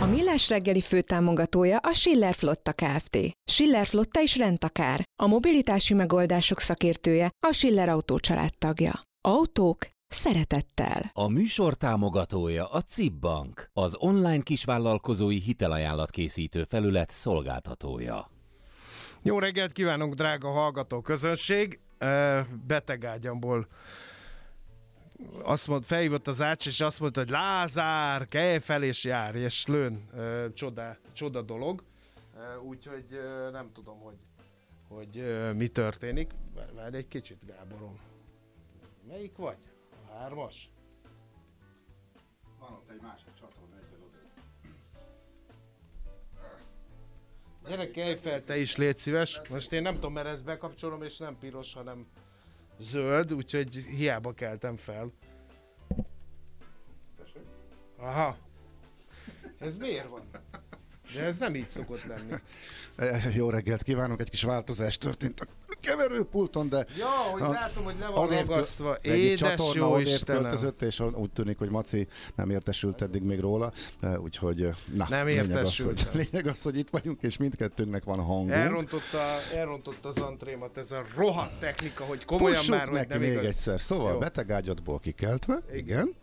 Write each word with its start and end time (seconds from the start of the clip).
A 0.00 0.06
Millás 0.06 0.48
reggeli 0.48 0.80
főtámogatója 0.80 1.78
a 1.78 1.92
Schiller 1.92 2.34
Flotta 2.34 2.72
Kft. 2.72 3.18
Schiller 3.44 3.86
Flotta 3.86 4.20
is 4.20 4.36
rendtakár. 4.36 5.02
A 5.22 5.26
mobilitási 5.26 5.94
megoldások 5.94 6.60
szakértője 6.60 7.30
a 7.46 7.52
Schiller 7.52 7.88
Autó 7.88 8.18
tagja. 8.58 9.00
Autók 9.20 9.78
szeretettel. 10.08 11.10
A 11.12 11.28
műsor 11.28 11.74
támogatója 11.74 12.66
a 12.66 12.80
CIP 12.80 13.12
Bank, 13.12 13.68
az 13.72 13.96
online 13.98 14.42
kisvállalkozói 14.42 15.38
hitelajánlat 15.38 16.10
készítő 16.10 16.64
felület 16.64 17.10
szolgáltatója. 17.10 18.30
Jó 19.22 19.38
reggelt 19.38 19.72
kívánunk, 19.72 20.14
drága 20.14 20.50
hallgató 20.50 21.00
közönség! 21.00 21.80
Betegágyamból 22.66 23.66
azt 25.42 25.68
mondta, 25.68 25.86
felhívott 25.86 26.26
az 26.26 26.42
ács, 26.42 26.66
és 26.66 26.80
azt 26.80 27.00
mondta, 27.00 27.20
hogy 27.20 27.30
Lázár, 27.30 28.28
kelj 28.28 28.58
fel 28.58 28.82
és 28.82 29.04
jár, 29.04 29.34
és 29.34 29.66
lőn, 29.66 30.10
csoda, 30.54 30.96
csoda 31.12 31.42
dolog. 31.42 31.82
Úgyhogy 32.62 33.06
nem 33.52 33.72
tudom, 33.72 34.00
hogy, 34.00 34.16
hogy 34.88 35.24
mi 35.54 35.68
történik. 35.68 36.30
Várj 36.74 36.96
egy 36.96 37.08
kicsit, 37.08 37.46
Gáborom. 37.46 37.98
Melyik 39.08 39.36
vagy? 39.36 39.58
A 40.08 40.18
hármas? 40.18 40.70
Van 42.58 42.72
ott 42.72 42.90
egy 42.90 43.00
másik 43.02 43.34
csatorna, 43.40 43.74
oda. 44.06 44.16
Gyere, 47.68 47.90
kelj 47.90 48.14
fel, 48.14 48.44
te 48.44 48.58
is 48.58 48.76
légy 48.76 48.98
szíves. 48.98 49.40
Most 49.48 49.72
én 49.72 49.82
nem 49.82 49.94
tudom, 49.94 50.12
mert 50.12 50.26
ezt 50.26 50.44
bekapcsolom, 50.44 51.02
és 51.02 51.16
nem 51.16 51.38
piros, 51.38 51.72
hanem 51.74 52.06
zöld, 52.78 53.32
úgyhogy 53.32 53.74
hiába 53.74 54.32
keltem 54.32 54.76
fel. 54.76 55.12
Aha. 57.96 58.36
Ez 59.58 59.76
miért 59.76 60.08
van? 60.08 60.22
De 61.14 61.22
ez 61.22 61.38
nem 61.38 61.54
így 61.54 61.70
szokott 61.70 62.04
lenni. 62.04 62.34
Jó 63.34 63.50
reggelt 63.50 63.82
kívánok, 63.82 64.20
egy 64.20 64.30
kis 64.30 64.42
változás 64.42 64.98
történt 64.98 65.40
a 65.40 65.46
keverőpulton, 65.80 66.68
de... 66.68 66.86
Ja, 66.98 67.06
hogy 67.06 67.42
a, 67.42 67.50
látom, 67.50 67.84
hogy 67.84 67.94
le 67.98 68.06
van 68.06 68.28
ragasztva. 68.28 68.98
Édes 69.02 69.38
csatorna 69.38 69.86
jó 69.86 69.98
Istenem. 69.98 70.42
költözött, 70.42 70.82
és 70.82 71.00
úgy 71.00 71.30
tűnik, 71.30 71.58
hogy 71.58 71.70
Maci 71.70 72.06
nem 72.34 72.50
értesült 72.50 73.02
eddig 73.02 73.22
még 73.22 73.40
róla, 73.40 73.72
úgyhogy 74.18 74.68
na, 74.94 75.06
nem 75.08 75.26
lényeg 75.26 75.42
az, 75.42 75.48
értesült. 75.48 76.00
hogy, 76.00 76.14
lényeg 76.30 76.46
az, 76.46 76.62
hogy 76.62 76.78
itt 76.78 76.90
vagyunk, 76.90 77.22
és 77.22 77.36
mindkettőnknek 77.36 78.04
van 78.04 78.20
hangunk. 78.20 78.50
Elrontotta, 78.50 79.18
elrontotta 79.54 80.08
az 80.08 80.18
antrémat 80.18 80.76
ez 80.76 80.90
a 80.90 81.02
rohadt 81.16 81.60
technika, 81.60 82.04
hogy 82.04 82.24
komolyan 82.24 82.56
Fussuk 82.56 82.74
már, 82.74 82.88
hogy 82.88 82.96
neki 82.96 83.08
nem 83.08 83.20
még 83.20 83.30
igaz. 83.32 83.44
egyszer. 83.44 83.80
Szóval 83.80 84.12
Jó. 84.12 84.18
betegágyadból 84.18 84.98
kikeltve, 84.98 85.62
igen. 85.72 86.04
Uh, 86.04 86.14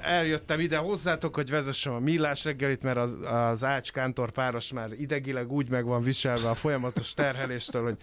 eljöttem 0.00 0.60
ide 0.60 0.76
hozzátok, 0.76 1.34
hogy 1.34 1.50
vezessem 1.50 1.92
a 1.92 1.98
millás 1.98 2.44
reggelit, 2.44 2.82
mert 2.82 2.96
az, 2.96 3.16
az 3.24 3.64
Ács 3.64 3.92
Kántor 3.92 4.30
páros 4.30 4.72
már 4.72 4.88
idegileg 4.98 5.52
úgy 5.52 5.68
meg 5.68 5.84
van 5.84 6.02
viselve 6.02 6.48
a 6.48 6.54
folyamatos 6.54 7.14
terheléstől, 7.14 7.82
hogy 7.82 7.96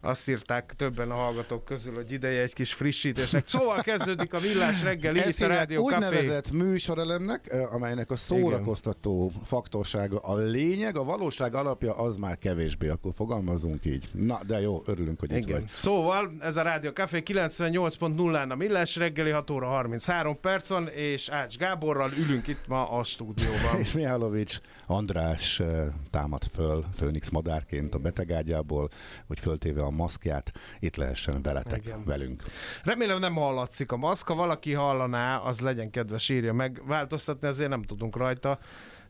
azt 0.00 0.28
írták 0.28 0.72
többen 0.76 1.10
a 1.10 1.14
hallgatók 1.14 1.64
közül, 1.64 1.94
hogy 1.94 2.12
ideje 2.12 2.42
egy 2.42 2.54
kis 2.54 2.72
frissítésnek. 2.72 3.48
Szóval 3.48 3.82
kezdődik 3.82 4.34
a 4.34 4.40
millás 4.40 4.82
reggeli, 4.82 5.18
Ez 5.20 5.38
itt 5.38 5.44
a 5.44 5.48
Rádió 5.48 5.88
Café. 5.88 6.04
úgynevezett 6.06 6.50
műsorelemnek, 6.50 7.56
amelynek 7.70 8.10
a 8.10 8.16
szórakoztató 8.16 9.32
faktorsága 9.44 10.18
a 10.18 10.36
lényeg, 10.36 10.96
a 10.96 11.04
valóság 11.04 11.54
alapja 11.54 11.94
az 11.96 12.16
már 12.16 12.38
kevésbé, 12.38 12.88
akkor 12.88 13.12
fogalmazunk 13.14 13.84
így. 13.84 14.08
Na, 14.12 14.40
de 14.46 14.60
jó, 14.60 14.82
örülünk, 14.86 15.20
hogy 15.20 15.30
itt 15.30 15.36
Igen. 15.36 15.60
vagy. 15.60 15.70
Szóval 15.74 16.32
ez 16.40 16.56
a 16.56 16.62
Rádió 16.62 16.90
Café 16.90 17.22
98.0-án 17.26 18.50
a 18.50 18.54
Millás 18.54 18.96
reggeli, 18.96 19.30
6 19.30 19.50
óra 19.50 19.66
33 19.66 20.40
perc 20.40 20.70
van, 20.84 20.88
és 20.88 21.28
Ács 21.28 21.56
Gáborral 21.56 22.10
ülünk 22.18 22.46
itt 22.46 22.66
ma 22.66 22.90
a 22.90 23.02
stúdióban. 23.04 23.78
És 23.82 23.92
Mihálovics 23.92 24.60
András 24.86 25.60
eh, 25.60 25.86
támad 26.10 26.42
föl 26.44 26.84
Főnix 26.96 27.28
madárként 27.30 27.94
a 27.94 27.98
betegágyából, 27.98 28.88
hogy 29.26 29.40
föltéve 29.40 29.82
a 29.82 29.90
maszkját, 29.90 30.52
itt 30.78 30.96
lehessen 30.96 31.42
veletek, 31.42 31.84
Igen. 31.84 32.04
velünk. 32.04 32.42
Remélem 32.84 33.18
nem 33.18 33.34
hallatszik 33.34 33.92
a 33.92 33.96
maszk, 33.96 34.26
ha 34.26 34.34
valaki 34.34 34.72
hallaná, 34.72 35.36
az 35.36 35.60
legyen 35.60 35.90
kedves, 35.90 36.28
írja 36.28 36.52
meg. 36.52 36.82
Változtatni 36.86 37.46
azért 37.46 37.70
nem 37.70 37.82
tudunk 37.82 38.16
rajta, 38.16 38.58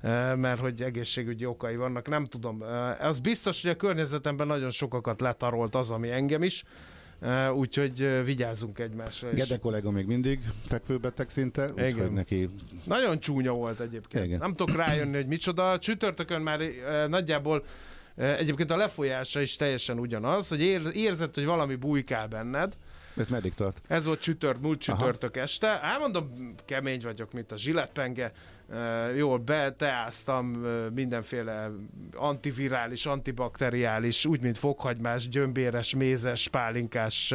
eh, 0.00 0.36
mert 0.36 0.60
hogy 0.60 0.82
egészségügyi 0.82 1.44
okai 1.46 1.76
vannak, 1.76 2.08
nem 2.08 2.24
tudom. 2.24 2.62
Eh, 2.62 3.06
Az 3.06 3.18
biztos, 3.18 3.62
hogy 3.62 3.70
a 3.70 3.76
környezetemben 3.76 4.46
nagyon 4.46 4.70
sokakat 4.70 5.20
letarolt 5.20 5.74
az, 5.74 5.90
ami 5.90 6.10
engem 6.10 6.42
is, 6.42 6.64
úgyhogy 7.54 8.24
vigyázzunk 8.24 8.78
egymásra. 8.78 9.30
és- 9.30 9.36
Gede 9.38 9.58
kollega 9.58 9.90
még 9.90 10.06
mindig 10.06 10.40
fekvőbeteg 10.64 11.28
szinte, 11.28 11.70
úgyhogy 11.72 12.10
neki 12.12 12.48
Nagyon 12.84 13.20
csúnya 13.20 13.52
volt 13.52 13.80
egyébként. 13.80 14.24
Igen. 14.24 14.38
Nem 14.38 14.54
tudok 14.54 14.76
rájönni, 14.76 15.14
hogy 15.16 15.26
micsoda. 15.26 15.78
Csütörtökön 15.78 16.40
már 16.40 16.60
nagyjából 17.08 17.64
egyébként 18.16 18.70
a 18.70 18.76
lefolyása 18.76 19.40
is 19.40 19.56
teljesen 19.56 19.98
ugyanaz, 19.98 20.48
hogy 20.48 20.60
ér, 20.60 20.90
érzed, 20.92 21.34
hogy 21.34 21.44
valami 21.44 21.74
bújkál 21.74 22.28
benned. 22.28 22.76
Ez 23.18 23.28
meddig 23.28 23.54
tart? 23.54 23.80
Ez 23.88 24.04
volt 24.06 24.20
csütört, 24.20 24.60
múlt 24.60 24.80
csütörtök 24.80 25.36
este. 25.36 25.68
Hát 25.82 25.98
mondom, 25.98 26.54
kemény 26.64 27.00
vagyok, 27.02 27.32
mint 27.32 27.52
a 27.52 27.56
zsilettpenge. 27.56 28.32
E, 28.72 28.78
jól 29.14 29.38
beteáztam 29.38 30.46
mindenféle 30.94 31.70
antivirális, 32.14 33.06
antibakteriális, 33.06 34.24
úgy, 34.26 34.40
mint 34.40 34.59
fokhagymás, 34.59 35.28
gyömbéres, 35.28 35.94
mézes, 35.94 36.48
pálinkás, 36.48 37.34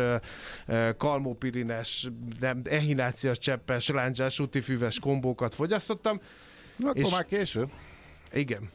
kalmopirines, 0.97 2.09
nem, 2.39 2.62
ehináciás 2.63 3.38
cseppes, 3.38 3.88
lándzsás, 3.89 4.39
útifüves 4.39 5.00
kombókat 5.00 5.53
fogyasztottam. 5.53 6.21
Akkor 6.83 6.97
És- 6.97 7.12
már 7.12 7.25
késő. 7.25 7.68
Igen. 8.33 8.69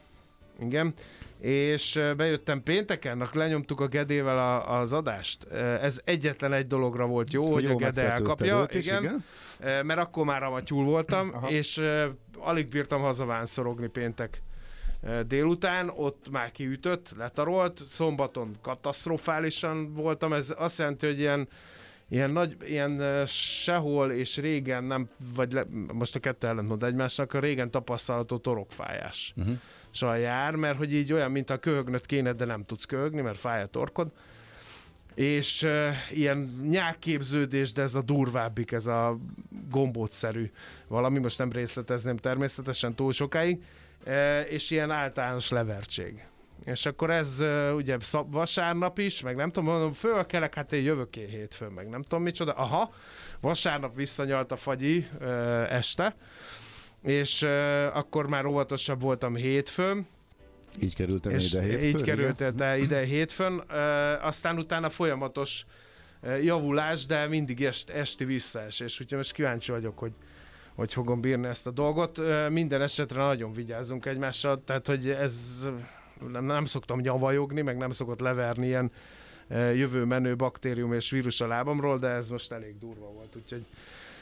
Igen. 0.59 0.93
És 1.39 1.99
bejöttem 2.17 2.63
pénteken, 2.63 3.29
lenyomtuk 3.33 3.81
a 3.81 3.87
Gedével 3.87 4.37
a, 4.37 4.79
az 4.79 4.93
adást. 4.93 5.43
Ez 5.81 6.01
egyetlen 6.03 6.53
egy 6.53 6.67
dologra 6.67 7.05
volt 7.05 7.33
jó, 7.33 7.53
hogy, 7.53 7.63
jól 7.63 7.73
a 7.73 7.75
Gede 7.75 8.11
elkapja. 8.11 8.65
is, 8.71 8.85
igen. 8.85 9.23
Ö, 9.59 9.83
Mert 9.83 9.99
akkor 9.99 10.25
már 10.25 10.43
amatyúl 10.43 10.83
voltam, 10.83 11.31
Aha. 11.33 11.49
és 11.49 11.81
alig 12.37 12.69
bírtam 12.69 13.01
hazavánszorogni 13.01 13.87
péntek 13.87 14.41
délután, 15.27 15.91
ott 15.95 16.29
már 16.31 16.51
kiütött, 16.51 17.13
letarolt, 17.17 17.81
szombaton 17.87 18.55
katasztrofálisan 18.61 19.93
voltam, 19.93 20.33
ez 20.33 20.53
azt 20.57 20.79
jelenti, 20.79 21.05
hogy 21.05 21.19
ilyen 21.19 21.47
ilyen 22.11 22.31
nagy, 22.31 22.57
ilyen 22.65 23.25
sehol 23.27 24.11
és 24.11 24.37
régen 24.37 24.83
nem, 24.83 25.09
vagy 25.35 25.51
le, 25.51 25.65
most 25.93 26.15
a 26.15 26.19
kettő 26.19 26.47
ellentmond 26.47 26.83
egymásnak, 26.83 27.33
a 27.33 27.39
régen 27.39 27.71
tapasztalható 27.71 28.37
torokfájás. 28.37 29.33
Uh-huh. 29.37 29.55
Jár, 30.01 30.55
mert 30.55 30.77
hogy 30.77 30.93
így 30.93 31.13
olyan, 31.13 31.31
mint 31.31 31.49
a 31.49 31.57
köhögnöt 31.57 32.05
kéne, 32.05 32.33
de 32.33 32.45
nem 32.45 32.65
tudsz 32.65 32.85
köhögni, 32.85 33.21
mert 33.21 33.37
fáj 33.37 33.61
a 33.61 33.67
torkod 33.67 34.11
és 35.19 35.63
uh, 35.63 35.89
ilyen 36.11 36.67
nyákképződés, 36.69 37.71
de 37.71 37.81
ez 37.81 37.95
a 37.95 38.01
durvábbik, 38.01 38.71
ez 38.71 38.87
a 38.87 39.17
gombótszerű 39.69 40.51
valami, 40.87 41.19
most 41.19 41.37
nem 41.37 41.51
részletezném 41.51 42.17
természetesen 42.17 42.93
túl 42.93 43.11
sokáig, 43.11 43.63
uh, 44.05 44.51
és 44.51 44.69
ilyen 44.69 44.91
általános 44.91 45.49
levertség. 45.49 46.25
És 46.65 46.85
akkor 46.85 47.11
ez 47.11 47.41
uh, 47.41 47.75
ugye 47.75 47.97
szab, 47.99 48.31
vasárnap 48.31 48.97
is, 48.97 49.21
meg 49.21 49.35
nem 49.35 49.51
tudom, 49.51 49.69
mondom, 49.69 49.93
fölkelek, 49.93 50.55
hát 50.55 50.73
én 50.73 50.83
jövök 50.83 51.15
én 51.15 51.27
hétfőn, 51.27 51.71
meg 51.71 51.89
nem 51.89 52.01
tudom 52.01 52.23
micsoda. 52.23 52.51
Aha, 52.51 52.93
vasárnap 53.39 53.95
visszanyalt 53.95 54.51
a 54.51 54.55
fagyi 54.55 55.07
uh, 55.19 55.73
este, 55.73 56.15
és 57.01 57.41
uh, 57.41 57.49
akkor 57.97 58.27
már 58.27 58.45
óvatosabb 58.45 59.01
voltam 59.01 59.35
hétfőn, 59.35 60.07
így 60.81 60.95
kerültem 60.95 61.31
ide 61.31 61.61
hétfőn? 61.61 61.89
Így 61.89 62.01
kerültél 62.01 62.75
ide 62.77 63.05
hétfőn, 63.05 63.53
uh, 63.53 64.25
aztán 64.25 64.57
utána 64.57 64.89
folyamatos 64.89 65.65
uh, 66.21 66.43
javulás, 66.43 67.05
de 67.05 67.27
mindig 67.27 67.63
est, 67.63 67.89
esti 67.89 68.25
visszaesés, 68.25 68.99
úgyhogy 68.99 69.17
most 69.17 69.33
kíváncsi 69.33 69.71
vagyok, 69.71 69.99
hogy 69.99 70.11
hogy 70.75 70.93
fogom 70.93 71.21
bírni 71.21 71.47
ezt 71.47 71.67
a 71.67 71.71
dolgot. 71.71 72.17
Uh, 72.17 72.49
minden 72.49 72.81
esetre 72.81 73.21
nagyon 73.21 73.53
vigyázunk 73.53 74.05
egymással, 74.05 74.63
tehát 74.65 74.87
hogy 74.87 75.09
ez 75.09 75.67
nem, 76.31 76.45
nem 76.45 76.65
szoktam 76.65 76.99
nyavajogni, 76.99 77.61
meg 77.61 77.77
nem 77.77 77.91
szokott 77.91 78.19
leverni 78.19 78.65
ilyen 78.65 78.91
jövő 79.49 80.03
menő 80.03 80.35
baktérium 80.35 80.93
és 80.93 81.09
vírus 81.09 81.41
a 81.41 81.47
lábamról, 81.47 81.99
de 81.99 82.07
ez 82.07 82.29
most 82.29 82.51
elég 82.51 82.77
durva 82.79 83.11
volt, 83.11 83.35
úgyhogy 83.35 83.63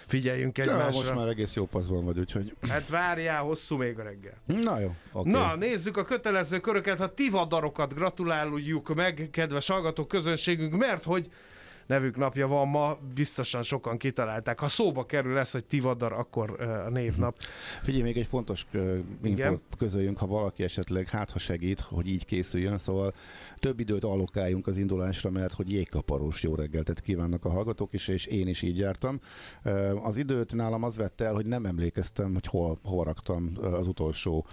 figyeljünk 0.07 0.57
egymásra. 0.57 0.83
Ja, 0.83 0.92
most 0.92 1.15
már 1.15 1.27
egész 1.27 1.56
jó 1.56 1.65
paszban 1.65 2.06
vagy, 2.06 2.19
úgyhogy... 2.19 2.56
Hát 2.69 2.89
várjál, 2.89 3.42
hosszú 3.42 3.77
még 3.77 4.00
a 4.00 4.04
reggel. 4.04 4.38
Na 4.45 4.80
jó, 4.80 4.95
okay. 5.12 5.31
Na, 5.31 5.56
nézzük 5.56 5.98
a 5.98 6.04
kötelező 6.04 6.59
köröket, 6.59 6.98
ha 6.98 7.13
tivadarokat 7.13 7.94
gratuláljuk 7.94 8.95
meg, 8.95 9.30
kedves 9.31 9.68
hallgatók 9.68 10.07
közönségünk, 10.07 10.77
mert 10.77 11.04
hogy 11.04 11.30
nevük 11.88 12.18
napja 12.18 12.48
van 12.48 12.68
ma, 12.68 12.98
biztosan 13.13 13.63
sokan 13.63 13.98
kitalálták. 13.98 14.60
Ha 14.60 14.68
szóba 14.68 15.06
kerül 15.06 15.34
lesz, 15.34 15.51
hogy 15.51 15.66
Tivadar, 15.66 16.12
akkor 16.12 16.62
a 16.62 16.89
névnap. 16.89 17.38
Figyelj, 17.81 18.04
még 18.04 18.18
egy 18.18 18.28
fontos 18.28 18.66
infót 19.24 19.62
közöljünk, 19.78 20.18
ha 20.18 20.28
valaki 20.28 20.63
esetleg, 20.63 21.10
hát 21.10 21.31
ha 21.31 21.39
segít, 21.39 21.80
hogy 21.80 22.12
így 22.12 22.25
készüljön, 22.25 22.78
szóval 22.78 23.13
több 23.56 23.80
időt 23.80 24.04
allokáljunk 24.04 24.68
az 24.68 24.78
indulásra, 24.78 25.30
mert 25.30 25.54
hogy 25.54 25.72
jégkaparós 25.72 26.44
jó 26.44 26.56
reggeltet 26.56 27.01
kívánnak 27.01 27.45
a 27.45 27.50
hallgatók 27.50 27.94
is, 27.94 28.07
és 28.07 28.25
én 28.25 28.48
is 28.48 28.62
így 28.62 28.78
jártam. 28.78 29.19
Az 30.04 30.18
időt 30.18 30.54
nálam 30.54 30.83
az 30.83 30.98
vette 30.98 31.25
el, 31.25 31.33
hogy 31.33 31.45
nem 31.45 31.66
emlékeztem, 31.66 32.33
hogy 32.33 32.48
hol, 32.48 32.78
hol 32.83 33.04
raktam 33.04 33.51
az 33.62 33.88
utolsó 33.88 34.45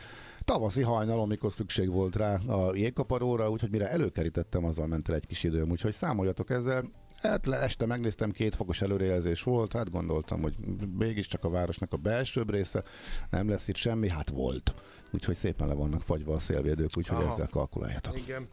tavaszi 0.45 0.83
hajnal, 0.83 1.21
amikor 1.21 1.53
szükség 1.53 1.91
volt 1.91 2.17
rá 2.17 2.35
a 2.35 2.75
jégkaparóra, 2.75 3.51
úgyhogy 3.51 3.71
mire 3.71 3.91
előkerítettem, 3.91 4.65
azzal 4.65 4.87
ment 4.87 5.09
el 5.09 5.15
egy 5.15 5.27
kis 5.27 5.45
időm, 5.45 5.71
úgyhogy 5.71 5.93
számoljatok 5.93 6.51
ezzel, 6.51 6.91
Hát 7.29 7.49
este 7.49 7.87
megnéztem, 7.87 8.31
két 8.31 8.55
fokos 8.55 8.81
előrejelzés 8.81 9.43
volt, 9.43 9.73
hát 9.73 9.91
gondoltam, 9.91 10.43
hogy 10.43 10.55
mégiscsak 10.99 11.45
a 11.45 11.51
városnak 11.51 11.93
a 11.93 11.97
belsőbb 11.97 12.51
része, 12.51 12.83
nem 13.31 13.49
lesz 13.49 13.69
itt 13.69 13.77
semmi, 13.77 14.11
hát 14.11 14.29
volt. 14.29 14.75
Úgyhogy 15.11 15.35
szépen 15.35 15.69
le 15.69 15.75
vannak 15.75 16.03
fagyva 16.03 16.35
a 16.35 16.41
szélvédők, 16.41 16.97
úgyhogy 16.97 17.23
Aha. 17.23 17.33
ezzel 17.33 17.49
kalkuláljatok. 17.51 18.19
Igen. 18.19 18.49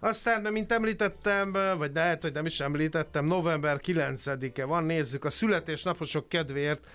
Aztán, 0.00 0.52
mint 0.52 0.72
említettem, 0.72 1.52
vagy 1.78 1.90
lehet, 1.94 2.22
hogy 2.22 2.32
nem 2.32 2.46
is 2.46 2.60
említettem, 2.60 3.24
november 3.24 3.80
9-e 3.86 4.64
van, 4.64 4.84
nézzük 4.84 5.24
a 5.24 5.30
születésnaposok 5.30 6.28
kedvéért, 6.28 6.86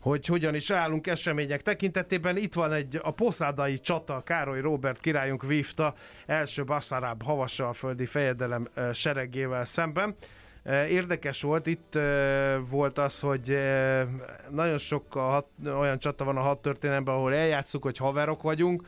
hogy 0.00 0.26
hogyan 0.26 0.54
is 0.54 0.70
állunk 0.70 1.06
események 1.06 1.62
tekintetében. 1.62 2.36
Itt 2.36 2.54
van 2.54 2.72
egy 2.72 3.00
a 3.02 3.10
poszádai 3.10 3.78
csata, 3.78 4.22
Károly 4.24 4.60
Robert 4.60 5.00
királyunk 5.00 5.42
vívta 5.42 5.94
első 6.26 6.64
Baszaráb 6.64 7.22
havasalföldi 7.22 8.06
fejedelem 8.06 8.68
seregével 8.92 9.64
szemben. 9.64 10.16
Érdekes 10.88 11.42
volt, 11.42 11.66
itt 11.66 11.98
volt 12.68 12.98
az, 12.98 13.20
hogy 13.20 13.58
nagyon 14.50 14.78
sok 14.78 15.12
hat, 15.12 15.46
olyan 15.64 15.98
csata 15.98 16.24
van 16.24 16.36
a 16.36 16.40
hat 16.40 16.62
történelemben, 16.62 17.14
ahol 17.14 17.34
eljátszuk, 17.34 17.82
hogy 17.82 17.96
haverok 17.96 18.42
vagyunk, 18.42 18.82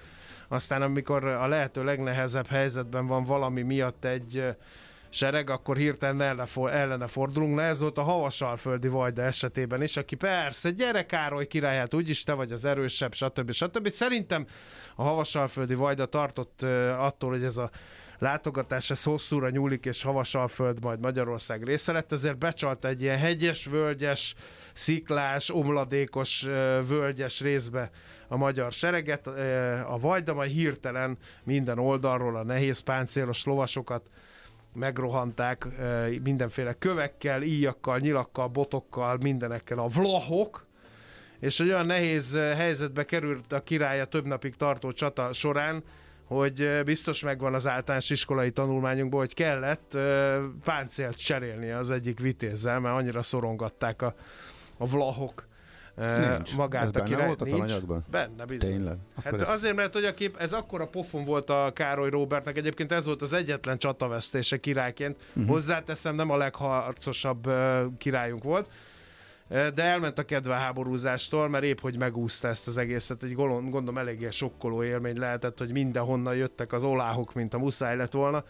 aztán 0.49 0.82
amikor 0.82 1.25
a 1.25 1.47
lehető 1.47 1.85
legnehezebb 1.85 2.47
helyzetben 2.47 3.06
van 3.06 3.25
valami 3.25 3.62
miatt 3.62 4.05
egy 4.05 4.55
sereg, 5.09 5.50
akkor 5.50 5.76
hirtelen 5.76 6.41
ellene, 6.55 7.06
fordulunk. 7.06 7.55
Na 7.55 7.62
ez 7.62 7.81
volt 7.81 7.99
a 7.99 8.03
havasalföldi 8.03 8.88
Vajda 8.88 9.23
esetében 9.23 9.82
is, 9.82 9.97
aki 9.97 10.15
persze, 10.15 10.71
gyere 10.71 11.06
Károly 11.06 11.47
királyát, 11.47 11.94
úgyis 11.94 12.23
te 12.23 12.32
vagy 12.32 12.53
az 12.53 12.65
erősebb, 12.65 13.15
stb. 13.15 13.53
stb. 13.53 13.88
Szerintem 13.88 14.47
a 14.97 15.03
havasalföldi 15.03 15.75
Vajda 15.75 16.06
tartott 16.06 16.62
attól, 16.99 17.31
hogy 17.31 17.44
ez 17.44 17.56
a 17.56 17.71
látogatás 18.25 18.91
ez 18.91 19.03
hosszúra 19.03 19.50
nyúlik, 19.50 19.87
és 19.87 20.03
Havasalföld 20.03 20.82
majd 20.82 21.00
Magyarország 21.00 21.62
része 21.65 21.93
lett, 21.93 22.12
ezért 22.12 22.38
becsalt 22.38 22.85
egy 22.85 23.03
ilyen 23.03 23.19
hegyes, 23.19 23.67
völgyes, 23.67 24.35
sziklás, 24.73 25.50
omladékos, 25.50 26.43
völgyes 26.88 27.41
részbe 27.41 27.91
a 28.29 28.37
magyar 28.37 28.73
sereget. 28.73 29.26
A 29.87 29.99
Vajda 30.00 30.35
majd 30.35 30.50
hirtelen 30.50 31.19
minden 31.43 31.79
oldalról 31.79 32.37
a 32.37 32.44
nehéz 32.44 32.79
páncélos 32.79 33.44
lovasokat 33.44 34.11
megrohanták 34.73 35.67
mindenféle 36.23 36.75
kövekkel, 36.79 37.43
íjakkal, 37.43 37.99
nyilakkal, 37.99 38.49
botokkal, 38.49 39.17
mindenekkel 39.21 39.79
a 39.79 39.87
vlahok, 39.87 40.67
és 41.41 41.59
hogy 41.59 41.69
olyan 41.69 41.87
nehéz 41.87 42.37
helyzetbe 42.37 43.05
került 43.05 43.53
a 43.53 43.62
királya 43.62 44.05
több 44.05 44.26
napig 44.26 44.55
tartó 44.55 44.93
csata 44.93 45.32
során, 45.32 45.85
hogy 46.25 46.82
biztos 46.85 47.23
megvan 47.23 47.55
az 47.55 47.67
általános 47.67 48.11
iskolai 48.11 48.50
tanulmányunkból, 48.50 49.21
hogy 49.21 49.35
kellett 49.35 49.99
páncélt 50.65 51.17
cserélni 51.17 51.71
az 51.71 51.91
egyik 51.91 52.21
vitézzel, 52.21 52.81
mert 52.81 52.97
annyira 52.97 53.23
szorongatták 53.23 54.03
a, 54.03 54.15
a 54.76 54.87
vlahok 54.87 55.47
Nincs. 55.97 56.56
magát 56.56 56.85
ez 56.85 57.03
a 57.03 57.05
király. 57.05 57.26
volt 57.26 57.41
a 57.41 57.44
tananyagban? 57.44 58.05
Benne, 58.11 58.44
bizony. 58.44 58.71
Tényleg? 58.71 58.97
hát 59.25 59.41
ez... 59.41 59.49
azért, 59.49 59.75
mert 59.75 59.93
hogy 59.93 60.05
a 60.05 60.15
kép, 60.15 60.37
ez 60.37 60.53
akkora 60.53 60.87
pofon 60.87 61.25
volt 61.25 61.50
a 61.50 61.71
Károly 61.75 62.11
Robertnek, 62.11 62.56
egyébként 62.56 62.93
ez 62.93 63.06
volt 63.06 63.23
az 63.23 63.32
egyetlen 63.32 63.79
csatavesztése 63.79 64.56
királyként. 64.56 65.17
Uh-huh. 65.29 65.47
Hozzáteszem, 65.47 66.15
nem 66.15 66.31
a 66.31 66.37
legharcosabb 66.37 67.47
uh, 67.47 67.82
királyunk 67.99 68.43
volt, 68.43 68.69
de 69.49 69.82
elment 69.82 70.19
a 70.19 70.23
kedve 70.23 70.55
a 70.55 70.58
háborúzástól, 70.58 71.49
mert 71.49 71.64
épp 71.64 71.81
hogy 71.81 71.99
megúszta 71.99 72.49
ezt 72.49 72.67
az 72.67 72.79
egészet. 72.79 73.23
Egy 73.23 73.35
golon, 73.35 73.70
gondom 73.70 73.99
eléggé 73.99 74.31
sokkoló 74.31 74.85
élmény 74.85 75.19
lehetett, 75.19 75.58
hogy 75.58 75.73
mindenhonnan 75.73 76.35
jöttek 76.35 76.73
az 76.73 76.85
oláhok, 76.85 77.35
mint 77.35 77.55
a 77.55 77.58
muszáj 77.58 77.96
lett 77.96 78.12
volna. 78.12 78.44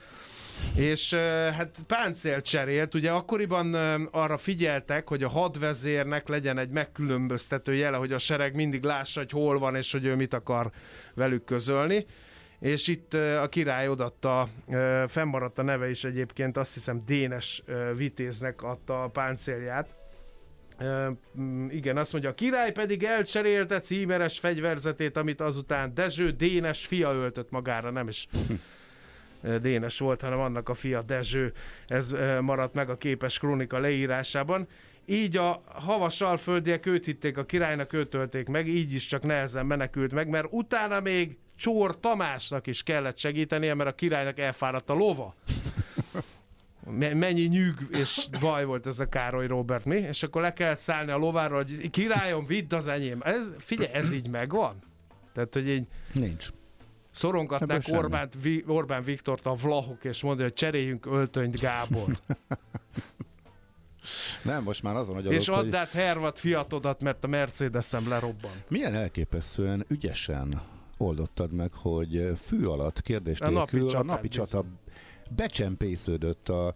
És 0.77 1.15
hát 1.55 1.77
páncélt 1.87 2.45
cserélt, 2.45 2.95
ugye 2.95 3.11
akkoriban 3.11 3.75
arra 4.11 4.37
figyeltek, 4.37 5.09
hogy 5.09 5.23
a 5.23 5.29
hadvezérnek 5.29 6.29
legyen 6.29 6.59
egy 6.59 6.71
megkülönböztető 6.71 7.75
jele, 7.75 7.97
hogy 7.97 8.13
a 8.13 8.19
sereg 8.19 8.55
mindig 8.55 8.83
lássa, 8.83 9.21
hogy 9.21 9.31
hol 9.31 9.59
van, 9.59 9.77
és 9.77 9.93
hogy 9.93 10.05
ő 10.05 10.15
mit 10.15 10.35
akar 10.35 10.71
velük 11.15 11.45
közölni 11.45 12.07
és 12.61 12.89
itt 12.89 13.15
a 13.15 13.49
király 13.49 13.89
odatta, 13.89 14.49
fennmaradt 15.07 15.59
a 15.59 15.63
neve 15.63 15.91
is 15.91 16.05
egyébként, 16.05 16.57
azt 16.57 16.75
hiszem 16.75 17.03
Dénes 17.07 17.63
vitéznek 17.97 18.63
adta 18.63 19.03
a 19.03 19.09
páncélját, 19.09 19.95
Uh, 20.81 21.17
igen, 21.69 21.97
azt 21.97 22.13
mondja, 22.13 22.31
a 22.31 22.35
király 22.35 22.73
pedig 22.73 23.03
elcserélte 23.03 23.79
címeres 23.79 24.39
fegyverzetét, 24.39 25.17
amit 25.17 25.41
azután 25.41 25.95
Dezső 25.95 26.31
Dénes 26.31 26.87
fia 26.87 27.13
öltött 27.13 27.51
magára, 27.51 27.91
nem 27.91 28.09
is 28.09 28.27
Dénes 29.61 29.99
volt, 29.99 30.21
hanem 30.21 30.39
annak 30.39 30.69
a 30.69 30.75
fia 30.75 31.03
Dezső. 31.03 31.53
Ez 31.87 32.15
maradt 32.41 32.75
meg 32.75 32.91
a 32.91 32.97
képes 32.97 33.39
krónika 33.39 33.79
leírásában. 33.79 34.67
Így 35.07 35.37
a 35.37 35.63
havas 35.67 36.21
alföldiek 36.21 36.87
őt 36.87 37.05
hitték 37.05 37.39
a 37.39 37.45
királynak, 37.45 37.93
őt 37.93 38.15
ölték 38.15 38.49
meg, 38.49 38.69
így 38.69 38.93
is 38.93 39.07
csak 39.07 39.23
nehezen 39.23 39.67
menekült 39.67 40.13
meg, 40.13 40.29
mert 40.29 40.47
utána 40.51 41.01
még 41.01 41.37
Csór 41.57 42.01
Tamásnak 42.01 42.67
is 42.67 42.83
kellett 42.83 43.19
segítenie, 43.19 43.75
mert 43.75 43.91
a 43.91 43.95
királynak 43.95 44.39
elfáradt 44.39 44.91
a 44.91 44.95
lova 44.95 45.35
mennyi 46.91 47.43
nyűg 47.43 47.89
és 47.91 48.27
baj 48.41 48.65
volt 48.65 48.87
ez 48.87 49.01
a 49.01 49.09
Károly 49.09 49.47
Robert, 49.47 49.85
mi? 49.85 49.97
És 49.97 50.23
akkor 50.23 50.43
le 50.43 50.53
kellett 50.53 50.79
szállni 50.79 51.11
a 51.11 51.17
lováról, 51.17 51.57
hogy 51.57 51.91
királyom, 51.91 52.47
vidd 52.47 52.75
az 52.75 52.89
enyém. 52.89 53.21
Ez, 53.25 53.55
figyelj, 53.59 53.93
ez 53.93 54.13
így 54.13 54.29
megvan? 54.29 54.79
Tehát, 55.33 55.55
hogy 55.55 55.69
így... 55.69 55.87
Nincs. 56.13 56.49
Szorongatnák 57.11 57.83
Orbán, 57.91 58.29
Vi, 58.43 58.65
Orbán 58.67 59.03
Viktort 59.03 59.47
a 59.47 59.55
vlahok, 59.55 60.05
és 60.05 60.23
mondja, 60.23 60.45
hogy 60.45 60.55
cseréljünk 60.55 61.07
öltönyt 61.07 61.61
Gábor. 61.61 62.19
Nem, 64.43 64.63
most 64.63 64.83
már 64.83 64.97
azon 64.97 65.15
hogy 65.15 65.33
És 65.33 65.49
add 65.49 65.75
át 65.75 65.89
hogy... 65.89 66.01
Hervat 66.01 66.39
fiatodat, 66.39 67.03
mert 67.03 67.25
a 67.25 67.27
Mercedes-em 67.27 68.09
lerobban. 68.09 68.51
Milyen 68.69 68.95
elképesztően 68.95 69.85
ügyesen 69.89 70.63
oldottad 70.99 71.53
meg, 71.53 71.73
hogy 71.73 72.33
fű 72.37 72.65
alatt 72.65 73.01
kérdés 73.01 73.39
nélkül 73.39 73.89
a 73.89 73.93
napi, 73.93 73.95
a 73.95 74.03
napi 74.03 74.29
csata 74.29 74.65
becsempésződött 75.31 76.49
a 76.49 76.75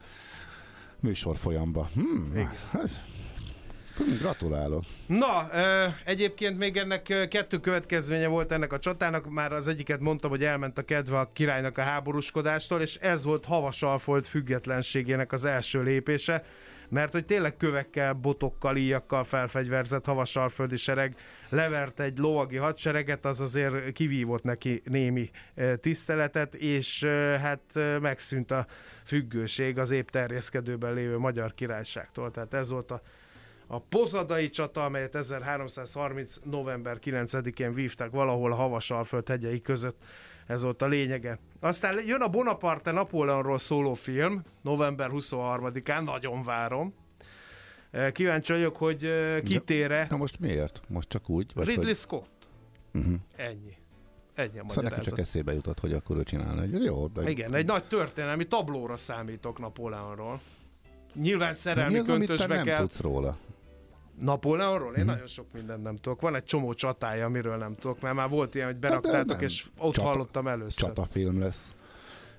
műsor 1.00 1.36
folyamba. 1.36 1.88
Hmm, 1.94 2.50
ez 2.82 2.98
Gratulálok. 4.18 4.82
Na, 5.06 5.50
egyébként 6.04 6.58
még 6.58 6.76
ennek 6.76 7.02
kettő 7.28 7.58
következménye 7.60 8.26
volt 8.26 8.52
ennek 8.52 8.72
a 8.72 8.78
csatának, 8.78 9.30
már 9.30 9.52
az 9.52 9.68
egyiket 9.68 10.00
mondtam, 10.00 10.30
hogy 10.30 10.44
elment 10.44 10.78
a 10.78 10.82
kedve 10.82 11.18
a 11.18 11.30
királynak 11.32 11.78
a 11.78 11.82
háborúskodástól, 11.82 12.80
és 12.80 12.96
ez 12.96 13.24
volt 13.24 13.44
Havasalfold 13.44 14.24
függetlenségének 14.24 15.32
az 15.32 15.44
első 15.44 15.82
lépése, 15.82 16.44
mert 16.88 17.12
hogy 17.12 17.26
tényleg 17.26 17.56
kövekkel, 17.56 18.12
botokkal, 18.12 18.76
íjakkal 18.76 19.24
felfegyverzett 19.24 20.04
havasalföldi 20.04 20.76
sereg 20.76 21.16
levert 21.48 22.00
egy 22.00 22.18
lovagi 22.18 22.56
hadsereget, 22.56 23.24
az 23.24 23.40
azért 23.40 23.92
kivívott 23.92 24.42
neki 24.42 24.82
némi 24.84 25.30
ö, 25.54 25.76
tiszteletet, 25.76 26.54
és 26.54 27.02
ö, 27.02 27.36
hát 27.40 27.60
ö, 27.72 27.98
megszűnt 27.98 28.50
a 28.50 28.66
függőség 29.04 29.78
az 29.78 29.90
épp 29.90 30.08
terjeszkedőben 30.08 30.94
lévő 30.94 31.18
magyar 31.18 31.54
királyságtól. 31.54 32.30
Tehát 32.30 32.54
ez 32.54 32.70
volt 32.70 32.90
a 32.90 33.02
a 33.70 33.80
pozadai 33.80 34.48
csata, 34.48 34.84
amelyet 34.84 35.14
1330. 35.14 36.36
november 36.44 36.98
9-én 37.04 37.74
vívták 37.74 38.10
valahol 38.10 38.52
a 38.52 38.54
Havasalföld 38.54 39.28
hegyei 39.28 39.60
között. 39.60 40.04
Ez 40.48 40.62
volt 40.62 40.82
a 40.82 40.86
lényege. 40.86 41.38
Aztán 41.60 42.06
jön 42.06 42.20
a 42.20 42.28
Bonaparte 42.28 42.90
Napóleonról 42.90 43.58
szóló 43.58 43.94
film, 43.94 44.42
november 44.62 45.10
23-án, 45.12 46.04
nagyon 46.04 46.42
várom. 46.42 46.94
Eh, 47.90 48.10
Kíváncsi 48.10 48.52
vagyok, 48.52 48.76
hogy 48.76 49.04
eh, 49.04 49.40
kitére 49.40 50.06
Na 50.10 50.16
most 50.16 50.40
miért? 50.40 50.80
Most 50.88 51.08
csak 51.08 51.28
úgy? 51.30 51.50
Vagy 51.54 51.66
Ridley 51.66 51.84
hogy... 51.86 51.96
Scott. 51.96 52.28
Uh-huh. 52.94 53.14
Ennyi. 53.36 53.76
Ennyi 54.34 54.48
a 54.48 54.64
Szóval 54.68 54.74
magyarázat. 54.74 55.04
csak 55.04 55.18
eszébe 55.18 55.52
jutott, 55.52 55.78
hogy 55.80 55.92
akkor 55.92 56.16
ő 56.16 56.22
csinálna. 56.22 56.62
egy- 56.62 56.84
Jó, 56.84 57.06
de... 57.06 57.30
Igen, 57.30 57.54
egy 57.54 57.66
nagy 57.66 57.84
történelmi 57.84 58.46
tablóra 58.46 58.96
számítok 58.96 59.58
Napóleonról. 59.58 60.40
Nyilván 61.14 61.48
De 61.48 61.54
szerelmi 61.54 61.92
mi 61.92 61.98
az, 61.98 62.06
köntösbe 62.06 62.54
nem 62.54 62.64
kell. 62.64 62.78
tudsz 62.78 63.00
róla? 63.00 63.36
Napóleonról? 64.20 64.94
Én 64.94 65.04
nagyon 65.04 65.26
sok 65.26 65.46
mindent 65.52 65.82
nem 65.82 65.96
tudok. 65.96 66.20
Van 66.20 66.34
egy 66.34 66.44
csomó 66.44 66.74
csatája, 66.74 67.24
amiről 67.24 67.56
nem 67.56 67.74
tudok, 67.74 68.00
mert 68.00 68.14
már 68.14 68.28
volt 68.28 68.54
ilyen, 68.54 68.66
hogy 68.66 68.76
beraktátok, 68.76 69.36
nem. 69.36 69.40
és 69.44 69.66
ott 69.78 69.94
Csata- 69.94 70.08
hallottam 70.08 70.46
először. 70.48 70.86
Csatafilm 70.86 71.40
lesz. 71.40 71.72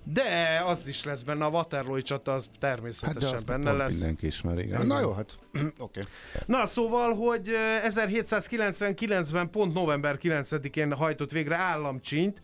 De 0.04 0.62
az 0.66 0.88
is 0.88 1.04
lesz 1.04 1.22
benne, 1.22 1.46
a 1.46 1.50
Waterloo 1.50 2.02
csata 2.02 2.34
az 2.34 2.46
Hát 2.46 2.60
természetesen 2.60 3.34
azt 3.34 3.46
benne 3.46 3.64
pont 3.66 3.78
lesz. 3.78 3.92
mindenki 3.92 4.26
ismer, 4.26 4.58
igen. 4.60 4.88
Na 4.88 5.00
jó, 5.00 5.12
hát 5.12 5.40
oké. 5.78 6.00
Na 6.46 6.66
szóval, 6.66 7.14
hogy 7.14 7.50
ö, 7.50 7.78
1799-ben 7.88 9.50
pont 9.50 9.74
november 9.74 10.18
9-én 10.22 10.94
hajtott 10.94 11.32
végre 11.32 11.56
államcsínyt, 11.56 12.42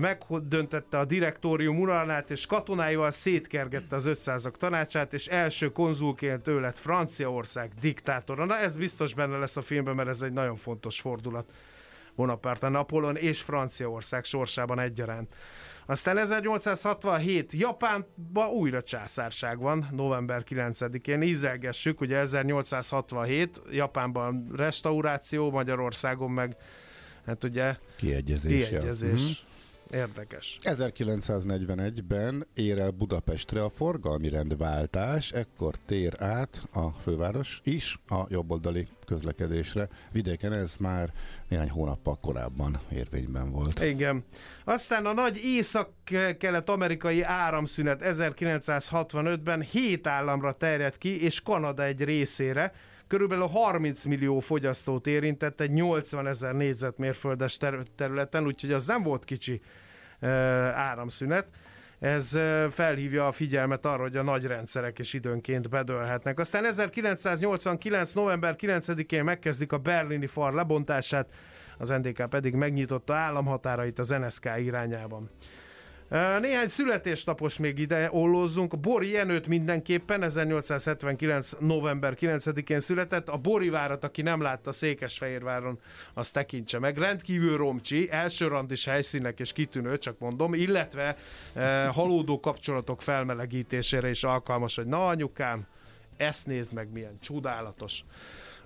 megdöntette 0.00 0.98
a 0.98 1.04
direktórium 1.04 1.80
uralmát, 1.80 2.30
és 2.30 2.46
katonáival 2.46 3.10
szétkergette 3.10 3.96
az 3.96 4.08
500-ak 4.12 4.56
tanácsát, 4.56 5.12
és 5.12 5.26
első 5.26 5.72
konzulként 5.72 6.48
ő 6.48 6.60
lett 6.60 6.78
Franciaország 6.78 7.72
diktátora. 7.80 8.44
Na 8.44 8.58
ez 8.58 8.76
biztos 8.76 9.14
benne 9.14 9.36
lesz 9.36 9.56
a 9.56 9.62
filmben, 9.62 9.94
mert 9.94 10.08
ez 10.08 10.22
egy 10.22 10.32
nagyon 10.32 10.56
fontos 10.56 11.00
fordulat. 11.00 11.52
Bonaparte 12.14 12.68
Napolon 12.68 13.16
és 13.16 13.40
Franciaország 13.42 14.24
sorsában 14.24 14.78
egyaránt. 14.78 15.34
Aztán 15.86 16.18
1867 16.18 17.52
Japánban 17.52 18.48
újra 18.48 18.82
császárság 18.82 19.58
van, 19.58 19.88
november 19.90 20.44
9-én. 20.48 21.22
Ízelgessük, 21.22 22.00
ugye 22.00 22.18
1867 22.18 23.62
Japánban 23.70 24.52
restauráció, 24.56 25.50
Magyarországon 25.50 26.30
meg 26.30 26.56
hát 27.26 27.44
ugye 27.44 27.76
Kiegyezés. 27.96 28.60
ja. 28.60 28.66
kiegyezés. 28.68 29.20
Mhm. 29.20 29.51
Érdekes. 29.92 30.58
1941-ben 30.62 32.46
ér 32.54 32.78
el 32.78 32.90
Budapestre 32.90 33.62
a 33.62 33.68
forgalmi 33.68 34.28
rendváltás, 34.28 35.32
ekkor 35.32 35.74
tér 35.86 36.14
át 36.18 36.68
a 36.72 36.88
főváros 36.88 37.60
is 37.64 37.98
a 38.08 38.24
jobboldali 38.28 38.88
közlekedésre. 39.06 39.88
Vidéken 40.12 40.52
ez 40.52 40.74
már 40.78 41.12
néhány 41.48 41.70
hónappal 41.70 42.18
korábban 42.20 42.80
érvényben 42.92 43.50
volt. 43.50 43.82
Igen. 43.82 44.24
Aztán 44.64 45.06
a 45.06 45.12
nagy 45.12 45.40
észak-kelet-amerikai 45.44 47.22
áramszünet 47.22 48.00
1965-ben 48.04 49.62
7 49.62 50.06
államra 50.06 50.52
terjedt 50.52 50.98
ki, 50.98 51.22
és 51.22 51.40
Kanada 51.40 51.84
egy 51.84 52.04
részére. 52.04 52.72
Körülbelül 53.12 53.46
30 53.46 54.04
millió 54.04 54.38
fogyasztót 54.38 55.06
érintett 55.06 55.60
egy 55.60 55.70
80 55.70 56.26
ezer 56.26 56.54
négyzetmérföldes 56.54 57.56
ter- 57.56 57.90
területen, 57.90 58.46
úgyhogy 58.46 58.72
az 58.72 58.86
nem 58.86 59.02
volt 59.02 59.24
kicsi 59.24 59.60
uh, 60.20 60.28
áramszünet. 60.78 61.46
Ez 61.98 62.38
felhívja 62.70 63.26
a 63.26 63.32
figyelmet 63.32 63.86
arra, 63.86 64.02
hogy 64.02 64.16
a 64.16 64.22
nagy 64.22 64.44
rendszerek 64.44 64.98
is 64.98 65.12
időnként 65.12 65.68
bedőlhetnek. 65.68 66.38
Aztán 66.38 66.64
1989. 66.64 68.12
november 68.12 68.56
9-én 68.58 69.24
megkezdik 69.24 69.72
a 69.72 69.78
berlini 69.78 70.26
fal 70.26 70.54
lebontását, 70.54 71.28
az 71.78 71.88
NDK 71.88 72.28
pedig 72.28 72.54
megnyitotta 72.54 73.14
államhatárait 73.14 73.98
az 73.98 74.08
NSK 74.08 74.50
irányában. 74.58 75.30
Néhány 76.40 76.68
születésnapos 76.68 77.58
még 77.58 77.78
ide 77.78 78.08
ollózzunk. 78.10 78.80
Bori 78.80 79.10
Jenőt 79.10 79.46
mindenképpen 79.46 80.22
1879. 80.22 81.50
november 81.58 82.16
9-én 82.20 82.80
született. 82.80 83.28
A 83.28 83.36
Bori 83.36 83.68
várat, 83.68 84.04
aki 84.04 84.22
nem 84.22 84.40
látta 84.40 84.72
Székesfehérváron, 84.72 85.78
az 86.14 86.30
tekintse 86.30 86.78
meg. 86.78 86.98
Rendkívül 86.98 87.56
romcsi, 87.56 88.10
elsőrandis 88.10 88.84
helyszínek 88.84 89.40
és 89.40 89.52
kitűnő, 89.52 89.98
csak 89.98 90.18
mondom, 90.18 90.54
illetve 90.54 91.16
e, 91.54 91.86
halódó 91.86 92.40
kapcsolatok 92.40 93.02
felmelegítésére 93.02 94.10
is 94.10 94.24
alkalmas, 94.24 94.76
hogy 94.76 94.86
na 94.86 95.06
anyukám, 95.06 95.66
ezt 96.16 96.46
nézd 96.46 96.72
meg, 96.72 96.92
milyen 96.92 97.18
csodálatos. 97.20 98.04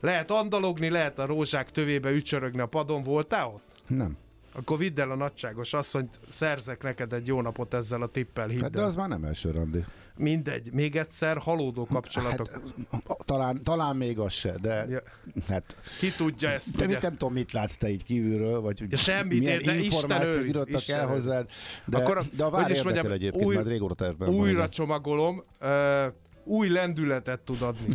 Lehet 0.00 0.30
andalogni, 0.30 0.88
lehet 0.88 1.18
a 1.18 1.26
rózsák 1.26 1.70
tövébe 1.70 2.10
ücsörögni 2.10 2.60
a 2.60 2.66
padon. 2.66 3.02
Voltál 3.02 3.46
ott? 3.46 3.82
Nem. 3.86 4.16
Akkor 4.58 4.78
vidd 4.78 5.00
el 5.00 5.10
a 5.10 5.14
nagyságos 5.14 5.72
asszonyt, 5.74 6.18
szerzek 6.28 6.82
neked 6.82 7.12
egy 7.12 7.26
jó 7.26 7.40
napot 7.40 7.74
ezzel 7.74 8.02
a 8.02 8.06
tippel, 8.06 8.48
hidd 8.48 8.62
Hát 8.62 8.70
de 8.70 8.82
az 8.82 8.96
már 8.96 9.08
nem 9.08 9.24
első 9.24 9.50
randi. 9.50 9.84
Mindegy, 10.18 10.72
még 10.72 10.96
egyszer, 10.96 11.38
halódó 11.38 11.84
kapcsolatok. 11.92 12.50
Hát, 12.90 13.02
talán, 13.24 13.62
talán 13.62 13.96
még 13.96 14.18
az 14.18 14.32
se, 14.32 14.54
de 14.60 14.86
Ja. 14.88 15.02
hát 15.48 15.76
Ki 15.98 16.10
tudja 16.10 16.48
ezt, 16.48 16.76
de 16.76 16.84
ugye? 16.84 16.98
nem 17.00 17.10
tudom, 17.16 17.32
mit 17.32 17.52
látsz 17.52 17.76
te 17.76 17.88
így 17.90 18.04
kívülről, 18.04 18.60
vagy 18.60 18.84
Ja, 18.90 18.96
semmit, 18.96 19.38
milyen 19.38 19.62
de 19.64 19.74
információk 19.74 20.46
jutottak 20.46 20.80
Isten 20.80 20.98
el 21.00 21.06
hozzád, 21.06 21.48
de, 21.84 21.96
Akkor 21.98 22.16
a- 22.18 22.22
de 22.36 22.44
a 22.44 22.50
vár 22.50 22.60
érdekel 22.70 22.84
mondjam, 22.84 23.12
egyébként, 23.12 23.44
új- 23.44 23.54
már 23.54 23.66
régóta 23.66 23.94
tervben. 23.94 24.28
Újra 24.28 24.50
igen. 24.50 24.70
csomagolom, 24.70 25.44
ö, 25.58 26.06
új 26.44 26.68
lendületet 26.68 27.40
tud 27.40 27.62
adni. 27.62 27.88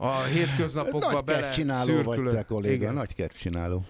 A 0.00 0.22
hétköznapokba 0.22 1.10
Nagy 1.12 1.24
bele 1.24 1.40
kedvcsináló 1.40 1.94
vagy 1.94 2.04
szürkülök. 2.04 2.32
te, 2.32 2.42
kolléga, 2.42 2.74
Igen. 2.74 2.94
nagy 2.94 3.14
kedvcsináló. 3.14 3.84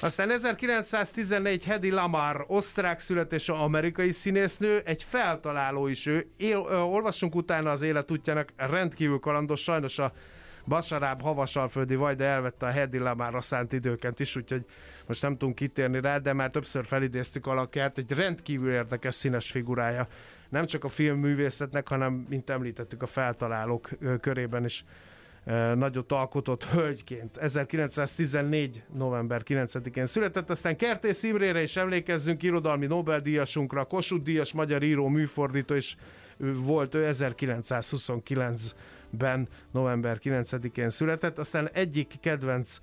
Aztán 0.00 0.30
1914 0.30 1.64
Hedy 1.64 1.90
Lamar, 1.90 2.44
osztrák 2.48 2.98
születésű 3.00 3.52
amerikai 3.52 4.12
színésznő, 4.12 4.82
egy 4.84 5.02
feltaláló 5.02 5.86
is 5.86 6.06
ő. 6.06 6.30
Él, 6.36 6.66
ö, 6.68 6.78
olvassunk 6.78 7.34
utána 7.34 7.70
az 7.70 7.82
élet 7.82 8.10
útjának, 8.10 8.52
rendkívül 8.56 9.18
kalandos, 9.18 9.62
sajnos 9.62 9.98
a 9.98 10.12
Basaráb 10.66 11.22
havasalföldi 11.22 11.94
Vajda 11.94 12.24
elvette 12.24 12.66
a 12.66 12.70
Hedy 12.70 12.98
Lamarra 12.98 13.40
szánt 13.40 13.72
időket 13.72 14.20
is, 14.20 14.36
úgyhogy 14.36 14.64
most 15.06 15.22
nem 15.22 15.36
tudunk 15.36 15.54
kitérni 15.56 16.00
rá, 16.00 16.18
de 16.18 16.32
már 16.32 16.50
többször 16.50 16.84
felidéztük 16.84 17.46
alakját, 17.46 17.98
egy 17.98 18.10
rendkívül 18.12 18.70
érdekes 18.72 19.14
színes 19.14 19.50
figurája. 19.50 20.06
Nem 20.48 20.66
csak 20.66 20.84
a 20.84 20.88
filmművészetnek, 20.88 21.88
hanem, 21.88 22.26
mint 22.28 22.50
említettük, 22.50 23.02
a 23.02 23.06
feltalálók 23.06 23.88
körében 24.20 24.64
is 24.64 24.84
nagyot 25.74 26.12
alkotott 26.12 26.64
hölgyként. 26.64 27.36
1914. 27.36 28.82
november 28.94 29.42
9-én 29.44 30.06
született, 30.06 30.50
aztán 30.50 30.76
Kertész 30.76 31.22
Imrére 31.22 31.62
is 31.62 31.76
emlékezzünk, 31.76 32.42
irodalmi 32.42 32.86
Nobel-díjasunkra, 32.86 33.84
Kossuth 33.84 34.24
díjas 34.24 34.52
magyar 34.52 34.82
író, 34.82 35.08
műfordító 35.08 35.74
is 35.74 35.96
volt, 36.38 36.94
ő 36.94 37.08
1929-ben 37.12 39.48
november 39.70 40.18
9-én 40.22 40.90
született, 40.90 41.38
aztán 41.38 41.70
egyik 41.72 42.14
kedvenc 42.20 42.78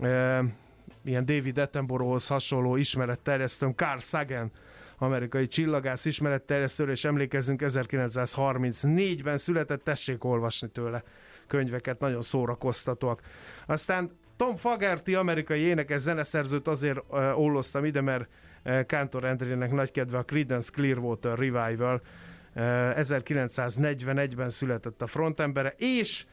ö, 0.00 0.38
ilyen 1.04 1.24
David 1.24 1.58
Attenboroughhoz 1.58 2.26
hasonló 2.26 2.76
ismeretterjesztőm, 2.76 3.74
Carl 3.74 4.00
Sagan, 4.00 4.50
amerikai 4.98 5.46
csillagász 5.46 6.04
ismeretterjesztőre, 6.04 6.90
és 6.90 7.04
emlékezzünk 7.04 7.62
1934-ben 7.64 9.36
született, 9.36 9.84
tessék 9.84 10.24
olvasni 10.24 10.68
tőle 10.68 11.02
könyveket, 11.48 11.98
nagyon 11.98 12.22
szórakoztatóak. 12.22 13.20
Aztán 13.66 14.10
Tom 14.36 14.56
Fagerty, 14.56 15.14
amerikai 15.14 15.60
énekes 15.60 16.00
zeneszerzőt 16.00 16.68
azért 16.68 17.02
uh, 17.08 17.86
ide, 17.86 18.00
mert 18.00 18.28
uh, 18.64 18.86
Kántor 18.86 19.24
Endrének 19.24 19.72
nagy 19.72 19.90
kedve 19.90 20.18
a 20.18 20.24
Creedence 20.24 20.70
Clearwater 20.72 21.38
Revival. 21.38 21.94
Uh, 21.94 22.62
1941-ben 23.00 24.48
született 24.48 25.02
a 25.02 25.06
frontembere, 25.06 25.74
és 25.76 26.26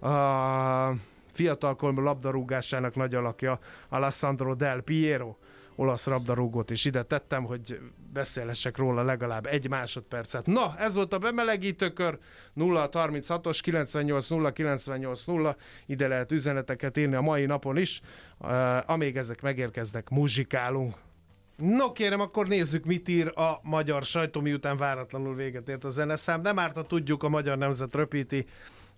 a 0.00 0.94
fiatalkorban 1.32 2.04
labdarúgásának 2.04 2.94
nagy 2.94 3.14
alakja 3.14 3.58
Alessandro 3.88 4.54
Del 4.54 4.80
Piero, 4.80 5.36
olasz 5.80 6.06
labdarúgót 6.06 6.70
is 6.70 6.84
ide 6.84 7.02
tettem, 7.02 7.44
hogy 7.44 7.80
beszélhessek 8.12 8.76
róla 8.76 9.02
legalább 9.02 9.46
egy 9.46 9.68
másodpercet. 9.68 10.46
Na, 10.46 10.74
ez 10.78 10.94
volt 10.94 11.12
a 11.12 11.18
bemelegítőkör, 11.18 12.18
0 12.52 12.88
36-os 12.92 13.58
98 13.62 14.28
0 14.28 14.52
98 14.52 15.24
0, 15.24 15.56
ide 15.86 16.08
lehet 16.08 16.32
üzeneteket 16.32 16.96
írni 16.96 17.14
a 17.14 17.20
mai 17.20 17.46
napon 17.46 17.76
is, 17.76 18.00
uh, 18.38 18.90
amíg 18.90 19.16
ezek 19.16 19.42
megérkeznek, 19.42 20.08
muzsikálunk. 20.08 20.94
No 21.56 21.92
kérem, 21.92 22.20
akkor 22.20 22.48
nézzük, 22.48 22.84
mit 22.84 23.08
ír 23.08 23.32
a 23.38 23.60
magyar 23.62 24.02
sajtó, 24.02 24.40
miután 24.40 24.76
váratlanul 24.76 25.34
véget 25.34 25.68
ért 25.68 25.84
a 25.84 25.88
zeneszám. 25.88 26.40
Nem 26.40 26.58
árt, 26.58 26.86
tudjuk, 26.86 27.22
a 27.22 27.28
Magyar 27.28 27.58
Nemzet 27.58 27.94
röpíti 27.94 28.46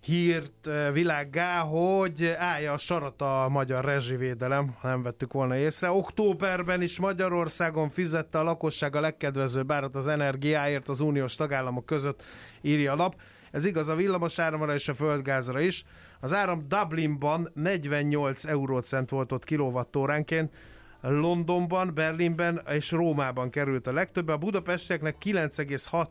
hírt 0.05 0.69
világgá, 0.93 1.59
hogy 1.59 2.25
állja 2.37 2.71
a 2.71 2.77
sarat 2.77 3.21
a 3.21 3.47
magyar 3.49 3.85
rezsivédelem, 3.85 4.75
ha 4.79 4.87
nem 4.87 5.01
vettük 5.01 5.33
volna 5.33 5.57
észre. 5.57 5.91
Októberben 5.91 6.81
is 6.81 6.99
Magyarországon 6.99 7.89
fizette 7.89 8.39
a 8.39 8.43
lakosság 8.43 8.95
a 8.95 9.01
legkedvezőbb 9.01 9.71
árat 9.71 9.95
az 9.95 10.07
energiáért 10.07 10.89
az 10.89 10.99
uniós 10.99 11.35
tagállamok 11.35 11.85
között, 11.85 12.23
írja 12.61 12.91
a 12.91 12.95
lap. 12.95 13.15
Ez 13.51 13.65
igaz 13.65 13.89
a 13.89 13.95
villamos 13.95 14.39
áramra 14.39 14.73
és 14.73 14.87
a 14.87 14.93
földgázra 14.93 15.59
is. 15.59 15.83
Az 16.19 16.33
áram 16.33 16.65
Dublinban 16.67 17.51
48 17.53 18.45
eurócent 18.45 19.09
volt 19.09 19.31
ott 19.31 19.43
kilovattóránként, 19.43 20.53
Londonban, 21.01 21.93
Berlinben 21.93 22.61
és 22.69 22.91
Rómában 22.91 23.49
került 23.49 23.87
a 23.87 23.93
legtöbb. 23.93 24.27
A 24.27 24.37
budapestieknek 24.37 25.15
9,6 25.23 26.07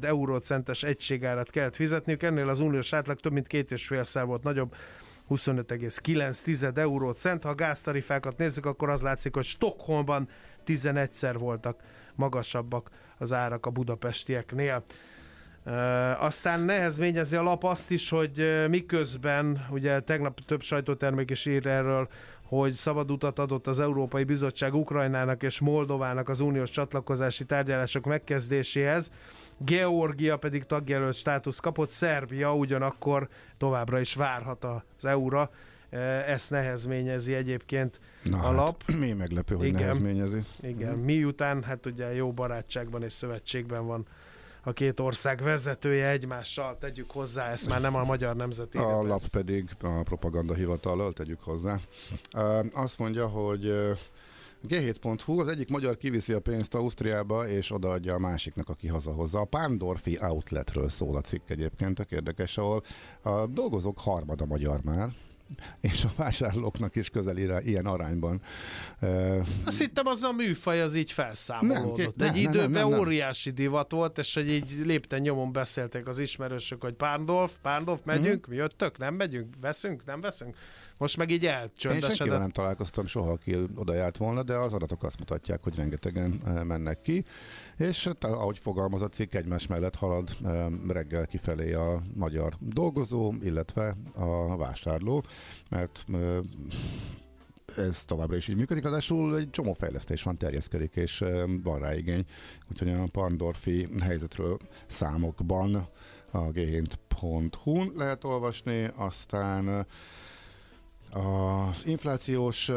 eurócentes 0.00 0.82
egységárat 0.82 1.50
kellett 1.50 1.76
fizetniük, 1.76 2.22
ennél 2.22 2.48
az 2.48 2.60
uniós 2.60 2.92
átlag 2.92 3.20
több 3.20 3.32
mint 3.32 3.46
két 3.46 3.70
és 3.70 3.86
félszer 3.86 4.24
volt 4.24 4.42
nagyobb, 4.42 4.74
25,9 5.30 6.76
eurócent. 6.76 7.42
Ha 7.44 7.54
gáztarifákat 7.54 8.36
nézzük, 8.38 8.66
akkor 8.66 8.90
az 8.90 9.02
látszik, 9.02 9.34
hogy 9.34 9.44
Stockholmban 9.44 10.28
11-szer 10.66 11.34
voltak 11.38 11.80
magasabbak 12.14 12.90
az 13.18 13.32
árak 13.32 13.66
a 13.66 13.70
budapestieknél. 13.70 14.84
Uh, 15.64 16.24
aztán 16.24 16.60
nehezményezi 16.60 17.36
a 17.36 17.42
lap 17.42 17.64
azt 17.64 17.90
is, 17.90 18.10
hogy 18.10 18.66
miközben, 18.68 19.66
ugye 19.70 20.00
tegnap 20.00 20.40
több 20.46 20.62
sajtótermék 20.62 21.30
is 21.30 21.46
ír 21.46 21.66
erről, 21.66 22.08
hogy 22.48 22.72
szabad 22.72 23.10
utat 23.10 23.38
adott 23.38 23.66
az 23.66 23.80
Európai 23.80 24.24
Bizottság 24.24 24.74
Ukrajnának 24.74 25.42
és 25.42 25.60
Moldovának 25.60 26.28
az 26.28 26.40
uniós 26.40 26.70
csatlakozási 26.70 27.44
tárgyalások 27.44 28.04
megkezdéséhez. 28.04 29.12
Georgia 29.58 30.36
pedig 30.36 30.64
tagjelölt 30.64 31.14
státusz 31.14 31.58
kapott, 31.58 31.90
Szerbia 31.90 32.54
ugyanakkor 32.54 33.28
továbbra 33.56 34.00
is 34.00 34.14
várhat 34.14 34.64
az 34.64 35.04
EU-ra. 35.04 35.50
E, 35.90 35.98
ezt 36.32 36.50
nehezményezi 36.50 37.34
egyébként 37.34 38.00
Na 38.22 38.38
a 38.38 38.40
hát, 38.40 38.54
lap. 38.54 38.82
Mi 39.00 39.12
meglepő, 39.12 39.54
hogy 39.54 39.66
igen, 39.66 39.80
nehezményezi. 39.80 40.42
Igen, 40.60 40.92
hmm. 40.92 41.02
miután 41.04 41.62
hát 41.62 41.86
ugye 41.86 42.14
jó 42.14 42.32
barátságban 42.32 43.02
és 43.02 43.12
szövetségben 43.12 43.86
van 43.86 44.06
a 44.68 44.72
két 44.72 45.00
ország 45.00 45.42
vezetője 45.42 46.08
egymással, 46.08 46.76
tegyük 46.78 47.10
hozzá, 47.10 47.50
ezt 47.50 47.68
már 47.68 47.80
nem 47.80 47.94
a 47.94 48.04
magyar 48.04 48.36
nemzeti. 48.36 48.78
A 48.78 49.02
lap 49.02 49.28
pedig 49.28 49.68
a 49.80 50.02
propaganda 50.02 50.54
hivatallal, 50.54 51.12
tegyük 51.12 51.40
hozzá. 51.40 51.78
Azt 52.72 52.98
mondja, 52.98 53.26
hogy 53.26 53.62
G7.hu, 54.68 55.40
az 55.40 55.48
egyik 55.48 55.70
magyar 55.70 55.96
kiviszi 55.96 56.32
a 56.32 56.40
pénzt 56.40 56.74
Ausztriába, 56.74 57.48
és 57.48 57.72
odaadja 57.72 58.14
a 58.14 58.18
másiknak, 58.18 58.68
aki 58.68 58.88
hazahozza. 58.88 59.40
A 59.40 59.44
Pándorfi 59.44 60.18
Outletről 60.20 60.88
szól 60.88 61.16
a 61.16 61.20
cikk 61.20 61.50
egyébként, 61.50 61.94
tök 61.94 62.10
érdekes, 62.10 62.58
ahol 62.58 62.82
a 63.22 63.46
dolgozók 63.46 64.00
harmada 64.00 64.46
magyar 64.46 64.80
már, 64.82 65.08
és 65.80 66.04
a 66.04 66.10
vásárlóknak 66.16 66.96
is 66.96 67.10
közel 67.10 67.36
ilyen 67.36 67.86
arányban. 67.86 68.40
Azt 69.64 69.78
hittem 69.78 70.06
az 70.06 70.22
a 70.22 70.32
műfaj 70.32 70.80
az 70.80 70.94
így 70.94 71.12
felszámolódott. 71.12 72.16
Nem, 72.16 72.28
Egy 72.28 72.42
nem, 72.42 72.52
időben 72.52 72.70
nem, 72.70 72.88
nem, 72.88 72.98
óriási 72.98 73.50
divat 73.50 73.90
volt, 73.90 74.18
és 74.18 74.34
hogy 74.34 74.50
így 74.50 74.80
lépten 74.84 75.20
nyomon 75.20 75.52
beszélték 75.52 76.08
az 76.08 76.18
ismerősök, 76.18 76.82
hogy 76.82 76.94
Pándorf, 76.94 77.52
Pándorf, 77.62 78.00
megyünk, 78.04 78.26
mm-hmm. 78.26 78.50
mi 78.50 78.56
jöttök, 78.56 78.98
nem 78.98 79.14
megyünk, 79.14 79.54
veszünk, 79.60 80.04
nem 80.04 80.20
veszünk. 80.20 80.56
Most 80.98 81.16
meg 81.16 81.30
így 81.30 81.46
elcsöndesedett. 81.46 82.10
Én 82.10 82.16
senkivel 82.16 82.38
nem 82.38 82.50
találkoztam 82.50 83.06
soha, 83.06 83.30
aki 83.30 83.56
oda 83.74 83.94
járt 83.94 84.16
volna, 84.16 84.42
de 84.42 84.54
az 84.54 84.72
adatok 84.72 85.02
azt 85.02 85.18
mutatják, 85.18 85.62
hogy 85.62 85.74
rengetegen 85.74 86.30
mennek 86.66 87.00
ki 87.00 87.24
és 87.78 88.04
hát, 88.04 88.24
ahogy 88.24 88.58
fogalmaz 88.58 89.02
a 89.02 89.08
cikk, 89.08 89.34
egymás 89.34 89.66
mellett 89.66 89.94
halad 89.94 90.36
reggel 90.88 91.26
kifelé 91.26 91.72
a 91.72 92.02
magyar 92.14 92.54
dolgozó, 92.60 93.34
illetve 93.40 93.96
a 94.14 94.56
vásárló, 94.56 95.24
mert 95.70 96.04
ez 97.76 98.04
továbbra 98.04 98.36
is 98.36 98.48
így 98.48 98.56
működik, 98.56 98.84
adásul 98.84 99.36
egy 99.36 99.50
csomó 99.50 99.72
fejlesztés 99.72 100.22
van, 100.22 100.36
terjeszkedik, 100.36 100.96
és 100.96 101.24
van 101.62 101.78
rá 101.78 101.94
igény. 101.94 102.24
Úgyhogy 102.70 102.88
a 102.88 103.08
Pandorfi 103.12 103.88
helyzetről 104.00 104.58
számokban 104.86 105.88
a 106.30 106.38
g 106.38 106.88
lehet 107.94 108.24
olvasni, 108.24 108.90
aztán 108.96 109.86
az 111.10 111.86
inflációs 111.86 112.70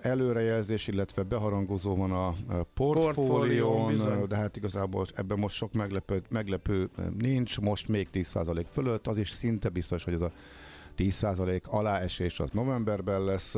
előrejelzés, 0.00 0.86
illetve 0.86 1.22
beharangozó 1.22 1.96
van 1.96 2.12
a 2.12 2.34
portfólión, 2.74 3.94
de 4.28 4.36
hát 4.36 4.56
igazából 4.56 5.06
ebben 5.14 5.38
most 5.38 5.56
sok 5.56 5.72
meglepő, 5.72 6.22
meglepő 6.28 6.88
nincs, 7.18 7.60
most 7.60 7.88
még 7.88 8.08
10% 8.12 8.64
fölött, 8.72 9.06
az 9.06 9.18
is 9.18 9.30
szinte 9.30 9.68
biztos, 9.68 10.04
hogy 10.04 10.12
ez 10.12 10.20
a 10.20 10.32
10% 10.96 11.62
aláesés 11.62 12.40
az 12.40 12.50
novemberben 12.50 13.24
lesz. 13.24 13.54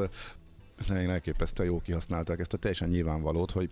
Szerintem 0.79 1.11
elképesztően 1.11 1.69
jó 1.69 1.81
kihasználták 1.81 2.39
ezt 2.39 2.53
a 2.53 2.57
teljesen 2.57 2.89
nyilvánvalót, 2.89 3.51
hogy 3.51 3.71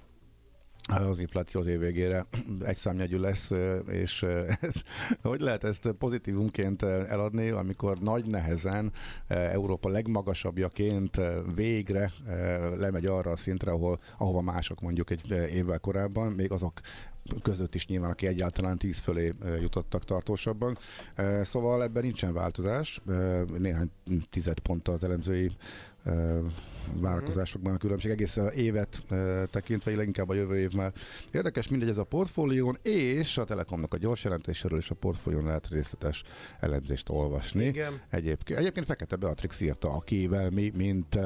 az 0.90 1.18
infláció 1.18 1.60
az 1.60 1.66
év 1.66 1.78
végére 1.78 2.26
egy 2.64 2.76
számjegyű 2.76 3.18
lesz, 3.18 3.50
és 3.86 4.22
ez, 4.60 4.74
hogy 5.22 5.40
lehet 5.40 5.64
ezt 5.64 5.88
pozitívumként 5.98 6.82
eladni, 6.82 7.48
amikor 7.48 7.98
nagy 7.98 8.24
nehezen 8.24 8.92
Európa 9.28 9.88
legmagasabbjaként 9.88 11.20
végre 11.54 12.10
lemegy 12.78 13.06
arra 13.06 13.30
a 13.30 13.36
szintre, 13.36 13.70
ahol, 13.70 14.00
ahova 14.18 14.40
mások 14.40 14.80
mondjuk 14.80 15.10
egy 15.10 15.30
évvel 15.30 15.78
korábban, 15.78 16.32
még 16.32 16.52
azok 16.52 16.80
között 17.42 17.74
is 17.74 17.86
nyilván, 17.86 18.10
aki 18.10 18.26
egyáltalán 18.26 18.78
10 18.78 18.98
fölé 18.98 19.34
jutottak 19.60 20.04
tartósabban. 20.04 20.78
Szóval 21.42 21.82
ebben 21.82 22.02
nincsen 22.02 22.32
változás, 22.32 23.00
néhány 23.58 23.90
tized 24.30 24.58
pont 24.58 24.88
az 24.88 25.04
elemzői 25.04 25.50
várakozásokban 26.94 27.74
a 27.74 27.76
különbség, 27.76 28.10
egész 28.10 28.38
évet 28.54 29.02
tekintve, 29.50 29.94
leginkább 29.94 30.28
a 30.28 30.34
jövő 30.34 30.58
év 30.58 30.72
már. 30.72 30.92
Érdekes 31.30 31.68
mindegy 31.68 31.88
ez 31.88 31.96
a 31.96 32.04
portfólión, 32.04 32.78
és 32.82 33.38
a 33.38 33.44
Telekomnak 33.44 33.94
a 33.94 33.96
gyors 33.96 34.24
jelentéséről 34.24 34.78
és 34.78 34.90
a 34.90 34.94
portfólión 34.94 35.44
lehet 35.44 35.68
részletes 35.68 36.22
elemzést 36.60 37.08
olvasni. 37.08 37.64
Igen. 37.64 38.00
Egyébként, 38.10 38.58
egyébként 38.58 38.86
Fekete 38.86 39.16
Beatrix 39.16 39.60
írta, 39.60 39.92
akivel 39.92 40.50
mi, 40.50 40.72
mint 40.74 41.18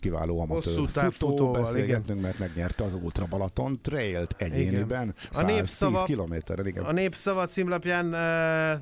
kiváló 0.00 0.40
amatőr 0.40 0.88
futó 0.88 1.50
beszélgetünk, 1.50 2.20
mert 2.20 2.38
megnyerte 2.38 2.84
az 2.84 2.94
Ultra 3.02 3.26
Balaton 3.26 3.80
Trailt 3.82 4.34
egyéniben 4.38 5.14
igen. 5.30 5.42
a 5.42 5.42
népszava, 5.42 6.02
kilométeren. 6.02 6.66
Igen. 6.66 6.84
A 6.84 6.92
Népszava 6.92 7.46
címlapján 7.46 8.14
e, 8.14 8.18
e, 8.18 8.78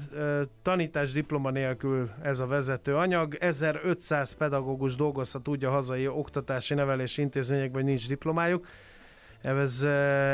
tanítás 0.62 1.12
diploma 1.12 1.50
nélkül 1.50 2.11
ez 2.22 2.40
a 2.40 2.46
vezető 2.46 2.96
anyag. 2.96 3.35
1500 3.35 4.33
pedagógus 4.33 4.96
dolgozhat 4.96 5.48
úgy 5.48 5.64
a 5.64 5.70
hazai 5.70 6.09
oktatási 6.09 6.74
nevelési 6.74 7.20
intézményekben, 7.22 7.83
hogy 7.83 7.90
nincs 7.90 8.09
diplomájuk. 8.09 8.66
Ez 9.42 9.83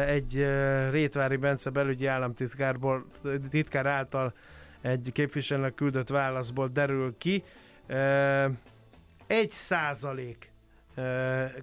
egy 0.07 0.47
Rétvári 0.91 1.37
Bence 1.37 1.71
belügyi 1.71 2.07
államtitkárból, 2.07 3.07
titkár 3.51 3.87
által 3.87 4.35
egy 4.81 5.11
képviselőnek 5.13 5.75
küldött 5.75 6.09
válaszból 6.09 6.69
derül 6.69 7.15
ki. 7.19 7.45
Egy 9.27 9.51
százalék 9.51 10.53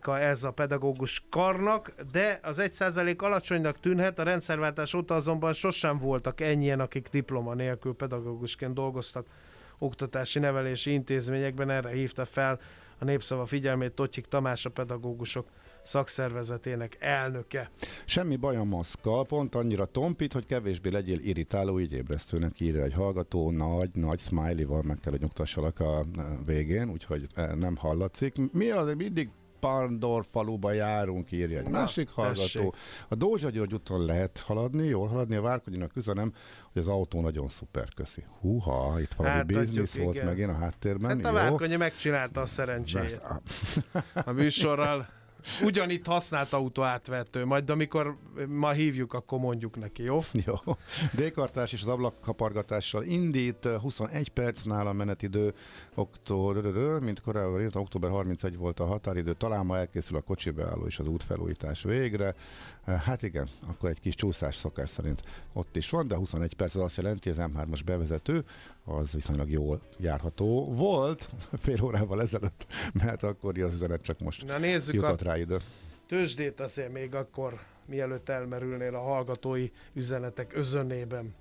ez 0.05 0.43
a 0.43 0.51
pedagógus 0.51 1.23
karnak, 1.29 1.93
de 2.11 2.39
az 2.43 2.61
1% 2.61 3.17
alacsonynak 3.17 3.79
tűnhet, 3.79 4.19
a 4.19 4.23
rendszerváltás 4.23 4.93
óta 4.93 5.15
azonban 5.15 5.53
sosem 5.53 5.97
voltak 5.97 6.41
ennyien, 6.41 6.79
akik 6.79 7.09
diploma 7.09 7.53
nélkül 7.53 7.95
pedagógusként 7.95 8.73
dolgoztak. 8.73 9.25
Oktatási 9.77 10.39
nevelési 10.39 10.91
intézményekben, 10.91 11.69
erre 11.69 11.89
hívta 11.89 12.25
fel 12.25 12.59
a 12.97 13.05
népszava 13.05 13.45
figyelmét 13.45 13.93
Totyik 13.93 14.25
Tamás 14.25 14.65
a 14.65 14.69
pedagógusok 14.69 15.47
szakszervezetének 15.83 16.97
elnöke. 16.99 17.69
Semmi 18.05 18.35
baj 18.35 18.55
a 18.55 18.63
maszkkal, 18.63 19.25
pont 19.25 19.55
annyira 19.55 19.85
tompít, 19.85 20.33
hogy 20.33 20.45
kevésbé 20.45 20.89
legyél 20.89 21.19
irritáló, 21.19 21.79
így 21.79 21.93
ébresztőnek 21.93 22.59
írja 22.59 22.83
egy 22.83 22.93
hallgató, 22.93 23.51
nagy, 23.51 23.89
nagy 23.93 24.19
smiley-val 24.19 24.81
meg 24.81 24.97
kell, 25.01 25.11
hogy 25.11 25.21
nyugtassalak 25.21 25.79
a 25.79 26.05
végén, 26.45 26.89
úgyhogy 26.89 27.27
eh, 27.33 27.51
nem 27.51 27.75
hallatszik. 27.75 28.53
Mi 28.53 28.69
az, 28.69 28.93
mindig 28.93 29.29
Pandor 29.61 30.25
faluba 30.31 30.71
járunk, 30.71 31.31
írja 31.31 31.57
egy 31.59 31.63
Na, 31.63 31.69
másik 31.69 32.09
hallgató. 32.09 32.41
Tessék. 32.41 32.73
A 33.07 33.15
Dózsa 33.15 33.49
György 33.49 33.73
úton 33.73 34.05
lehet 34.05 34.39
haladni, 34.39 34.87
jól 34.87 35.07
haladni, 35.07 35.35
a 35.35 35.41
Várkonyinak 35.41 35.95
üzenem, 35.95 36.33
hogy 36.73 36.81
az 36.81 36.87
autó 36.87 37.21
nagyon 37.21 37.47
szuper, 37.47 37.87
köszi. 37.95 38.23
Húha, 38.39 38.99
itt 38.99 39.13
valami 39.13 39.35
hát, 39.35 39.45
biznisz 39.45 39.97
volt 39.97 40.15
igen. 40.15 40.27
megint 40.27 40.49
a 40.49 40.53
háttérben. 40.53 41.17
Hát 41.17 41.25
a 41.25 41.31
Várkonyi 41.31 41.75
megcsinálta 41.75 42.41
a 42.41 42.45
szerencséjét. 42.45 43.21
a 44.25 44.31
műsorral 44.31 45.07
ugyanitt 45.61 46.05
használt 46.05 46.53
autó 46.53 46.81
átvető, 46.81 47.45
majd 47.45 47.69
amikor 47.69 48.17
ma 48.47 48.71
hívjuk, 48.71 49.13
akkor 49.13 49.39
mondjuk 49.39 49.75
neki, 49.75 50.03
jó? 50.03 50.23
Jó. 50.45 50.55
D-kartás 51.13 51.73
és 51.73 51.81
az 51.81 51.87
ablakkapargatással 51.87 53.03
indít, 53.03 53.65
21 53.81 54.29
perc 54.29 54.63
nála 54.63 54.93
menetidő, 54.93 55.53
október, 55.95 56.99
mint 56.99 57.21
korábban 57.21 57.61
írt, 57.61 57.75
október 57.75 58.09
31 58.09 58.57
volt 58.57 58.79
a 58.79 58.85
határidő, 58.85 59.33
talán 59.33 59.65
ma 59.65 59.77
elkészül 59.77 60.17
a 60.17 60.21
kocsi 60.21 60.49
beálló 60.49 60.85
és 60.85 60.99
az 60.99 61.07
útfelújítás 61.07 61.83
végre. 61.83 62.35
Hát 62.85 63.21
igen, 63.21 63.49
akkor 63.67 63.89
egy 63.89 63.99
kis 63.99 64.15
csúszás 64.15 64.55
szokás 64.55 64.89
szerint 64.89 65.21
ott 65.53 65.75
is 65.75 65.89
van, 65.89 66.07
de 66.07 66.15
21 66.15 66.53
perc 66.53 66.75
az 66.75 66.81
azt 66.81 66.97
jelenti, 66.97 67.29
az 67.29 67.37
M3-as 67.39 67.79
bevezető, 67.85 68.43
az 68.83 69.11
viszonylag 69.11 69.49
jól 69.49 69.81
járható 69.97 70.73
volt 70.73 71.29
fél 71.63 71.83
órával 71.83 72.21
ezelőtt, 72.21 72.65
mert 72.93 73.23
akkor 73.23 73.59
az 73.59 73.73
üzenet 73.73 74.01
csak 74.01 74.19
most 74.19 74.45
Na 74.45 74.57
nézzük 74.57 74.95
jutott 74.95 75.21
a 75.21 75.23
rá 75.23 75.37
idő. 75.37 75.59
tőzsdét 76.07 76.59
azért 76.59 76.91
még 76.91 77.15
akkor, 77.15 77.59
mielőtt 77.85 78.29
elmerülnél 78.29 78.95
a 78.95 79.01
hallgatói 79.01 79.69
üzenetek 79.93 80.55
özönében. 80.55 81.35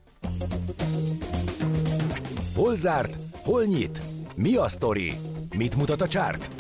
Hol 2.54 2.76
zárt? 2.76 3.16
Hol 3.44 3.64
nyit? 3.64 4.02
Mi 4.42 4.57
a 4.57 4.68
sztori? 4.68 5.12
Mit 5.57 5.76
mutat 5.76 6.00
a 6.00 6.09
csárt? 6.09 6.50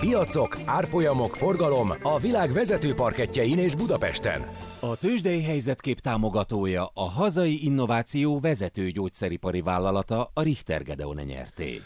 Piacok, 0.00 0.58
árfolyamok, 0.64 1.36
forgalom 1.36 1.92
a 2.02 2.18
világ 2.18 2.52
vezető 2.52 2.94
parketjein 2.94 3.58
és 3.58 3.74
Budapesten. 3.74 4.40
A 4.80 4.96
tőzsdei 4.96 5.42
helyzetkép 5.42 5.98
támogatója 5.98 6.90
a 6.94 7.10
hazai 7.10 7.64
innováció 7.64 8.40
vezető 8.40 8.90
gyógyszeripari 8.90 9.60
vállalata 9.60 10.30
a 10.34 10.42
Richter 10.42 10.82
Gedeon 10.82 11.20
nyerté. 11.26 11.80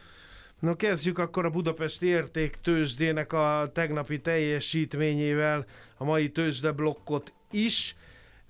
No 0.61 0.77
kezdjük 0.77 1.19
akkor 1.19 1.45
a 1.45 1.51
Budapesti 1.51 2.07
Érték 2.07 2.57
tőzsdének 2.63 3.33
a 3.33 3.71
tegnapi 3.73 4.21
teljesítményével 4.21 5.65
a 5.97 6.05
mai 6.05 6.31
tőzsdeblokkot 6.31 7.33
is. 7.51 7.97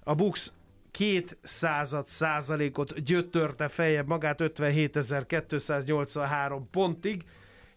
A 0.04 0.14
Bux 0.14 0.52
két 0.96 1.36
század 1.42 2.08
százalékot 2.08 3.02
gyötörte 3.02 3.68
feljebb 3.68 4.06
magát 4.06 4.40
57.283 4.40 6.60
pontig, 6.70 7.22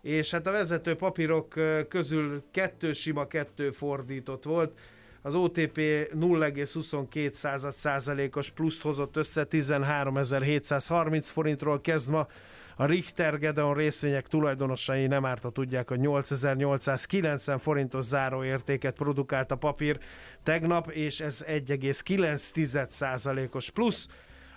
és 0.01 0.31
hát 0.31 0.47
a 0.47 0.51
vezető 0.51 0.95
papírok 0.95 1.53
közül 1.89 2.43
kettő 2.51 2.91
sima, 2.91 3.27
kettő 3.27 3.71
fordított 3.71 4.43
volt. 4.43 4.79
Az 5.21 5.35
OTP 5.35 5.77
0,22 5.77 7.31
század 7.31 7.71
százalékos 7.71 8.49
pluszt 8.49 8.81
hozott 8.81 9.15
össze 9.15 9.47
13.730 9.49 11.27
forintról 11.31 11.81
kezd 11.81 12.09
ma 12.09 12.27
a 12.79 12.85
Richter 12.85 13.39
Gedeon 13.39 13.73
részvények 13.73 14.27
tulajdonosai 14.27 15.07
nem 15.07 15.25
árta 15.25 15.49
tudják, 15.49 15.87
hogy 15.87 15.99
8890 15.99 17.59
forintos 17.59 18.03
záróértéket 18.03 18.95
produkált 18.95 19.51
a 19.51 19.55
papír 19.55 19.99
tegnap, 20.43 20.91
és 20.91 21.19
ez 21.19 21.43
1,9%-os 21.47 23.69
plusz. 23.69 24.07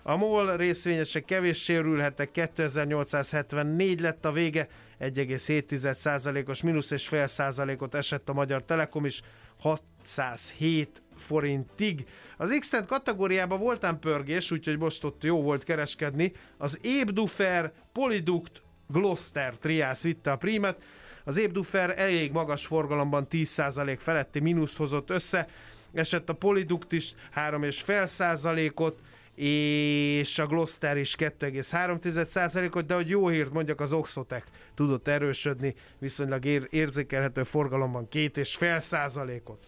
A 0.03 0.17
MOL 0.17 0.57
részvényesek 0.57 1.25
kevés 1.25 1.63
sérülhettek, 1.63 2.31
2874 2.31 4.01
lett 4.01 4.25
a 4.25 4.33
vége, 4.33 4.69
1,7%-os 5.01 6.63
mínusz 6.63 6.91
és 6.91 7.09
fél 7.09 7.27
százalékot 7.27 7.95
esett 7.95 8.29
a 8.29 8.33
Magyar 8.33 8.65
Telekom 8.65 9.05
is, 9.05 9.23
607 9.59 11.03
forintig. 11.23 12.07
Az 12.37 12.57
x 12.59 12.73
kategóriában 12.87 13.59
voltán 13.59 13.99
pörgés, 13.99 14.51
úgyhogy 14.51 14.79
most 14.79 15.05
ott 15.05 15.23
jó 15.23 15.43
volt 15.43 15.65
kereskedni. 15.65 16.33
Az 16.57 16.79
Ébdufer, 16.83 17.73
Polyduct, 17.93 18.63
Gloster 18.87 19.57
triász 19.57 20.03
vitte 20.03 20.31
a 20.31 20.37
prímet. 20.37 20.83
Az 21.25 21.39
Ébdufer 21.39 21.99
elég 21.99 22.33
magas 22.33 22.67
forgalomban 22.67 23.27
10% 23.31 23.97
feletti 23.99 24.41
mínusz 24.41 24.77
hozott 24.77 25.11
össze, 25.11 25.49
esett 25.93 26.29
a 26.29 26.33
Polyduct 26.33 26.93
is 26.93 27.15
3,5%-ot, 27.35 29.01
és 29.35 30.39
a 30.39 30.47
Gloster 30.47 30.97
is 30.97 31.15
2,3%-ot, 31.19 32.87
de 32.87 32.95
hogy 32.95 33.09
jó 33.09 33.29
hírt 33.29 33.53
mondjak, 33.53 33.81
az 33.81 33.93
Oxotec 33.93 34.45
tudott 34.75 35.09
erősödni, 35.09 35.75
viszonylag 35.99 36.45
ér- 36.45 36.69
érzékelhető 36.71 37.43
forgalomban 37.43 38.09
2,5%-ot. 38.11 39.67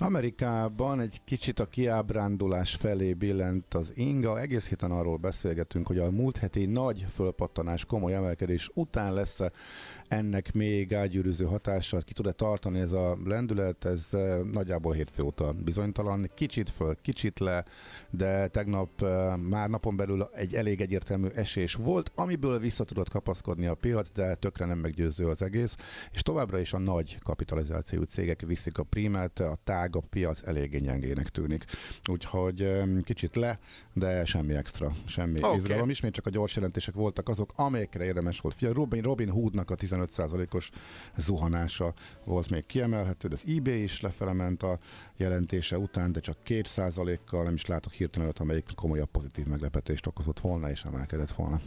Amerikában 0.00 1.00
egy 1.00 1.20
kicsit 1.24 1.60
a 1.60 1.66
kiábrándulás 1.66 2.74
felé 2.74 3.12
billent 3.12 3.74
az 3.74 3.92
inga. 3.94 4.40
Egész 4.40 4.68
héten 4.68 4.90
arról 4.90 5.16
beszélgetünk, 5.16 5.86
hogy 5.86 5.98
a 5.98 6.10
múlt 6.10 6.36
heti 6.36 6.66
nagy 6.66 7.06
fölpattanás, 7.10 7.84
komoly 7.84 8.14
emelkedés 8.14 8.70
után 8.74 9.12
lesz 9.12 9.40
ennek 10.08 10.52
még 10.52 10.94
ágyűrűző 10.94 11.44
hatása, 11.44 12.00
ki 12.00 12.12
tud-e 12.12 12.32
tartani 12.32 12.80
ez 12.80 12.92
a 12.92 13.18
lendület, 13.24 13.84
ez 13.84 14.06
eh, 14.10 14.38
nagyjából 14.38 14.92
hétfő 14.92 15.22
óta 15.22 15.52
bizonytalan, 15.52 16.30
kicsit 16.34 16.70
föl, 16.70 16.96
kicsit 17.02 17.38
le, 17.38 17.64
de 18.10 18.48
tegnap 18.48 19.02
eh, 19.02 19.36
már 19.36 19.68
napon 19.68 19.96
belül 19.96 20.28
egy 20.32 20.54
elég 20.54 20.80
egyértelmű 20.80 21.28
esés 21.28 21.74
volt, 21.74 22.12
amiből 22.14 22.58
vissza 22.58 22.84
tudott 22.84 23.08
kapaszkodni 23.08 23.66
a 23.66 23.74
piac, 23.74 24.10
de 24.10 24.34
tökre 24.34 24.64
nem 24.64 24.78
meggyőző 24.78 25.26
az 25.26 25.42
egész, 25.42 25.76
és 26.12 26.22
továbbra 26.22 26.58
is 26.58 26.72
a 26.72 26.78
nagy 26.78 27.18
kapitalizációjú 27.22 28.04
cégek 28.04 28.40
viszik 28.40 28.78
a 28.78 28.82
prímet, 28.82 29.38
a 29.38 29.58
tágabb 29.64 30.06
piac 30.06 30.42
eléggé 30.42 30.78
gyengének 30.78 31.28
tűnik. 31.28 31.64
Úgyhogy 32.10 32.62
eh, 32.62 32.86
kicsit 33.02 33.36
le, 33.36 33.58
de 33.94 34.24
semmi 34.24 34.54
extra, 34.54 34.92
semmi 35.06 35.42
okay. 35.42 35.56
izgalom. 35.56 35.90
Ismét 35.90 36.12
csak 36.12 36.26
a 36.26 36.30
gyors 36.30 36.54
jelentések 36.56 36.94
voltak 36.94 37.28
azok, 37.28 37.52
amelyekre 37.56 38.04
érdemes 38.04 38.40
volt 38.40 38.54
figyelni. 38.54 38.78
Robin, 38.78 39.02
Robin 39.02 39.28
Hoodnak 39.28 39.70
a 39.70 39.74
15%-os 40.06 40.70
zuhanása 41.16 41.92
volt 42.24 42.50
még 42.50 42.66
kiemelhető, 42.66 43.28
de 43.28 43.34
az 43.34 43.54
eBay 43.56 43.82
is 43.82 44.00
lefele 44.00 44.32
ment 44.32 44.62
a 44.62 44.78
jelentése 45.16 45.78
után, 45.78 46.12
de 46.12 46.20
csak 46.20 46.36
2%-kal 46.46 47.44
nem 47.44 47.54
is 47.54 47.66
látok 47.66 47.92
hirtelen 47.92 48.26
olyat, 48.26 48.38
amelyik 48.38 48.64
komolyabb 48.74 49.10
pozitív 49.10 49.46
meglepetést 49.46 50.06
okozott 50.06 50.40
volna 50.40 50.70
és 50.70 50.82
emelkedett 50.84 51.32
volna. 51.32 51.60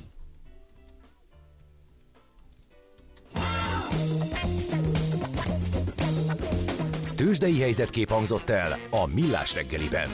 Tőzsdei 7.16 7.60
helyzetkép 7.60 8.10
hangzott 8.10 8.50
el 8.50 8.78
a 8.90 9.06
Millás 9.06 9.56
reggeliben. 9.56 10.10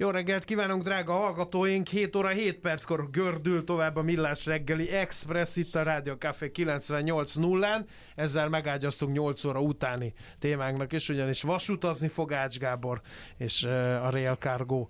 Jó 0.00 0.10
reggelt 0.10 0.44
kívánunk, 0.44 0.82
drága 0.82 1.12
hallgatóink! 1.12 1.88
7 1.88 2.16
óra 2.16 2.28
7 2.28 2.58
perckor 2.60 3.10
gördül 3.10 3.64
tovább 3.64 3.96
a 3.96 4.02
Millás 4.02 4.46
reggeli 4.46 4.88
Express 4.88 5.56
itt 5.56 5.74
a 5.74 5.82
Rádió 5.82 6.14
Café 6.14 6.50
98.0-án. 6.54 7.84
Ezzel 8.14 8.48
megágyaztunk 8.48 9.12
8 9.12 9.44
óra 9.44 9.60
utáni 9.60 10.12
témánknak 10.38 10.92
is, 10.92 11.08
ugyanis 11.08 11.42
vasutazni 11.42 12.08
fog 12.08 12.32
Ács 12.32 12.58
Gábor 12.58 13.00
és 13.36 13.62
a 14.02 14.10
Rail 14.10 14.34
Cargo 14.34 14.88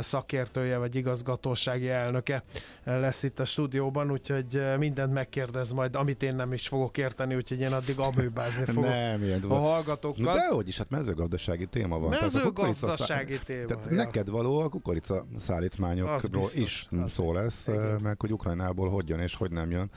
szakértője 0.00 0.76
vagy 0.76 0.94
igazgatósági 0.94 1.88
elnöke 1.88 2.42
eh, 2.84 3.00
lesz 3.00 3.22
itt 3.22 3.40
a 3.40 3.44
stúdióban, 3.44 4.10
úgyhogy 4.10 4.56
eh, 4.56 4.78
mindent 4.78 5.12
megkérdez 5.12 5.72
majd, 5.72 5.96
amit 5.96 6.22
én 6.22 6.36
nem 6.36 6.52
is 6.52 6.68
fogok 6.68 6.98
érteni, 6.98 7.34
úgyhogy 7.34 7.60
én 7.60 7.72
addig 7.72 7.98
amőbázni 7.98 8.64
fogok 8.64 8.90
Nem, 8.90 9.24
ilyen 9.24 9.42
a 9.42 9.54
hallgatókkal. 9.54 10.24
Na 10.24 10.40
dehogy 10.40 10.68
is, 10.68 10.78
hát 10.78 10.90
mezőgazdasági 10.90 11.66
téma 11.66 11.98
van. 11.98 12.10
Mezőgazdasági 12.20 13.34
szá- 13.34 13.44
téma, 13.44 13.66
Tehát 13.66 13.86
ja. 13.86 13.94
neked 13.94 14.28
való 14.28 14.58
a 14.58 14.68
kukorica 14.68 15.26
szállítmányokról 15.36 16.20
biztos, 16.30 16.54
is 16.54 16.88
szó 17.06 17.32
lesz, 17.32 17.68
meg 18.02 18.20
hogy 18.20 18.32
Ukrajnából 18.32 18.90
hogy 18.90 19.08
jön 19.08 19.20
és 19.20 19.34
hogy 19.34 19.50
nem 19.50 19.70
jön. 19.70 19.90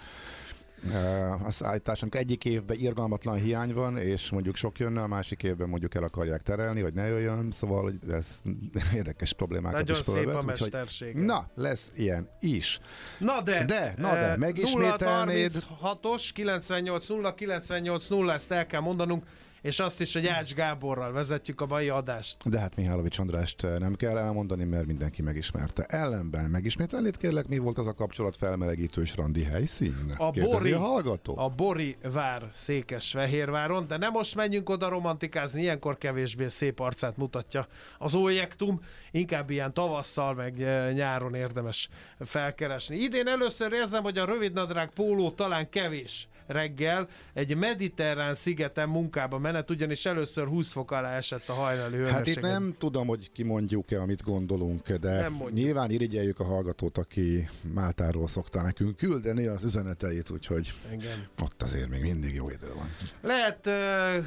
Eh, 0.91 1.45
A 1.45 1.51
szállítás, 1.51 2.01
amikor 2.01 2.19
egyik 2.19 2.45
évben 2.45 2.77
irgalmatlan 2.79 3.35
hiány 3.35 3.73
van, 3.73 3.97
és 3.97 4.29
mondjuk 4.29 4.55
sok 4.55 4.79
jönne, 4.79 5.01
a 5.01 5.07
másik 5.07 5.43
évben 5.43 5.69
mondjuk 5.69 5.95
el 5.95 6.03
akarják 6.03 6.41
terelni, 6.41 6.81
hogy 6.81 6.93
ne 6.93 7.07
jöjjön, 7.07 7.51
szóval 7.51 7.81
hogy 7.81 7.95
ez 8.11 8.27
érdekes 8.93 9.33
problémákat 9.33 9.79
Nagyon 9.79 9.95
is 9.95 10.01
szép 10.01 10.27
a 10.27 10.41
mestersége. 10.41 11.21
Na, 11.25 11.49
lesz 11.55 11.91
ilyen 11.95 12.29
is. 12.39 12.79
Na 13.19 13.41
de, 13.41 13.65
De, 13.65 13.93
na 13.97 14.13
de, 14.13 14.19
eh, 14.19 14.37
megismételnéd? 14.37 15.51
036-os, 15.51 16.29
98-0, 16.35 17.33
98-0, 17.35 18.33
ezt 18.33 18.51
el 18.51 18.65
kell 18.65 18.81
mondanunk, 18.81 19.23
és 19.65 19.79
azt 19.79 20.01
is, 20.01 20.13
hogy 20.13 20.27
Ács 20.27 20.53
Gáborral 20.53 21.11
vezetjük 21.11 21.61
a 21.61 21.65
mai 21.65 21.89
adást. 21.89 22.49
De 22.49 22.59
hát 22.59 22.75
Mihálovics 22.75 23.19
Andrást 23.19 23.63
eh, 23.63 23.79
nem 23.79 23.95
kell 23.95 24.17
elmondani, 24.17 24.63
mert 24.63 24.85
mindenki 24.85 25.21
megismerte. 25.21 25.83
Ellenben 25.83 26.49
megismételnéd 26.49 27.17
kérlek, 27.17 27.47
mi 27.47 27.57
volt 27.57 27.77
az 27.77 27.87
a 27.87 27.93
kapcsolat 27.93 28.37
felmelegítős 28.37 29.15
randi 29.15 29.43
helyszín? 29.43 30.13
A 30.17 30.31
Kérdezi 30.31 30.57
Bori, 30.57 30.71
a 30.71 30.79
hallgató? 30.79 31.37
a 31.37 31.49
Bori 31.49 31.97
vár 32.11 32.49
Székesfehérváron, 32.51 33.87
de 33.87 33.97
nem 33.97 34.11
most 34.11 34.35
menjünk 34.35 34.69
oda 34.69 34.89
romantikázni, 34.89 35.61
ilyenkor 35.61 35.97
kevésbé 35.97 36.47
szép 36.47 36.79
arcát 36.79 37.17
mutatja 37.17 37.67
az 37.97 38.15
Ójektum, 38.15 38.81
inkább 39.11 39.49
ilyen 39.49 39.73
tavasszal, 39.73 40.33
meg 40.33 40.61
eh, 40.61 40.93
nyáron 40.93 41.35
érdemes 41.35 41.89
felkeresni. 42.19 42.97
Idén 42.97 43.27
először 43.27 43.73
érzem, 43.73 44.03
hogy 44.03 44.17
a 44.17 44.25
rövidnadrág 44.25 44.89
póló 44.89 45.31
talán 45.31 45.69
kevés 45.69 46.27
reggel 46.47 47.07
egy 47.33 47.55
mediterrán 47.55 48.33
szigeten 48.33 48.89
munkába 48.89 49.37
menet, 49.37 49.69
ugyanis 49.69 50.05
először 50.05 50.47
20 50.47 50.71
fok 50.71 50.91
alá 50.91 51.15
esett 51.15 51.49
a 51.49 51.53
hajnali 51.53 52.07
Hát 52.07 52.27
itt 52.27 52.41
nem 52.41 52.75
tudom, 52.77 53.07
hogy 53.07 53.31
kimondjuk-e, 53.31 54.01
amit 54.01 54.23
gondolunk, 54.23 54.91
de 54.91 55.31
nyilván 55.49 55.91
irigyeljük 55.91 56.39
a 56.39 56.43
hallgatót, 56.43 56.97
aki 56.97 57.49
Máltáról 57.73 58.27
szokta 58.27 58.61
nekünk 58.61 58.97
küldeni 58.97 59.45
az 59.45 59.63
üzeneteit, 59.63 60.29
úgyhogy 60.29 60.73
Igen. 60.91 61.27
ott 61.43 61.61
azért 61.61 61.89
még 61.89 62.01
mindig 62.01 62.33
jó 62.35 62.49
idő 62.49 62.73
van. 62.75 62.89
Lehet 63.21 63.67
uh, 63.67 64.25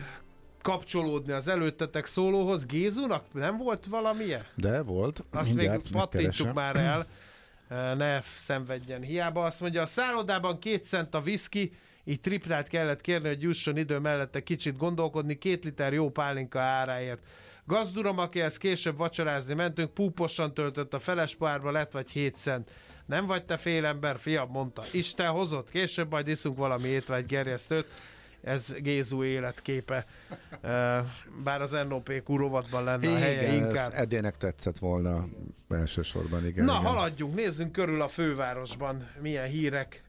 kapcsolódni 0.63 1.33
az 1.33 1.49
előttetek 1.49 2.07
szólóhoz. 2.07 2.67
Gézunak 2.67 3.25
nem 3.33 3.57
volt 3.57 3.87
valamilyen? 3.87 4.45
De 4.55 4.83
volt. 4.83 5.25
Azt 5.31 5.55
még 5.55 5.71
pattintsuk 5.93 6.53
már 6.53 6.77
el, 6.77 7.07
ne 7.97 8.21
szenvedjen 8.21 9.03
hiába. 9.03 9.45
Azt 9.45 9.61
mondja, 9.61 9.83
a 9.83 9.87
szállodában 9.87 10.59
két 10.59 10.85
cent 10.85 11.15
a 11.15 11.21
viszki, 11.21 11.73
így 12.09 12.21
triplát 12.21 12.69
kellett 12.69 13.01
kérni, 13.01 13.29
hogy 13.29 13.43
jusson 13.43 13.77
idő 13.77 13.99
mellette 13.99 14.43
kicsit 14.43 14.77
gondolkodni, 14.77 15.39
két 15.39 15.65
liter 15.65 15.93
jó 15.93 16.11
pálinka 16.11 16.61
áráért. 16.61 17.23
Gazdurom, 17.65 18.19
akihez 18.19 18.57
később 18.57 18.97
vacsorázni 18.97 19.55
mentünk, 19.55 19.95
púposan 19.95 20.55
töltött 20.55 20.95
a 20.95 20.99
feles 20.99 21.35
párba, 21.35 21.71
lett 21.71 21.93
vagy 21.93 22.11
7 22.11 22.37
cent. 22.37 22.71
Nem 23.07 23.27
vagy 23.27 23.45
te 23.45 23.57
félember, 23.57 24.19
fiam, 24.19 24.51
mondta. 24.51 24.83
Isten 24.93 25.31
hozott, 25.31 25.71
később 25.71 26.11
majd 26.11 26.29
iszunk 26.29 26.57
valami 26.57 26.89
étvágy 26.89 27.27
gerjesztőt 27.27 27.87
ez 28.43 28.75
Gézu 28.79 29.23
életképe. 29.25 30.07
Bár 31.45 31.63
az 31.63 31.71
NOP 31.89 32.11
rovatban 32.27 32.85
lenne 32.85 33.07
igen, 33.07 33.17
a 33.17 33.19
helye 33.19 33.53
inkább. 33.53 33.93
Edének 33.95 34.37
tetszett 34.37 34.79
volna 34.79 35.29
elsősorban, 35.69 36.47
igen. 36.47 36.65
Na, 36.65 36.79
igen. 36.79 36.85
haladjunk, 36.85 37.35
nézzünk 37.35 37.73
körül 37.73 38.03
a 38.03 38.09
fővárosban, 38.09 39.09
milyen 39.21 39.47
hírek 39.47 40.03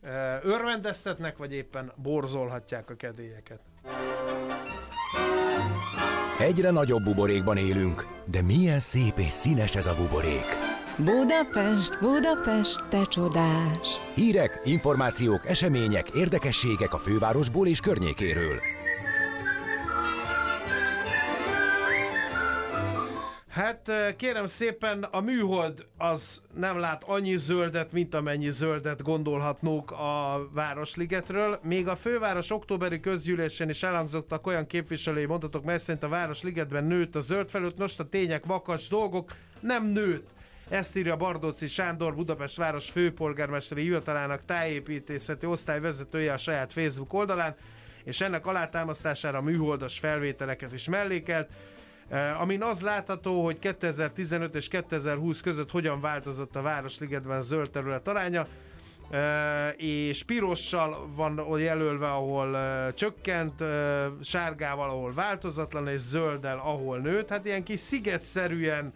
örvendeztetnek, 0.44 1.38
vagy 1.38 1.54
éppen 1.54 1.92
borzolhatják 1.96 2.90
a 2.90 2.96
kedélyeket. 2.96 3.60
Egyre 6.40 6.72
nagyobb 6.72 7.04
buborékban 7.04 7.58
élünk, 7.58 8.08
de 8.26 8.42
milyen 8.42 8.80
szép 8.80 9.18
és 9.18 9.32
színes 9.32 9.76
ez 9.76 9.86
a 9.86 9.96
buborék. 9.96 10.69
Budapest, 11.04 12.00
Budapest, 12.00 12.84
te 12.90 13.02
csodás! 13.02 13.88
Hírek, 14.16 14.62
információk, 14.64 15.46
események, 15.46 16.10
érdekességek 16.10 16.94
a 16.94 16.98
fővárosból 16.98 17.68
és 17.68 17.80
környékéről. 17.80 18.60
Hát 23.50 23.92
kérem 24.18 24.46
szépen, 24.46 25.04
a 25.04 25.22
műhold 25.22 25.86
az 25.98 26.42
nem 26.56 26.80
lát 26.80 27.04
annyi 27.04 27.38
zöldet, 27.38 27.92
mint 27.92 28.16
amennyi 28.16 28.50
zöldet 28.50 29.02
gondolhatnók 29.02 29.92
a 29.92 30.48
Városligetről. 30.54 31.60
Még 31.64 31.88
a 31.88 31.96
főváros 31.96 32.52
októberi 32.52 33.00
közgyűlésen 33.00 33.70
is 33.70 33.84
elhangzottak 33.84 34.48
olyan 34.48 34.68
képviselői 34.68 35.26
mondatok, 35.26 35.64
mely 35.64 35.78
szerint 35.78 36.04
a 36.04 36.08
Városligetben 36.08 36.84
nőtt 36.84 37.16
a 37.16 37.20
zöld 37.20 37.50
felőtt. 37.50 37.78
Most 37.78 38.00
a 38.00 38.10
tények 38.10 38.46
makas 38.46 38.88
dolgok 38.88 39.34
nem 39.60 39.86
nőtt. 39.86 40.38
Ezt 40.70 40.96
írja 40.96 41.16
Bardóci 41.16 41.68
Sándor, 41.68 42.16
Budapest 42.16 42.58
város 42.58 42.90
főpolgármesteri 42.90 43.82
hivatalának 43.82 44.42
tájépítészeti 44.46 45.46
osztályvezetője 45.46 46.34
a 46.34 46.38
saját 46.38 46.74
Facebook 46.74 47.14
oldalán, 47.14 47.56
és 48.04 48.22
ennek 48.22 48.46
alátámasztására 48.46 49.42
műholdas 49.42 50.00
felvételeket 50.00 50.74
is 50.74 50.88
mellékelt, 50.88 51.50
eh, 52.10 52.42
amin 52.42 52.64
az 52.64 52.82
látható, 52.82 53.44
hogy 53.44 53.60
2015 53.60 54.56
és 54.56 54.68
2020 54.68 55.42
között 55.42 55.72
hogyan 55.72 56.02
változott 56.02 56.56
a 56.56 56.62
Városligetben 56.62 57.42
zöld 57.42 57.70
terület 57.70 58.08
aránya, 58.08 58.46
Uh, 59.12 59.84
és 59.84 60.24
pirossal 60.24 61.10
van 61.16 61.60
jelölve, 61.60 62.12
ahol 62.12 62.50
uh, 62.50 62.94
csökkent, 62.94 63.64
sárgával, 64.22 64.90
ahol 64.90 65.12
változatlan, 65.14 65.88
és 65.88 66.00
zölddel, 66.00 66.58
ahol 66.58 66.98
nőtt. 66.98 67.30
Hát 67.30 67.46
ilyen 67.46 67.64
kis 67.64 67.80
szigetszerűen 67.80 68.94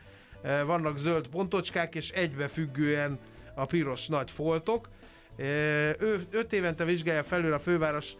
vannak 0.65 0.97
zöld 0.97 1.27
pontocskák, 1.27 1.95
és 1.95 2.09
egybefüggően 2.09 3.19
a 3.55 3.65
piros 3.65 4.07
nagy 4.07 4.31
foltok. 4.31 4.89
Eh, 5.35 5.45
ő 5.99 6.25
öt 6.31 6.53
évente 6.53 6.83
vizsgálja 6.83 7.23
felül 7.23 7.53
a 7.53 7.59
főváros 7.59 8.13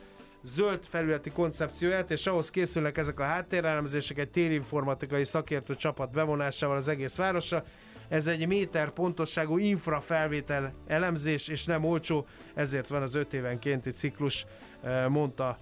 zöld 0.44 0.86
felületi 0.86 1.30
koncepcióját, 1.30 2.12
és 2.12 2.28
ahhoz 2.28 2.52
készülnek 2.52 2.98
ezek 2.98 3.20
a 3.20 3.24
háttérelemzések 3.24 4.18
egy 4.18 4.30
térinformatikai 4.30 5.24
szakértő 5.24 5.76
csapat 5.76 6.12
bevonásával 6.12 6.76
az 6.76 6.88
egész 6.88 7.16
városra. 7.16 7.64
Ez 8.08 8.28
egy 8.28 8.48
méter 8.48 8.90
pontosságú 8.90 9.58
infrafelvétel 9.58 10.74
elemzés, 10.88 11.48
és 11.48 11.66
nem 11.66 11.84
olcsó, 11.84 12.28
ezért 12.54 12.88
van 12.88 13.02
az 13.02 13.16
öt 13.16 13.34
évenkénti 13.34 13.92
ciklus, 13.92 14.46
eh, 14.82 15.08
mondta 15.08 15.58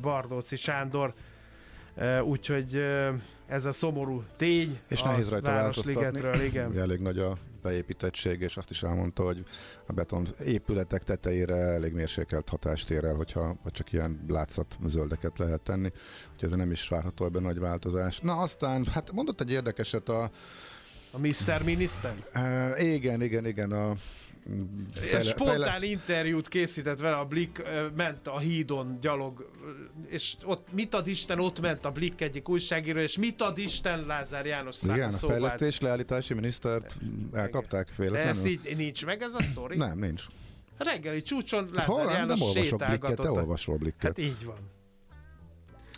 Bardóci 0.00 0.56
Sándor. 0.56 1.12
Úgyhogy 2.22 2.84
ez 3.46 3.64
a 3.64 3.72
szomorú 3.72 4.22
tény. 4.36 4.78
És 4.88 5.02
nehéz 5.02 5.28
rajta 5.28 5.50
változtatni. 5.50 6.44
Igen. 6.44 6.78
Elég 6.78 7.00
nagy 7.00 7.18
a 7.18 7.36
beépítettség, 7.62 8.40
és 8.40 8.56
azt 8.56 8.70
is 8.70 8.82
elmondta, 8.82 9.22
hogy 9.22 9.44
a 9.86 9.92
beton 9.92 10.28
épületek 10.44 11.04
tetejére 11.04 11.54
elég 11.54 11.92
mérsékelt 11.92 12.48
hatást 12.48 12.90
ér 12.90 13.04
el, 13.04 13.14
hogyha 13.14 13.56
vagy 13.62 13.72
csak 13.72 13.92
ilyen 13.92 14.24
látszat 14.28 14.78
zöldeket 14.84 15.38
lehet 15.38 15.60
tenni. 15.60 15.92
Úgyhogy 16.32 16.50
ez 16.50 16.56
nem 16.56 16.70
is 16.70 16.88
várható 16.88 17.24
ebben 17.24 17.42
nagy 17.42 17.58
változás. 17.58 18.18
Na 18.20 18.36
aztán, 18.36 18.84
hát 18.84 19.12
mondott 19.12 19.40
egy 19.40 19.50
érdekeset 19.50 20.08
a 20.08 20.30
a 21.12 21.18
Mr. 21.18 21.62
Minister? 21.64 22.14
Uh, 22.34 22.84
igen, 22.84 23.22
igen, 23.22 23.46
igen. 23.46 23.72
A 23.72 23.96
Fejle, 24.94 25.22
spontán 25.22 25.54
fejleszt... 25.54 25.82
interjút 25.82 26.48
készített 26.48 27.00
vele, 27.00 27.16
a 27.16 27.24
Blik 27.24 27.62
ment 27.96 28.26
a 28.26 28.38
hídon 28.38 28.98
gyalog, 29.00 29.50
és 30.08 30.36
ott 30.44 30.66
mit 30.72 30.94
ad 30.94 31.06
Isten, 31.06 31.40
ott 31.40 31.60
ment 31.60 31.84
a 31.84 31.90
Blik 31.90 32.20
egyik 32.20 32.48
újságíró, 32.48 33.00
és 33.00 33.16
mit 33.16 33.40
ad 33.40 33.58
Isten 33.58 34.06
Lázár 34.06 34.46
János 34.46 34.82
Igen, 34.82 35.12
a 35.12 35.16
fejlesztés 35.16 35.80
leállítási 35.80 36.34
minisztert 36.34 36.96
elkapták 37.32 37.96
véletlenül. 37.96 38.28
ez 38.28 38.44
így 38.44 38.76
nincs 38.76 39.04
meg 39.04 39.22
ez 39.22 39.34
a 39.34 39.42
sztori? 39.42 39.76
Nem, 39.76 39.98
nincs. 39.98 40.24
A 40.78 40.84
reggeli 40.84 41.22
csúcson 41.22 41.70
hát 41.74 41.86
Lázár 41.86 42.06
hát, 42.06 42.14
János 42.14 42.38
nem 42.38 42.48
olvasok 42.48 42.84
blikket, 42.86 43.16
te 43.16 43.30
olvasol 43.30 43.76
blikket. 43.76 44.02
Hát 44.02 44.18
így 44.18 44.44
van. 44.44 44.74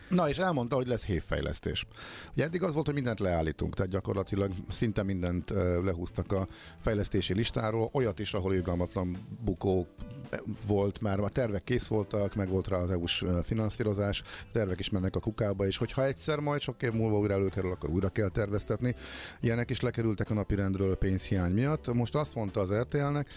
Na, 0.09 0.29
és 0.29 0.39
elmondta, 0.39 0.77
hogy 0.77 0.87
lesz 0.87 1.05
hévfejlesztés. 1.05 1.87
Ugye 2.33 2.45
eddig 2.45 2.63
az 2.63 2.75
volt, 2.75 2.87
hogy 2.87 2.95
mindent 2.95 3.21
leállítunk, 3.21 3.75
tehát 3.75 3.91
gyakorlatilag 3.91 4.53
szinte 4.69 5.03
mindent 5.03 5.51
lehúztak 5.85 6.33
a 6.33 6.49
fejlesztési 6.81 7.35
listáról, 7.35 7.91
olyat 7.93 8.19
is, 8.19 8.35
ahol 8.35 8.55
irgalmatlan 8.55 9.17
bukó 9.45 9.87
volt 10.67 11.01
már, 11.01 11.21
a 11.21 11.29
tervek 11.29 11.65
kész 11.65 11.87
voltak, 11.87 12.35
meg 12.35 12.49
volt 12.49 12.69
rá 12.69 12.77
az 12.77 12.91
EU-s 12.91 13.25
finanszírozás, 13.43 14.23
tervek 14.53 14.79
is 14.79 14.91
mennek 14.91 15.17
a 15.17 15.21
kukába, 15.21 15.67
és 15.67 15.77
hogyha 15.77 16.05
egyszer 16.05 16.39
majd 16.39 16.61
sok 16.61 16.83
év 16.83 16.93
múlva 16.93 17.19
újra 17.19 17.35
előkerül, 17.35 17.71
akkor 17.71 17.91
újra 17.91 18.09
kell 18.09 18.29
terveztetni. 18.29 18.95
Ilyenek 19.41 19.71
is 19.71 19.81
lekerültek 19.81 20.31
a 20.31 20.35
napirendről 20.35 20.97
pénzhiány 20.97 21.53
miatt. 21.53 21.93
Most 21.93 22.15
azt 22.15 22.35
mondta 22.35 22.61
az 22.61 22.73
RTL-nek, 22.73 23.29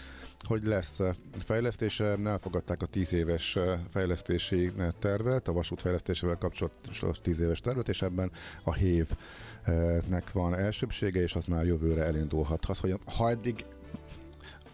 hogy 0.44 0.64
lesz 0.64 0.98
fejlesztése, 1.44 2.16
elfogadták 2.24 2.82
a 2.82 2.86
10 2.86 3.12
éves 3.12 3.58
fejlesztési 3.90 4.72
tervet, 4.98 5.48
a 5.48 5.52
vasút 5.52 5.80
fejlesztésével 5.80 6.36
kapcsolatos 6.36 7.20
10 7.22 7.40
éves 7.40 7.60
tervet, 7.60 7.88
és 7.88 8.02
ebben 8.02 8.30
a 8.62 8.72
hévnek 8.74 10.32
van 10.32 10.54
elsőbsége, 10.54 11.22
és 11.22 11.34
az 11.34 11.44
már 11.44 11.64
jövőre 11.64 12.04
elindulhat. 12.04 12.66
Az, 12.66 12.78
hogy 12.78 12.98
ha 13.16 13.30
eddig 13.30 13.64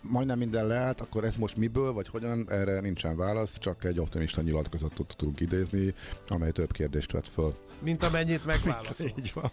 majdnem 0.01 0.39
minden 0.39 0.67
leállt, 0.67 1.01
akkor 1.01 1.25
ez 1.25 1.37
most 1.37 1.57
miből, 1.57 1.93
vagy 1.93 2.09
hogyan, 2.09 2.51
erre 2.51 2.81
nincsen 2.81 3.17
válasz, 3.17 3.59
csak 3.59 3.85
egy 3.85 4.01
optimista 4.01 4.43
nyilatkozatot 4.43 5.15
tudunk 5.17 5.41
idézni, 5.41 5.95
amely 6.29 6.51
több 6.51 6.73
kérdést 6.73 7.13
vett 7.13 7.29
föl. 7.29 7.55
Mint 7.83 8.03
amennyit 8.03 8.45
megválaszol. 8.53 9.11
Így 9.19 9.31
van. 9.35 9.51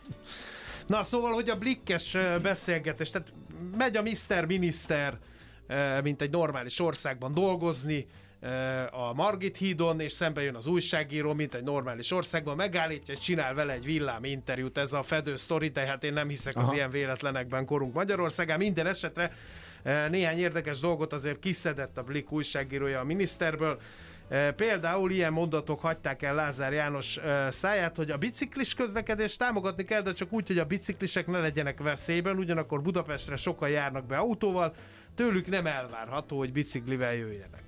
Na 0.88 1.04
szóval, 1.04 1.34
hogy 1.34 1.49
a 1.49 1.58
blikkes 1.58 2.17
beszélgetés, 2.41 3.10
tehát 3.10 3.32
megy 3.78 3.95
a 3.95 4.01
Mr. 4.01 4.45
Minister, 4.45 5.17
mint 6.04 6.21
egy 6.21 6.32
normális 6.32 6.80
országban 6.80 7.34
dolgozni, 7.34 8.08
a 8.91 9.13
Margit 9.13 9.58
hídon, 9.58 9.99
és 9.99 10.12
szembe 10.12 10.41
jön 10.41 10.56
az 10.56 10.67
újságíró, 10.67 11.34
mint 11.34 11.54
egy 11.54 11.63
normális 11.63 12.12
országban, 12.12 12.56
megállítja, 12.56 13.13
és 13.13 13.19
csinál 13.19 13.54
vele 13.54 13.73
egy 13.73 13.86
villám 13.86 14.23
interjút, 14.23 14.78
ez 14.78 14.93
a 14.93 15.04
fedő 15.04 15.36
sztori, 15.36 15.71
tehát 15.71 16.04
én 16.04 16.13
nem 16.13 16.28
hiszek 16.28 16.56
Aha. 16.56 16.65
az 16.65 16.73
ilyen 16.73 16.89
véletlenekben 16.89 17.65
korunk 17.65 17.93
Magyarországán. 17.93 18.58
Minden 18.58 18.88
esetre 18.88 19.32
néhány 20.10 20.38
érdekes 20.38 20.80
dolgot 20.80 21.13
azért 21.13 21.39
kiszedett 21.39 21.97
a 21.97 22.04
Blik 22.04 22.32
újságírója 22.32 22.99
a 22.99 23.04
miniszterből. 23.04 23.80
Például 24.56 25.12
ilyen 25.12 25.34
mondatok 25.34 25.80
hagyták 25.80 26.21
el 26.21 26.36
Lázár 26.36 26.73
János 26.73 27.19
száját, 27.49 27.95
hogy 27.95 28.12
a 28.12 28.17
biciklis 28.17 28.73
közlekedést 28.73 29.39
támogatni 29.39 29.84
kell, 29.84 30.01
de 30.01 30.13
csak 30.13 30.32
úgy, 30.32 30.47
hogy 30.47 30.58
a 30.58 30.65
biciklisek 30.65 31.28
ne 31.28 31.39
legyenek 31.39 31.82
veszélyben, 31.82 32.38
ugyanakkor 32.38 32.82
Budapestre 32.82 33.36
sokan 33.36 33.69
járnak 33.69 34.06
be 34.06 34.17
autóval, 34.17 34.73
tőlük 35.15 35.47
nem 35.47 35.67
elvárható, 35.67 36.38
hogy 36.38 36.51
biciklivel 36.51 37.13
jöjjenek. 37.13 37.63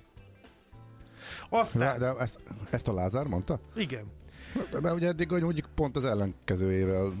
Aztán... 1.48 1.98
De, 1.98 2.06
de 2.06 2.14
ezt, 2.18 2.38
ezt 2.70 2.88
a 2.88 2.94
Lázár 2.94 3.26
mondta? 3.26 3.60
Igen. 3.74 4.04
Mert 4.82 4.94
ugye 4.94 5.06
eddig 5.06 5.28
hogy 5.28 5.42
mondjuk 5.42 5.68
pont 5.74 5.96
az 5.96 6.04
ellenkezőjével 6.04 7.12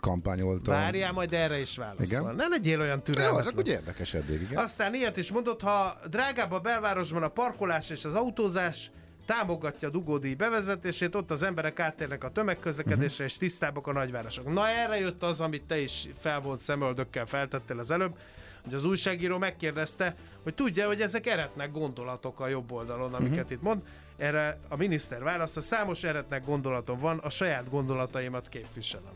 kampányolta. 0.00 0.70
Várjál, 0.70 1.12
majd 1.12 1.32
erre 1.32 1.60
is 1.60 1.76
válaszol. 1.76 2.04
Igen? 2.04 2.34
Ne 2.34 2.46
legyél 2.46 2.80
olyan 2.80 3.02
türelmetlen. 3.02 3.44
Jó, 3.44 3.50
csak 3.50 3.58
úgy 3.58 3.68
érdekes 3.68 4.14
eddig, 4.14 4.40
igen. 4.40 4.62
Aztán 4.62 4.94
ilyet 4.94 5.16
is 5.16 5.32
mondott, 5.32 5.60
ha 5.60 6.00
drágább 6.10 6.52
a 6.52 6.60
belvárosban 6.60 7.22
a 7.22 7.28
parkolás 7.28 7.90
és 7.90 8.04
az 8.04 8.14
autózás, 8.14 8.90
támogatja 9.26 9.88
a 9.88 9.90
dugódíj 9.90 10.34
bevezetését, 10.34 11.14
ott 11.14 11.30
az 11.30 11.42
emberek 11.42 11.80
áttérnek 11.80 12.24
a 12.24 12.30
tömegközlekedésre, 12.30 13.24
uh-huh. 13.24 13.26
és 13.26 13.36
tisztábbak 13.36 13.86
a 13.86 13.92
nagyvárosok. 13.92 14.52
Na 14.52 14.68
erre 14.68 14.98
jött 14.98 15.22
az, 15.22 15.40
amit 15.40 15.64
te 15.64 15.78
is 15.78 16.08
felvolt 16.20 16.60
szemöldökkel 16.60 17.26
feltettél 17.26 17.78
az 17.78 17.90
előbb, 17.90 18.16
hogy 18.64 18.74
az 18.74 18.84
újságíró 18.84 19.38
megkérdezte, 19.38 20.14
hogy 20.42 20.54
tudja, 20.54 20.86
hogy 20.86 21.00
ezek 21.00 21.26
eretnek 21.26 21.72
gondolatok 21.72 22.40
a 22.40 22.48
jobb 22.48 22.72
oldalon, 22.72 23.14
amiket 23.14 23.38
uh-huh. 23.38 23.50
itt 23.52 23.62
mond. 23.62 23.82
Erre 24.16 24.58
a 24.68 24.76
miniszter 24.76 25.22
válasza, 25.22 25.60
számos 25.60 26.04
eretnek 26.04 26.44
gondolatom 26.44 26.98
van, 26.98 27.18
a 27.18 27.30
saját 27.30 27.70
gondolataimat 27.70 28.48
képviselem. 28.48 29.14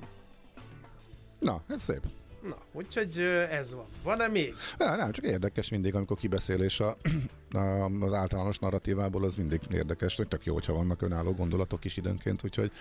Na, 1.39 1.63
ez 1.69 1.83
szép. 1.83 2.01
Na, 2.49 2.57
úgyhogy 2.73 3.19
ez 3.51 3.75
van. 3.75 3.85
Van-e 4.03 4.29
még? 4.29 4.55
Ja, 4.79 4.97
nem, 4.97 5.13
csak 5.13 5.25
érdekes 5.25 5.69
mindig, 5.69 5.95
amikor 5.95 6.17
kibeszélés 6.17 6.81
a, 6.81 6.97
a, 7.53 7.59
az 8.01 8.13
általános 8.13 8.59
narratívából, 8.59 9.25
az 9.25 9.37
mindig 9.37 9.61
érdekes, 9.73 10.17
hogy 10.17 10.29
tök 10.29 10.45
jó, 10.45 10.55
hogyha 10.55 10.73
vannak 10.73 11.03
önálló 11.03 11.33
gondolatok 11.33 11.85
is 11.85 11.97
időnként, 11.97 12.45
úgyhogy 12.45 12.73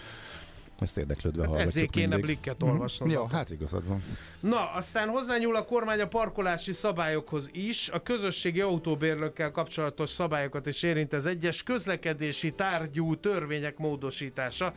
ezt 0.81 0.97
érdeklődve 0.97 1.41
hát 1.41 1.49
hallgatjuk 1.49 1.75
Ezért 1.75 1.91
kéne 1.91 2.07
mindig. 2.07 2.25
blikket 2.25 2.63
olvasnod. 2.63 3.09
Mm, 3.09 3.11
jó, 3.11 3.25
hát 3.25 3.49
igazad 3.49 3.87
van. 3.87 4.03
Na, 4.39 4.71
aztán 4.71 5.09
hozzányúl 5.09 5.55
a 5.55 5.65
kormány 5.65 5.99
a 6.01 6.07
parkolási 6.07 6.73
szabályokhoz 6.73 7.49
is. 7.51 7.89
A 7.89 8.03
közösségi 8.03 8.61
autóbérlőkkel 8.61 9.51
kapcsolatos 9.51 10.09
szabályokat 10.09 10.67
is 10.67 10.83
érint 10.83 11.13
az 11.13 11.25
egyes 11.25 11.63
közlekedési 11.63 12.51
tárgyú 12.51 13.15
törvények 13.15 13.77
módosítása. 13.77 14.73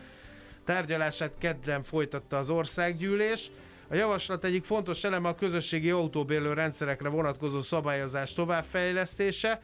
Tárgyalását 0.65 1.33
kedden 1.39 1.83
folytatta 1.83 2.39
az 2.39 2.51
országgyűlés. 2.51 3.51
A 3.91 3.95
javaslat 3.95 4.45
egyik 4.45 4.65
fontos 4.65 5.05
eleme 5.05 5.29
a 5.29 5.35
közösségi 5.35 5.91
autóbérlő 5.91 6.53
rendszerekre 6.53 7.09
vonatkozó 7.09 7.61
szabályozás 7.61 8.33
továbbfejlesztése. 8.33 9.61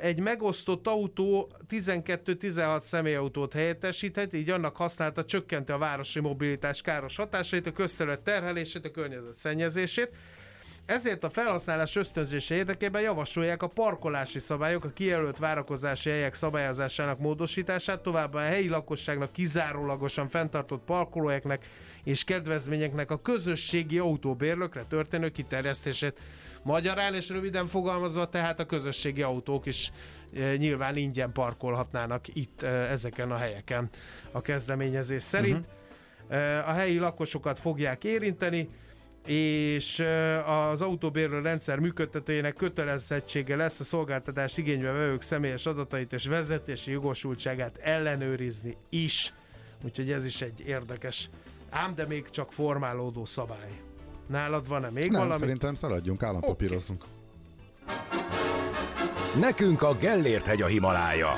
Egy 0.00 0.20
megosztott 0.20 0.86
autó 0.86 1.52
12-16 1.70 2.80
személyautót 2.80 3.52
helyettesíthet, 3.52 4.32
így 4.32 4.50
annak 4.50 4.76
használata 4.76 5.24
csökkenti 5.24 5.72
a 5.72 5.78
városi 5.78 6.20
mobilitás 6.20 6.80
káros 6.80 7.16
hatásait, 7.16 7.66
a 7.66 7.72
közterület 7.72 8.20
terhelését, 8.20 8.84
a 8.84 8.90
környezet 8.90 9.32
szennyezését. 9.32 10.10
Ezért 10.86 11.24
a 11.24 11.30
felhasználás 11.30 11.96
ösztönzése 11.96 12.54
érdekében 12.54 13.02
javasolják 13.02 13.62
a 13.62 13.66
parkolási 13.66 14.38
szabályok, 14.38 14.84
a 14.84 14.92
kijelölt 14.92 15.38
várakozási 15.38 16.10
helyek 16.10 16.34
szabályozásának 16.34 17.18
módosítását, 17.18 18.02
továbbá 18.02 18.40
a 18.40 18.48
helyi 18.48 18.68
lakosságnak 18.68 19.32
kizárólagosan 19.32 20.28
fenntartott 20.28 20.84
parkolóhelyeknek 20.84 21.66
és 22.04 22.24
kedvezményeknek 22.24 23.10
a 23.10 23.20
közösségi 23.20 23.98
autóbérlőkre 23.98 24.82
történő 24.88 25.28
kiterjesztését. 25.28 26.20
Magyarán 26.64 27.14
és 27.14 27.28
röviden 27.28 27.66
fogalmazva, 27.66 28.28
tehát 28.28 28.60
a 28.60 28.66
közösségi 28.66 29.22
autók 29.22 29.66
is 29.66 29.92
e, 30.36 30.56
nyilván 30.56 30.96
ingyen 30.96 31.32
parkolhatnának 31.32 32.36
itt 32.36 32.62
e, 32.62 32.68
ezeken 32.68 33.30
a 33.30 33.36
helyeken 33.36 33.88
a 34.32 34.40
kezdeményezés 34.42 35.22
szerint. 35.22 35.56
Uh-huh. 35.56 36.68
A 36.68 36.72
helyi 36.72 36.98
lakosokat 36.98 37.58
fogják 37.58 38.04
érinteni, 38.04 38.68
és 39.26 40.04
az 40.46 40.82
autóbérlő 40.82 41.40
rendszer 41.40 41.78
működtetőjének 41.78 42.54
kötelezettsége 42.54 43.56
lesz 43.56 43.80
a 43.80 43.84
szolgáltatás 43.84 44.56
igénybe 44.56 44.90
vevők 44.92 45.20
személyes 45.22 45.66
adatait 45.66 46.12
és 46.12 46.26
vezetési 46.26 46.90
jogosultságát 46.90 47.76
ellenőrizni 47.76 48.76
is. 48.88 49.32
Úgyhogy 49.82 50.10
ez 50.12 50.24
is 50.24 50.42
egy 50.42 50.62
érdekes 50.66 51.28
ám 51.74 51.94
de 51.94 52.06
még 52.06 52.30
csak 52.30 52.52
formálódó 52.52 53.24
szabály. 53.24 53.70
Nálad 54.26 54.68
van-e 54.68 54.90
még 54.90 55.10
Nem, 55.10 55.20
valami? 55.20 55.38
szerintem 55.38 55.74
szaladjunk, 55.74 56.22
állampapírozunk. 56.22 57.04
Okay. 57.04 58.20
Nekünk 59.40 59.82
a 59.82 59.94
Gellért 59.94 60.46
hegy 60.46 60.62
a 60.62 60.66
Himalája. 60.66 61.30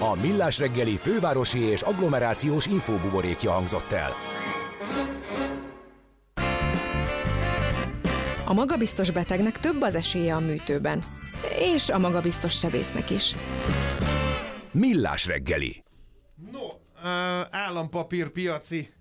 A 0.00 0.14
Millás 0.20 0.58
reggeli 0.58 0.96
fővárosi 0.96 1.58
és 1.58 1.82
agglomerációs 1.82 2.66
infóbuborékja 2.66 3.50
hangzott 3.50 3.90
el. 3.90 4.10
A 8.46 8.52
magabiztos 8.52 9.10
betegnek 9.10 9.58
több 9.58 9.80
az 9.80 9.94
esélye 9.94 10.34
a 10.34 10.40
műtőben. 10.40 11.02
És 11.58 11.88
a 11.88 11.98
magabiztos 11.98 12.58
sebésznek 12.58 13.10
is. 13.10 13.34
Millás 14.70 15.26
reggeli. 15.26 15.84
No, 16.52 16.60
állampapírpiaci 17.50 18.92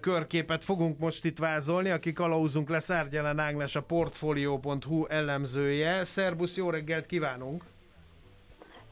körképet 0.00 0.64
fogunk 0.64 0.98
most 0.98 1.24
itt 1.24 1.38
vázolni, 1.38 1.90
aki 1.90 2.12
kalauzunk 2.12 2.68
lesz 2.68 2.90
Árgyelen 2.90 3.38
Ágnes, 3.38 3.76
a 3.76 3.82
Portfolio.hu 3.82 5.06
elemzője. 5.06 6.04
Szerbusz, 6.04 6.56
jó 6.56 6.70
reggelt 6.70 7.06
kívánunk! 7.06 7.64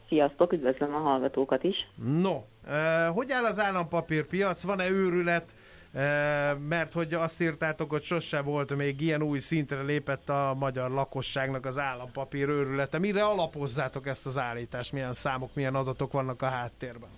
Sziasztok, 0.08 0.52
üdvözlöm 0.52 0.94
a 0.94 0.98
hallgatókat 0.98 1.64
is! 1.64 1.76
No, 2.04 2.42
hogy 3.12 3.32
áll 3.32 3.44
az 3.44 3.58
állampapírpiac? 3.58 4.62
Van-e 4.62 4.88
őrület? 4.88 5.54
mert 6.68 6.92
hogy 6.92 7.14
azt 7.14 7.40
írtátok, 7.40 7.90
hogy 7.90 8.02
sose 8.02 8.40
volt 8.40 8.76
még 8.76 9.00
ilyen 9.00 9.22
új 9.22 9.38
szintre 9.38 9.82
lépett 9.82 10.28
a 10.28 10.54
magyar 10.58 10.90
lakosságnak 10.90 11.66
az 11.66 11.78
állampapír 11.78 12.48
őrülete. 12.48 12.98
Mire 12.98 13.24
alapozzátok 13.24 14.06
ezt 14.06 14.26
az 14.26 14.38
állítást? 14.38 14.92
Milyen 14.92 15.14
számok, 15.14 15.54
milyen 15.54 15.74
adatok 15.74 16.12
vannak 16.12 16.42
a 16.42 16.46
háttérben? 16.46 17.10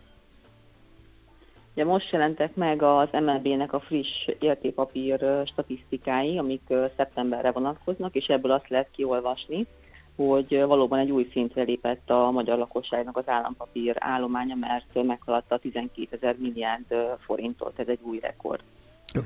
Ugye 1.75 1.85
most 1.85 2.13
jelentek 2.13 2.55
meg 2.55 2.83
az 2.83 3.09
MLB-nek 3.13 3.73
a 3.73 3.81
friss 3.81 4.27
értépapír 4.39 5.43
statisztikái, 5.47 6.39
amik 6.39 6.63
szeptemberre 6.97 7.51
vonatkoznak, 7.51 8.15
és 8.15 8.27
ebből 8.27 8.51
azt 8.51 8.69
lehet 8.69 8.89
kiolvasni, 8.91 9.67
hogy 10.17 10.63
valóban 10.67 10.99
egy 10.99 11.11
új 11.11 11.29
szintre 11.33 11.63
lépett 11.63 12.11
a 12.11 12.31
magyar 12.31 12.59
lakosságnak 12.59 13.17
az 13.17 13.29
állampapír 13.29 13.97
állománya, 13.99 14.55
mert 14.55 15.03
meghaladta 15.05 15.59
12 15.59 16.09
ezer 16.11 16.37
milliárd 16.39 16.95
forintot, 17.19 17.79
ez 17.79 17.89
egy 17.89 18.01
új 18.03 18.19
rekord. 18.19 18.63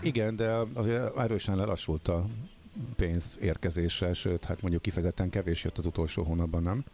Igen, 0.03 0.37
de 0.37 0.53
azért 0.75 1.19
erősen 1.19 1.57
lelassult 1.57 2.09
a 2.09 2.25
pénz 2.97 3.39
érkezése, 3.41 4.13
sőt, 4.13 4.45
hát 4.45 4.61
mondjuk 4.63 4.83
kifejezetten 4.83 5.31
kevés 5.31 5.65
jött 5.65 5.79
az 5.79 5.87
utolsó 5.87 6.23
hónapban, 6.23 6.63
nem? 6.63 6.85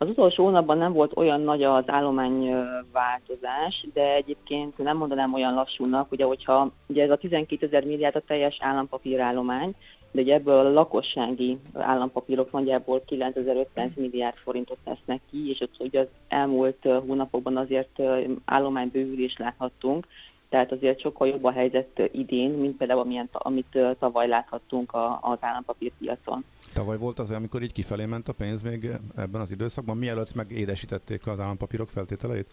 Az 0.00 0.08
utolsó 0.08 0.44
hónapban 0.44 0.78
nem 0.78 0.92
volt 0.92 1.16
olyan 1.16 1.40
nagy 1.40 1.62
az 1.62 1.84
állományváltozás, 1.86 3.86
de 3.92 4.14
egyébként 4.14 4.78
nem 4.78 4.96
mondanám 4.96 5.34
olyan 5.34 5.54
lassúnak, 5.54 6.12
ugye, 6.12 6.24
hogyha 6.24 6.72
ugye 6.86 7.02
ez 7.02 7.10
a 7.10 7.16
12 7.16 7.66
ezer 7.66 7.84
milliárd 7.84 8.16
a 8.16 8.22
teljes 8.26 8.58
állampapírállomány, 8.60 9.74
de 10.12 10.20
ugye 10.20 10.34
ebből 10.34 10.66
a 10.66 10.72
lakossági 10.72 11.58
állampapírok 11.74 12.52
nagyjából 12.52 13.02
9500 13.06 13.90
milliárd 13.94 14.36
forintot 14.36 14.78
tesznek 14.84 15.20
ki, 15.30 15.50
és 15.50 15.60
ott 15.60 15.74
ugye 15.78 16.00
az 16.00 16.06
elmúlt 16.28 16.88
hónapokban 17.06 17.56
azért 17.56 18.00
állománybővülést 18.44 19.38
láthattunk, 19.38 20.06
tehát 20.48 20.72
azért 20.72 21.00
sokkal 21.00 21.28
jobb 21.28 21.44
a 21.44 21.50
helyzet 21.50 22.10
idén, 22.12 22.50
mint 22.50 22.76
például 22.76 23.00
amilyen, 23.00 23.28
amit 23.32 23.78
tavaly 23.98 24.28
láthattunk 24.28 24.94
az 25.20 25.38
állampapírpiacon. 25.40 26.44
Tavaly 26.74 26.98
volt 26.98 27.18
az, 27.18 27.30
amikor 27.30 27.62
így 27.62 27.72
kifelé 27.72 28.04
ment 28.04 28.28
a 28.28 28.32
pénz 28.32 28.62
még 28.62 28.90
ebben 29.16 29.40
az 29.40 29.50
időszakban, 29.50 29.96
mielőtt 29.96 30.34
megédesítették 30.34 31.26
az 31.26 31.40
állampapírok 31.40 31.88
feltételeit? 31.88 32.50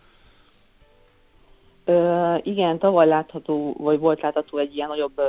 Ö, 1.86 2.36
igen, 2.44 2.80
tavaly 2.80 3.08
látható, 3.08 3.76
vagy 3.78 4.00
volt 4.00 4.22
látható 4.22 4.58
egy 4.58 4.76
ilyen 4.76 4.88
nagyobb 4.88 5.22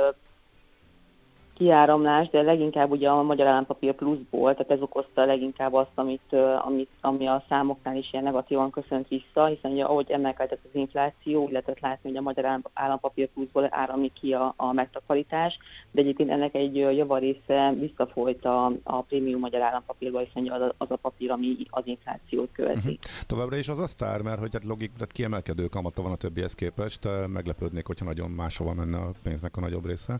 kiáramlás, 1.57 2.29
de 2.29 2.41
leginkább 2.41 2.91
ugye 2.91 3.09
a 3.09 3.23
Magyar 3.23 3.47
Állampapír 3.47 3.93
pluszból, 3.93 4.53
tehát 4.53 4.71
ez 4.71 4.81
okozta 4.81 5.25
leginkább 5.25 5.73
azt, 5.73 5.91
amit, 5.95 6.33
amit, 6.65 6.89
ami 7.01 7.25
a 7.25 7.43
számoknál 7.49 7.95
is 7.95 8.09
ilyen 8.11 8.23
negatívan 8.23 8.69
köszönt 8.69 9.07
vissza, 9.07 9.45
hiszen 9.45 9.71
ugye, 9.71 9.83
ahogy 9.83 10.11
emelkedett 10.11 10.59
az 10.63 10.75
infláció, 10.75 11.47
illetve 11.49 11.73
látni, 11.81 12.09
hogy 12.09 12.17
a 12.17 12.21
Magyar 12.21 12.59
Állampapír 12.73 13.27
pluszból 13.27 13.67
áramlik 13.69 14.13
ki 14.13 14.33
a, 14.33 14.53
a 14.57 14.71
megtakarítás, 14.73 15.57
de 15.91 16.01
egyébként 16.01 16.29
ennek 16.29 16.55
egy 16.55 16.75
javarésze 16.75 17.73
visszafolyt 17.79 18.45
a, 18.45 18.71
a 18.83 19.01
prémium 19.01 19.39
Magyar 19.39 19.61
Állampapírba, 19.61 20.19
hiszen 20.19 20.51
az, 20.51 20.73
az 20.77 20.91
a 20.91 20.95
papír, 20.95 21.31
ami 21.31 21.55
az 21.69 21.83
inflációt 21.85 22.49
követi. 22.51 22.77
Uh-huh. 22.77 22.93
Továbbra 23.27 23.57
is 23.57 23.67
az 23.67 23.79
a 23.79 23.87
sztár, 23.87 24.21
mert 24.21 24.39
hogy 24.39 24.53
hát 24.53 24.63
logik, 24.63 24.93
tehát 24.93 25.11
kiemelkedő 25.11 25.67
kamata 25.67 26.01
van 26.01 26.11
a 26.11 26.15
többihez 26.15 26.53
képest, 26.53 27.07
meglepődnék, 27.27 27.85
hogyha 27.85 28.05
nagyon 28.05 28.31
máshova 28.31 28.73
menne 28.73 28.97
a 28.97 29.11
pénznek 29.23 29.57
a 29.57 29.59
nagyobb 29.59 29.85
része. 29.85 30.19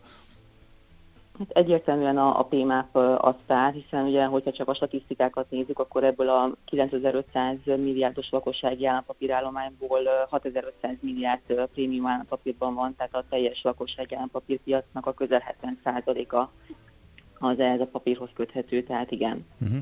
Hát 1.37 1.49
egyértelműen 1.49 2.17
a, 2.17 2.39
a 2.39 2.43
PMAP 2.43 2.95
a 2.95 3.35
sztár, 3.43 3.73
hiszen 3.73 4.05
ugye, 4.05 4.25
hogyha 4.25 4.51
csak 4.51 4.67
a 4.67 4.73
statisztikákat 4.73 5.49
nézzük, 5.49 5.79
akkor 5.79 6.03
ebből 6.03 6.29
a 6.29 6.51
9500 6.65 7.57
milliárdos 7.65 8.29
lakossági 8.29 8.85
állampapírállományból 8.85 9.99
6500 10.29 10.95
milliárd 11.01 11.67
prémium 11.73 12.07
állampapírban 12.07 12.73
van, 12.73 12.95
tehát 12.95 13.15
a 13.15 13.25
teljes 13.29 13.61
lakossági 13.63 14.15
állampapírpiacnak 14.15 15.05
a 15.05 15.13
közel 15.13 15.55
70%-a 15.63 16.49
az 17.39 17.59
ehhez 17.59 17.79
a 17.79 17.85
papírhoz 17.85 18.29
köthető, 18.33 18.83
tehát 18.83 19.11
igen. 19.11 19.45
Uh-huh. 19.61 19.79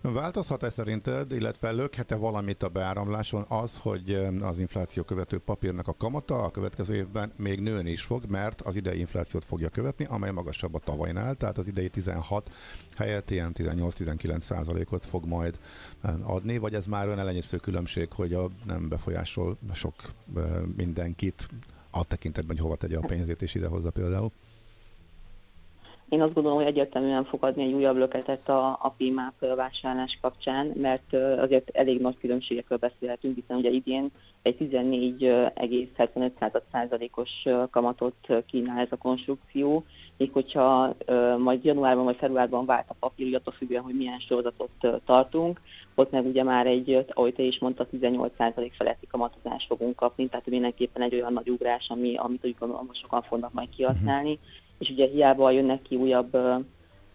Változhat-e 0.00 0.70
szerinted, 0.70 1.32
illetve 1.32 1.70
lökhet-e 1.70 2.16
valamit 2.16 2.62
a 2.62 2.68
beáramláson 2.68 3.44
az, 3.48 3.78
hogy 3.78 4.14
az 4.40 4.58
infláció 4.58 5.02
követő 5.02 5.38
papírnak 5.38 5.88
a 5.88 5.94
kamata 5.98 6.42
a 6.42 6.50
következő 6.50 6.94
évben 6.94 7.32
még 7.36 7.60
nőni 7.60 7.90
is 7.90 8.02
fog, 8.02 8.24
mert 8.28 8.60
az 8.60 8.76
idei 8.76 8.98
inflációt 8.98 9.44
fogja 9.44 9.68
követni, 9.68 10.06
amely 10.08 10.30
magasabb 10.30 10.74
a 10.74 10.78
tavalynál, 10.78 11.34
tehát 11.34 11.58
az 11.58 11.68
idei 11.68 11.88
16 11.88 12.50
helyett 12.96 13.30
ilyen 13.30 13.52
18-19 13.54 14.40
százalékot 14.40 15.06
fog 15.06 15.26
majd 15.26 15.58
adni, 16.22 16.58
vagy 16.58 16.74
ez 16.74 16.86
már 16.86 17.06
olyan 17.06 17.18
elenyésző 17.18 17.56
különbség, 17.56 18.12
hogy 18.12 18.34
a 18.34 18.50
nem 18.64 18.88
befolyásol 18.88 19.56
sok 19.72 19.94
mindenkit 20.76 21.48
a 21.90 22.04
tekintetben, 22.04 22.56
hogy 22.56 22.64
hova 22.64 22.76
tegye 22.76 22.96
a 22.96 23.06
pénzét 23.06 23.42
és 23.42 23.54
idehozza 23.54 23.90
például? 23.90 24.30
Én 26.08 26.20
azt 26.20 26.34
gondolom, 26.34 26.58
hogy 26.58 26.66
egyértelműen 26.66 27.24
fog 27.24 27.44
adni 27.44 27.62
egy 27.62 27.72
újabb 27.72 27.96
löketet 27.96 28.48
a, 28.48 28.68
a 28.68 28.94
PIMAP 28.96 29.46
vásárlás 29.56 30.18
kapcsán, 30.20 30.66
mert 30.66 31.14
azért 31.14 31.70
elég 31.70 32.00
nagy 32.00 32.18
különbségekről 32.18 32.78
beszélhetünk, 32.78 33.34
hiszen 33.34 33.56
ugye 33.56 33.70
idén 33.70 34.10
egy 34.42 34.56
14,75%-os 34.58 37.44
kamatot 37.70 38.14
kínál 38.46 38.78
ez 38.78 38.88
a 38.90 38.96
konstrukció, 38.96 39.84
még 40.16 40.32
hogyha 40.32 40.94
majd 41.38 41.64
januárban 41.64 42.04
vagy 42.04 42.16
februárban 42.16 42.66
vált 42.66 42.86
a 42.88 42.94
papír, 43.00 43.34
attól 43.34 43.52
függően, 43.52 43.82
hogy 43.82 43.96
milyen 43.96 44.18
sorozatot 44.18 45.02
tartunk, 45.04 45.60
ott 45.94 46.10
meg 46.10 46.26
ugye 46.26 46.42
már 46.42 46.66
egy, 46.66 47.04
ahogy 47.08 47.34
te 47.34 47.42
is 47.42 47.58
mondta, 47.58 47.86
18% 47.92 48.70
feletti 48.76 49.06
kamatozást 49.06 49.66
fogunk 49.66 49.96
kapni, 49.96 50.26
tehát 50.26 50.46
mindenképpen 50.46 51.02
egy 51.02 51.14
olyan 51.14 51.32
nagy 51.32 51.48
ugrás, 51.48 51.86
ami, 51.88 52.16
amit 52.16 52.44
úgy 52.44 52.56
gondolom, 52.58 52.88
sokan 52.92 53.22
fognak 53.22 53.52
majd 53.52 53.68
kihasználni. 53.68 54.32
Uh-huh 54.32 54.63
és 54.84 54.90
ugye 54.90 55.06
hiába 55.06 55.50
jönnek 55.50 55.82
ki 55.82 55.96
újabb 55.96 56.36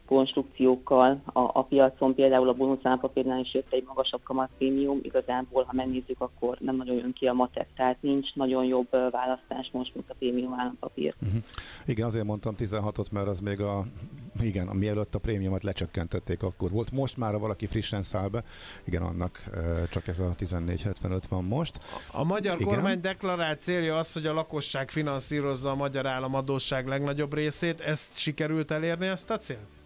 konstrukciókkal 0.09 1.21
a, 1.25 1.39
a 1.39 1.63
piacon, 1.63 2.15
például 2.15 2.47
a 2.47 2.53
bónuszállampapírnál 2.53 3.39
is 3.39 3.53
jött 3.53 3.73
egy 3.73 3.83
magasabb 3.87 4.21
prémium, 4.57 4.99
igazából, 5.01 5.63
ha 5.63 5.73
megnézzük, 5.73 6.21
akkor 6.21 6.57
nem 6.59 6.75
nagyon 6.75 6.95
jön 6.95 7.13
ki 7.13 7.27
a 7.27 7.33
matek, 7.33 7.67
tehát 7.75 7.97
nincs 8.01 8.35
nagyon 8.35 8.65
jobb 8.65 8.91
választás 8.91 9.69
most, 9.71 9.95
mint 9.95 10.09
a 10.09 10.13
prémium 10.19 10.53
állampapír. 10.53 11.15
Uh-huh. 11.21 11.43
Igen, 11.85 12.07
azért 12.07 12.25
mondtam 12.25 12.55
16-ot, 12.59 13.11
mert 13.11 13.27
az 13.27 13.39
még 13.39 13.61
a 13.61 13.85
igen, 14.41 14.67
a 14.67 14.73
mielőtt 14.73 15.15
a 15.15 15.19
prémiumot 15.19 15.63
lecsökkentették, 15.63 16.43
akkor 16.43 16.71
volt. 16.71 16.91
Most 16.91 17.17
már, 17.17 17.31
ha 17.31 17.39
valaki 17.39 17.65
frissen 17.65 18.01
száll 18.01 18.27
be, 18.27 18.43
igen, 18.83 19.01
annak 19.01 19.43
csak 19.89 20.07
ez 20.07 20.19
a 20.19 20.35
14,75 20.39 21.21
van 21.29 21.43
most. 21.43 21.79
A 22.11 22.23
magyar 22.23 22.59
igen. 22.59 22.73
kormány 22.73 23.01
deklarált 23.01 23.59
célja 23.59 23.97
az, 23.97 24.13
hogy 24.13 24.25
a 24.25 24.33
lakosság 24.33 24.89
finanszírozza 24.89 25.69
a 25.69 25.75
magyar 25.75 26.05
államadóság 26.05 26.87
legnagyobb 26.87 27.33
részét. 27.33 27.79
Ezt 27.79 28.17
sikerült 28.17 28.71
elérni, 28.71 29.07
ezt 29.07 29.29
a 29.29 29.37
célt? 29.37 29.78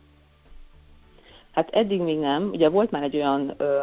Hát 1.54 1.70
eddig 1.70 2.02
még 2.02 2.20
nem. 2.20 2.50
Ugye 2.54 2.70
volt 2.70 2.92
már 2.92 3.04
egy 3.04 3.16
olyan 3.16 3.54
ö, 3.58 3.80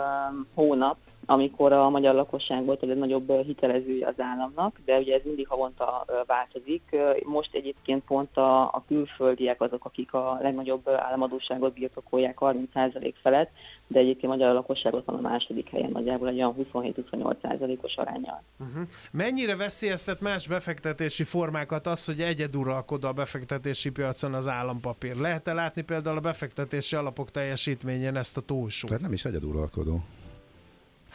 hónap, 0.55 0.97
amikor 1.31 1.73
a 1.73 1.91
magyar 1.91 2.15
lakosság 2.15 2.65
volt 2.65 2.83
a 2.83 2.87
legnagyobb 2.87 3.33
hitelezője 3.43 4.07
az 4.07 4.15
államnak, 4.21 4.81
de 4.85 4.99
ugye 4.99 5.15
ez 5.15 5.21
mindig 5.25 5.49
havonta 5.49 6.05
változik. 6.27 6.97
Most 7.25 7.55
egyébként 7.55 8.05
pont 8.05 8.37
a, 8.37 8.63
a 8.63 8.85
külföldiek 8.87 9.61
azok, 9.61 9.85
akik 9.85 10.13
a 10.13 10.39
legnagyobb 10.43 10.89
államadóságot 10.89 11.73
birtokolják 11.73 12.37
30% 12.41 13.13
felett, 13.23 13.51
de 13.87 13.99
egyébként 13.99 14.33
a 14.33 14.37
magyar 14.37 14.55
lakosságot 14.55 15.05
van 15.05 15.17
a 15.17 15.21
második 15.21 15.69
helyen, 15.69 15.91
nagyjából 15.91 16.29
egy 16.29 16.35
olyan 16.35 16.55
27-28%-os 16.73 17.97
arányal. 17.97 18.43
Uh-huh. 18.59 18.83
Mennyire 19.11 19.57
veszélyeztet 19.57 20.21
más 20.21 20.49
befektetési 20.49 21.25
formákat 21.25 21.87
az, 21.87 22.05
hogy 22.05 22.21
egyeduralkod 22.21 23.05
a 23.05 23.13
befektetési 23.13 23.91
piacon 23.91 24.35
az 24.35 24.49
állampapír? 24.49 25.17
Lehet-e 25.17 25.53
látni 25.53 25.83
például 25.83 26.17
a 26.17 26.21
befektetési 26.21 26.97
alapok 26.97 27.31
teljesítményén 27.31 28.17
ezt 28.17 28.37
a 28.37 28.41
túlsúlyt? 28.41 28.93
Tehát 28.93 29.03
nem 29.03 29.13
is 29.13 29.25
egyeduralkodó. 29.25 30.03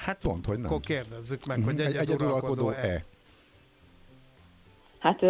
Hát 0.06 0.18
pont, 0.22 0.46
hogy 0.46 0.58
nem. 0.58 0.66
Akkor 0.66 0.80
kérdezzük 0.80 1.46
meg, 1.46 1.64
hogy 1.64 1.74
mhm. 1.74 1.98
egyeduralkodó-e. 1.98 3.06
Hát 5.00 5.22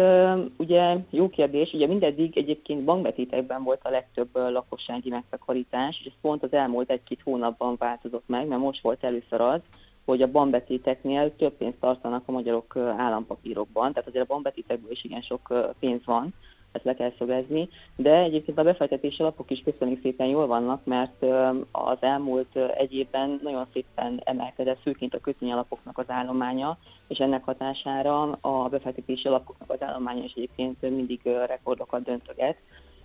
ugye 0.56 0.96
jó 1.10 1.28
kérdés, 1.28 1.72
ugye 1.72 1.86
mindeddig 1.86 2.38
egyébként 2.38 2.84
bankbetétekben 2.84 3.62
volt 3.62 3.80
a 3.82 3.90
legtöbb 3.90 4.28
lakossági 4.34 5.10
megtakarítás, 5.10 6.00
és 6.00 6.06
ez 6.06 6.12
pont 6.20 6.42
az 6.42 6.52
elmúlt 6.52 6.90
egy-két 6.90 7.20
hónapban 7.24 7.76
változott 7.78 8.24
meg, 8.26 8.46
mert 8.46 8.60
most 8.60 8.82
volt 8.82 9.04
először 9.04 9.40
az, 9.40 9.60
hogy 10.04 10.22
a 10.22 10.30
bankbetéteknél 10.30 11.36
több 11.36 11.52
pénzt 11.52 11.80
tartanak 11.80 12.22
a 12.26 12.32
magyarok 12.32 12.76
állampapírokban, 12.76 13.92
tehát 13.92 14.08
azért 14.08 14.24
a 14.24 14.32
bankbetétekből 14.32 14.90
is 14.90 15.04
igen 15.04 15.22
sok 15.22 15.72
pénz 15.78 16.04
van, 16.04 16.34
ezt 16.76 16.84
le 16.84 16.94
kell 16.94 17.12
szögezni, 17.18 17.68
de 17.96 18.16
egyébként 18.16 18.58
a 18.58 18.62
befektetési 18.62 19.22
alapok 19.22 19.50
is 19.50 19.62
köszönjük 19.64 20.00
szépen 20.02 20.26
jól 20.26 20.46
vannak, 20.46 20.84
mert 20.84 21.24
az 21.70 21.96
elmúlt 22.00 22.56
egy 22.56 22.94
évben 22.94 23.40
nagyon 23.42 23.66
szépen 23.72 24.20
emelkedett, 24.24 24.80
főként 24.80 25.14
a 25.14 25.20
kötvényalapoknak 25.20 25.98
az 25.98 26.10
állománya, 26.10 26.78
és 27.08 27.18
ennek 27.18 27.44
hatására 27.44 28.38
a 28.40 28.68
befektetési 28.68 29.28
alapoknak 29.28 29.70
az 29.70 29.82
állománya 29.82 30.24
is 30.24 30.32
egyébként 30.32 30.80
mindig 30.80 31.20
rekordokat 31.24 32.02
döntöget. 32.02 32.56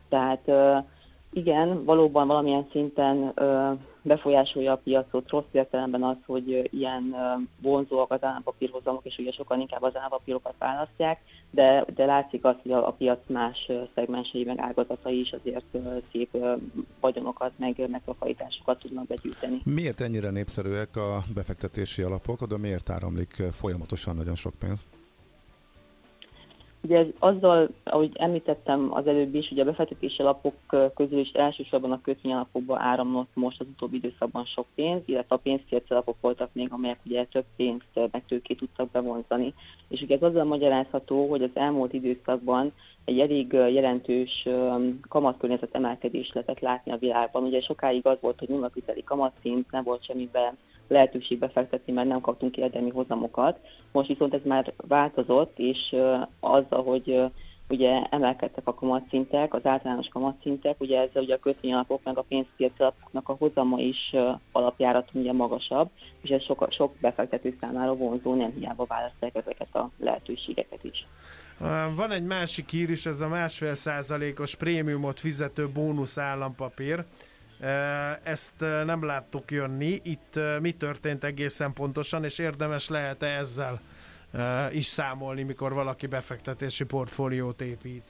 Tehát 0.09 0.51
igen, 1.33 1.83
valóban 1.83 2.27
valamilyen 2.27 2.67
szinten 2.71 3.31
ö, 3.35 3.71
befolyásolja 4.01 4.71
a 4.71 4.81
piacot, 4.83 5.29
rossz 5.29 5.51
értelemben 5.51 6.03
az, 6.03 6.15
hogy 6.25 6.69
ilyen 6.71 7.13
ö, 7.13 7.41
vonzóak 7.61 8.11
az 8.11 8.23
állampapírhozamok, 8.23 9.05
és 9.05 9.17
ugye 9.17 9.31
sokan 9.31 9.59
inkább 9.59 9.81
az 9.81 9.95
állampapírokat 9.97 10.53
választják, 10.59 11.21
de, 11.49 11.85
de 11.95 12.05
látszik 12.05 12.45
az, 12.45 12.55
hogy 12.61 12.71
a, 12.71 12.87
a 12.87 12.91
piac 12.91 13.19
más 13.27 13.71
szegmensei, 13.95 14.43
meg 14.43 14.59
ágazatai 14.59 15.19
is 15.19 15.31
azért 15.31 15.65
ö, 15.71 15.97
szép 16.11 16.29
ö, 16.31 16.55
vagyonokat, 16.99 17.51
meg 17.57 17.89
megtakarításokat 17.89 18.79
tudnak 18.81 19.07
begyűjteni. 19.07 19.61
Miért 19.63 20.01
ennyire 20.01 20.29
népszerűek 20.29 20.95
a 20.95 21.23
befektetési 21.33 22.01
alapok, 22.01 22.41
oda 22.41 22.57
miért 22.57 22.89
áramlik 22.89 23.43
folyamatosan 23.51 24.15
nagyon 24.15 24.35
sok 24.35 24.53
pénz? 24.59 24.85
Ugye 26.83 27.05
azzal, 27.19 27.69
ahogy 27.83 28.11
említettem 28.13 28.93
az 28.93 29.07
előbb 29.07 29.35
is, 29.35 29.51
ugye 29.51 29.61
a 29.61 29.65
befektetési 29.65 30.21
alapok 30.21 30.55
közül 30.95 31.19
is 31.19 31.31
elsősorban 31.31 31.91
a 31.91 32.01
kötvényalapokba 32.01 32.79
áramlott 32.79 33.29
most 33.33 33.59
az 33.59 33.67
utóbbi 33.67 33.95
időszakban 33.95 34.45
sok 34.45 34.65
pénz, 34.75 35.01
illetve 35.05 35.35
a 35.35 35.39
pénzpiaci 35.39 35.85
alapok 35.89 36.15
voltak 36.21 36.49
még, 36.53 36.71
amelyek 36.71 36.99
ugye 37.05 37.23
több 37.23 37.45
pénzt 37.55 38.09
meg 38.11 38.25
tőkét 38.27 38.57
tudtak 38.57 38.91
bevonzani. 38.91 39.53
És 39.87 40.01
ugye 40.01 40.15
ez 40.15 40.21
azzal 40.21 40.43
magyarázható, 40.43 41.29
hogy 41.29 41.43
az 41.43 41.49
elmúlt 41.53 41.93
időszakban 41.93 42.73
egy 43.05 43.19
elég 43.19 43.53
jelentős 43.53 44.47
kamatkörnyezet 45.09 45.75
emelkedés 45.75 46.31
lehetett 46.33 46.59
látni 46.59 46.91
a 46.91 46.97
világban. 46.97 47.43
Ugye 47.43 47.61
sokáig 47.61 48.05
az 48.05 48.17
volt, 48.21 48.39
hogy 48.39 48.49
nulla 48.49 48.71
kamatszint, 49.05 49.71
nem 49.71 49.83
volt 49.83 50.03
semmiben 50.03 50.57
lehetőség 50.91 51.39
befektetni, 51.39 51.93
mert 51.93 52.07
nem 52.07 52.21
kaptunk 52.21 52.57
érdemi 52.57 52.89
hozamokat. 52.89 53.59
Most 53.91 54.07
viszont 54.07 54.33
ez 54.33 54.41
már 54.43 54.73
változott, 54.77 55.59
és 55.59 55.95
azzal, 56.39 56.83
hogy 56.83 57.23
ugye 57.69 58.03
emelkedtek 58.09 58.67
a 58.67 58.73
kamatszintek, 58.73 59.53
az 59.53 59.65
általános 59.65 60.07
kamatszintek, 60.07 60.79
ugye 60.79 60.99
ezzel 60.99 61.23
ugye 61.23 61.33
a 61.33 61.39
kötvényalapok 61.39 62.01
meg 62.03 62.17
a 62.17 62.21
pénzpiaci 62.21 62.75
alapoknak 62.77 63.29
a 63.29 63.35
hozama 63.39 63.79
is 63.79 64.15
alapjárat 64.51 65.09
ugye 65.13 65.33
magasabb, 65.33 65.89
és 66.21 66.29
ez 66.29 66.43
sok, 66.43 66.67
sok 66.71 66.95
befektető 66.99 67.57
számára 67.61 67.95
vonzó, 67.95 68.35
nem 68.35 68.53
hiába 68.59 68.85
választják 68.85 69.35
ezeket 69.35 69.75
a 69.75 69.89
lehetőségeket 69.99 70.83
is. 70.83 71.05
Van 71.95 72.11
egy 72.11 72.25
másik 72.25 72.69
hír 72.69 72.89
is, 72.89 73.05
ez 73.05 73.21
a 73.21 73.27
másfél 73.27 73.75
százalékos 73.75 74.55
prémiumot 74.55 75.19
fizető 75.19 75.69
bónusz 75.69 76.17
állampapír. 76.17 77.05
Ezt 78.23 78.59
nem 78.59 79.05
láttuk 79.05 79.51
jönni. 79.51 79.99
Itt 80.03 80.39
mi 80.59 80.71
történt 80.71 81.23
egészen 81.23 81.73
pontosan, 81.73 82.23
és 82.23 82.39
érdemes 82.39 82.89
lehet-e 82.89 83.27
ezzel 83.27 83.81
is 84.71 84.85
számolni, 84.85 85.43
mikor 85.43 85.73
valaki 85.73 86.07
befektetési 86.07 86.83
portfóliót 86.83 87.61
épít? 87.61 88.03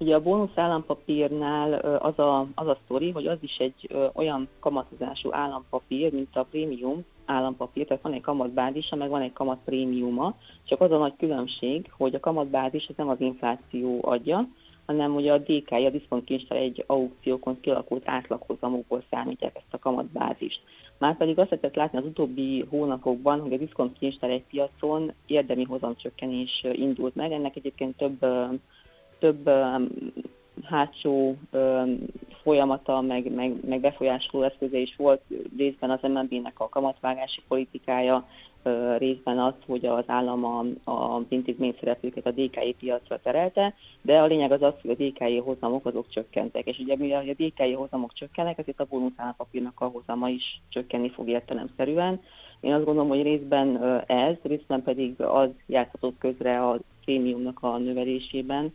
Ugye 0.00 0.14
a 0.14 0.20
bónusz 0.20 0.56
állampapírnál 0.56 1.72
az 1.98 2.18
a, 2.18 2.46
az 2.54 2.66
a 2.66 2.78
sztori, 2.84 3.10
hogy 3.10 3.26
az 3.26 3.38
is 3.40 3.56
egy 3.56 3.96
olyan 4.12 4.48
kamatozású 4.60 5.32
állampapír, 5.32 6.12
mint 6.12 6.36
a 6.36 6.46
prémium 6.50 7.04
állampapír, 7.24 7.86
tehát 7.86 8.02
van 8.02 8.12
egy 8.12 8.20
kamatbázisa, 8.20 8.96
meg 8.96 9.08
van 9.08 9.20
egy 9.20 9.32
kamatprémiuma, 9.32 10.34
csak 10.64 10.80
az 10.80 10.90
a 10.90 10.98
nagy 10.98 11.14
különbség, 11.18 11.90
hogy 11.96 12.14
a 12.14 12.20
kamatbázis 12.20 12.88
az 12.88 12.94
nem 12.96 13.08
az 13.08 13.20
infláció 13.20 13.98
adja, 14.02 14.48
hanem 14.88 15.14
ugye 15.14 15.32
a 15.32 15.38
DK, 15.38 15.70
a 15.70 15.90
diszkontkincstár 15.90 16.58
egy 16.58 16.84
aukciókon 16.86 17.60
kialakult 17.60 18.02
átlaghozamokból 18.04 19.02
számítják 19.10 19.56
ezt 19.56 19.74
a 19.74 19.78
kamatbázist. 19.78 20.60
Márpedig 20.98 21.38
azt 21.38 21.50
lehetett 21.50 21.74
látni 21.74 21.98
az 21.98 22.04
utóbbi 22.04 22.64
hónapokban, 22.70 23.40
hogy 23.40 23.52
a 23.52 23.56
diszkontkincstár 23.56 24.30
egy 24.30 24.44
piacon 24.50 25.12
érdemi 25.26 25.62
hozamcsökkenés 25.64 26.64
indult 26.72 27.14
meg. 27.14 27.32
Ennek 27.32 27.56
egyébként 27.56 27.96
több, 27.96 28.26
több 29.18 29.50
hátsó 30.62 31.36
folyamata, 32.42 33.00
meg, 33.00 33.34
meg, 33.34 33.52
meg 33.68 33.80
befolyásoló 33.80 34.42
eszköze 34.42 34.78
is 34.78 34.96
volt 34.96 35.22
részben 35.56 35.90
az 35.90 36.00
MNB-nek 36.02 36.60
a 36.60 36.68
kamatvágási 36.68 37.42
politikája, 37.48 38.26
részben 38.98 39.38
az, 39.38 39.54
hogy 39.66 39.86
az 39.86 40.04
állam 40.06 40.44
a, 40.44 40.90
a 40.90 41.22
intézmény 41.28 41.74
a 42.24 42.30
DKI 42.30 42.74
piacra 42.78 43.20
terelte, 43.20 43.74
de 44.02 44.20
a 44.20 44.26
lényeg 44.26 44.52
az 44.52 44.62
az, 44.62 44.72
hogy 44.82 44.90
a 44.90 45.04
DKI 45.04 45.38
hozamok 45.38 45.86
azok 45.86 46.08
csökkentek. 46.08 46.66
És 46.66 46.78
ugye 46.78 46.96
mivel 46.96 47.28
a 47.28 47.32
DKI 47.32 47.72
hozamok 47.72 48.12
csökkennek, 48.12 48.58
ezért 48.58 48.80
a 48.80 48.86
bónusz 48.90 49.12
állampapírnak 49.16 49.80
a 49.80 49.84
hozama 49.84 50.28
is 50.28 50.60
csökkenni 50.68 51.10
fog 51.10 51.28
értelemszerűen. 51.28 52.20
Én 52.60 52.72
azt 52.72 52.84
gondolom, 52.84 53.08
hogy 53.08 53.22
részben 53.22 54.02
ez, 54.06 54.34
részben 54.42 54.82
pedig 54.82 55.20
az 55.20 55.48
játszhatott 55.66 56.18
közre 56.18 56.64
a 56.64 56.78
prémiumnak 57.04 57.58
a 57.60 57.78
növelésében, 57.78 58.72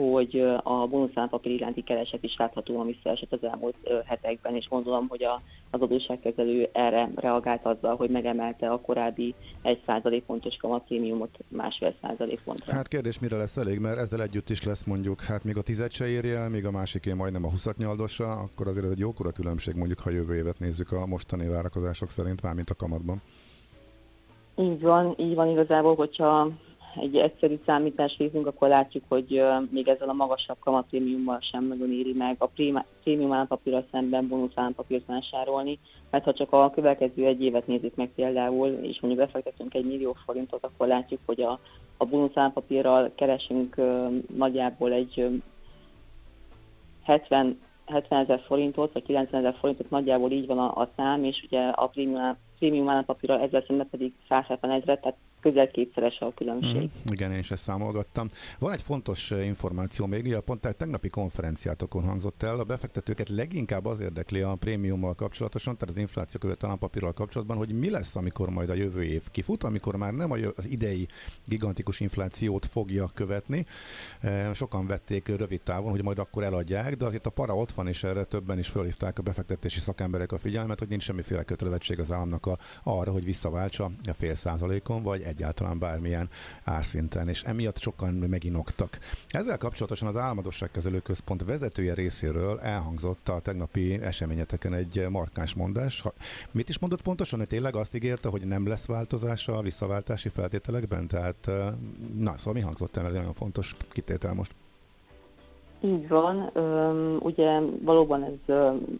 hogy 0.00 0.40
a 0.62 0.86
bónuszállampapír 0.86 1.52
iránti 1.52 1.82
kereset 1.82 2.24
is 2.24 2.36
láthatóan 2.36 2.86
visszaesett 2.86 3.32
az 3.32 3.44
elmúlt 3.44 3.76
hetekben, 4.06 4.54
és 4.54 4.68
gondolom, 4.68 5.08
hogy 5.08 5.22
a, 5.24 5.42
az 5.70 5.80
adósságkezelő 5.80 6.68
erre 6.72 7.10
reagált 7.14 7.66
azzal, 7.66 7.96
hogy 7.96 8.10
megemelte 8.10 8.70
a 8.70 8.80
korábbi 8.80 9.34
1% 9.64 10.22
pontos 10.26 10.56
kamatprémiumot 10.56 11.38
másfél 11.48 11.94
százalék 12.02 12.40
pontra. 12.44 12.72
Hát 12.72 12.88
kérdés, 12.88 13.18
mire 13.18 13.36
lesz 13.36 13.56
elég, 13.56 13.78
mert 13.78 13.98
ezzel 13.98 14.22
együtt 14.22 14.50
is 14.50 14.62
lesz 14.62 14.84
mondjuk, 14.84 15.20
hát 15.20 15.44
még 15.44 15.56
a 15.56 15.62
tizet 15.62 15.90
se 15.90 16.08
érje 16.08 16.38
el, 16.38 16.48
még 16.48 16.66
a 16.66 16.70
másiké 16.70 17.12
majdnem 17.12 17.44
a 17.44 17.50
20 17.50 17.66
nyaldosa, 17.76 18.30
akkor 18.30 18.66
azért 18.66 18.84
ez 18.84 18.90
egy 18.90 18.98
jókora 18.98 19.30
különbség 19.30 19.74
mondjuk, 19.74 20.00
ha 20.00 20.10
jövő 20.10 20.36
évet 20.36 20.58
nézzük 20.58 20.92
a 20.92 21.06
mostani 21.06 21.48
várakozások 21.48 22.10
szerint, 22.10 22.42
mármint 22.42 22.70
a 22.70 22.74
kamatban. 22.74 23.22
Így 24.56 24.80
van, 24.80 25.14
így 25.18 25.34
van 25.34 25.48
igazából, 25.48 25.94
hogyha 25.94 26.48
egy 26.94 27.16
egyszerű 27.16 27.58
számítást 27.66 28.18
nézünk, 28.18 28.46
akkor 28.46 28.68
látjuk, 28.68 29.04
hogy 29.08 29.42
még 29.70 29.88
ezzel 29.88 30.08
a 30.08 30.12
magasabb 30.12 30.56
kamatprémiummal 30.58 31.40
sem 31.40 31.64
nagyon 31.64 31.92
éri 31.92 32.12
meg 32.12 32.36
a 32.38 32.50
prémium 33.02 33.32
állampapírra 33.32 33.84
szemben 33.90 34.28
bónusz 34.28 34.52
állampapírt 34.54 35.06
vásárolni, 35.06 35.78
mert 36.10 36.24
ha 36.24 36.32
csak 36.32 36.52
a 36.52 36.70
következő 36.70 37.24
egy 37.24 37.42
évet 37.42 37.66
nézzük 37.66 37.94
meg 37.94 38.10
például, 38.14 38.68
és 38.68 39.00
mondjuk 39.00 39.26
befektetünk 39.26 39.74
egy 39.74 39.84
millió 39.84 40.16
forintot, 40.24 40.64
akkor 40.64 40.86
látjuk, 40.86 41.20
hogy 41.26 41.40
a, 41.40 41.60
a 41.96 42.04
bónusz 42.04 42.36
állampapírral 42.36 43.12
keresünk 43.14 43.76
nagyjából 44.36 44.92
egy 44.92 45.40
70 47.02 47.58
70 47.86 48.22
ezer 48.22 48.40
forintot, 48.40 48.92
vagy 48.92 49.02
90 49.02 49.40
ezer 49.40 49.56
forintot, 49.60 49.90
nagyjából 49.90 50.30
így 50.30 50.46
van 50.46 50.58
a, 50.58 50.80
a 50.80 50.90
szám, 50.96 51.24
és 51.24 51.42
ugye 51.46 51.68
a 51.68 51.86
prémium, 51.86 52.36
prémium 52.58 52.88
állampapírral 52.88 53.40
ezzel 53.40 53.64
szemben 53.66 53.88
pedig 53.90 54.12
170 54.28 54.70
ezeret, 54.70 55.00
tehát 55.00 55.16
közel 55.40 55.70
kétszeres 55.70 56.20
a 56.20 56.32
különbség. 56.34 56.82
Mm, 56.82 57.12
igen, 57.12 57.32
én 57.32 57.38
is 57.38 57.50
ezt 57.50 57.62
számolgattam. 57.62 58.28
Van 58.58 58.72
egy 58.72 58.82
fontos 58.82 59.30
információ 59.30 60.06
még, 60.06 60.24
ugye 60.24 60.40
pont 60.40 60.66
egy 60.66 60.76
tegnapi 60.76 61.08
konferenciátokon 61.08 62.02
hangzott 62.02 62.42
el, 62.42 62.58
a 62.58 62.64
befektetőket 62.64 63.28
leginkább 63.28 63.86
az 63.86 64.00
érdekli 64.00 64.40
a 64.40 64.54
prémiummal 64.54 65.14
kapcsolatosan, 65.14 65.76
tehát 65.76 65.94
az 65.94 66.00
infláció 66.00 66.40
követ 66.40 66.78
papírral 66.78 67.12
kapcsolatban, 67.12 67.56
hogy 67.56 67.72
mi 67.72 67.90
lesz, 67.90 68.16
amikor 68.16 68.50
majd 68.50 68.70
a 68.70 68.74
jövő 68.74 69.04
év 69.04 69.22
kifut, 69.30 69.64
amikor 69.64 69.96
már 69.96 70.12
nem 70.12 70.30
az 70.30 70.68
idei 70.68 71.08
gigantikus 71.46 72.00
inflációt 72.00 72.66
fogja 72.66 73.10
követni. 73.14 73.66
Sokan 74.54 74.86
vették 74.86 75.28
rövid 75.28 75.60
távon, 75.60 75.90
hogy 75.90 76.02
majd 76.02 76.18
akkor 76.18 76.42
eladják, 76.42 76.96
de 76.96 77.04
azért 77.04 77.26
a 77.26 77.30
para 77.30 77.56
ott 77.56 77.72
van, 77.72 77.86
és 77.86 78.04
erre 78.04 78.24
többen 78.24 78.58
is 78.58 78.68
felhívták 78.68 79.18
a 79.18 79.22
befektetési 79.22 79.80
szakemberek 79.80 80.32
a 80.32 80.38
figyelmet, 80.38 80.78
hogy 80.78 80.88
nincs 80.88 81.02
semmiféle 81.02 81.42
kötelezettség 81.42 82.00
az 82.00 82.12
államnak 82.12 82.46
a, 82.46 82.58
arra, 82.82 83.12
hogy 83.12 83.24
visszaváltsa 83.24 83.90
a 84.08 84.12
fél 84.12 84.34
százalékon, 84.34 85.02
vagy 85.02 85.22
egyáltalán 85.30 85.78
bármilyen 85.78 86.28
árszinten, 86.64 87.28
és 87.28 87.42
emiatt 87.42 87.78
sokan 87.78 88.14
meginoktak. 88.14 88.98
Ezzel 89.28 89.58
kapcsolatosan 89.58 90.08
az 90.08 90.16
Álmodosságkezelő 90.16 91.00
Központ 91.00 91.44
vezetője 91.44 91.94
részéről 91.94 92.60
elhangzott 92.60 93.28
a 93.28 93.40
tegnapi 93.40 94.00
eseményeteken 94.02 94.74
egy 94.74 95.06
markáns 95.08 95.54
mondás. 95.54 96.04
Mit 96.50 96.68
is 96.68 96.78
mondott 96.78 97.02
pontosan, 97.02 97.38
hogy 97.38 97.48
tényleg 97.48 97.76
azt 97.76 97.94
ígérte, 97.94 98.28
hogy 98.28 98.46
nem 98.46 98.66
lesz 98.66 98.86
változás 98.86 99.48
a 99.48 99.62
visszaváltási 99.62 100.28
feltételekben? 100.28 101.06
Tehát, 101.06 101.50
na, 102.16 102.34
szóval 102.36 102.52
mi 102.52 102.60
hangzott 102.60 102.96
el, 102.96 103.06
ez 103.06 103.12
nagyon 103.12 103.32
fontos 103.32 103.76
kitétel 103.92 104.32
most. 104.32 104.54
Így 105.82 106.08
van. 106.08 106.50
Ugye 107.18 107.60
valóban 107.60 108.22
ez 108.22 108.54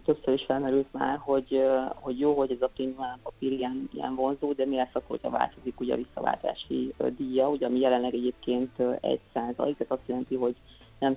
többször 0.05 0.35
is 0.35 0.45
felmerült 0.45 0.93
már, 0.93 1.19
hogy, 1.19 1.63
hogy 1.95 2.19
jó, 2.19 2.35
hogy 2.35 2.51
ez 2.51 2.63
a 2.63 2.71
prémium 2.75 3.05
papír 3.23 3.53
ilyen, 3.53 3.89
ilyen 3.93 4.15
vonzó, 4.15 4.53
de 4.53 4.67
mi 4.67 4.77
lesz 4.77 4.89
akkor, 4.93 5.09
hogyha 5.09 5.31
változik 5.31 5.81
ugye 5.81 5.95
a 5.95 5.97
visszaváltási 5.97 6.95
díja, 7.17 7.49
ugye 7.49 7.67
ami 7.67 7.79
jelenleg 7.79 8.15
egyébként 8.15 8.71
1 9.01 9.21
százalék, 9.33 9.81
ez 9.81 9.87
azt 9.89 10.07
jelenti, 10.07 10.35
hogy 10.35 10.57
nem 10.99 11.17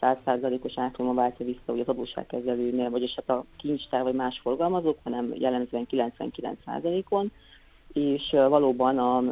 100 0.00 0.16
százalékos 0.24 0.78
árfolyama 0.78 1.14
váltja 1.14 1.46
vissza 1.46 1.60
hogy 1.66 1.80
az 1.80 1.88
adósságkezelőnél, 1.88 2.90
vagyis 2.90 3.14
hát 3.14 3.36
a 3.36 3.44
kincstár 3.56 4.02
vagy 4.02 4.14
más 4.14 4.40
forgalmazók, 4.42 4.98
hanem 5.02 5.32
jellemzően 5.34 5.86
99 5.86 6.58
százalékon 6.64 7.32
és 7.96 8.30
valóban 8.30 8.98
a 8.98 9.22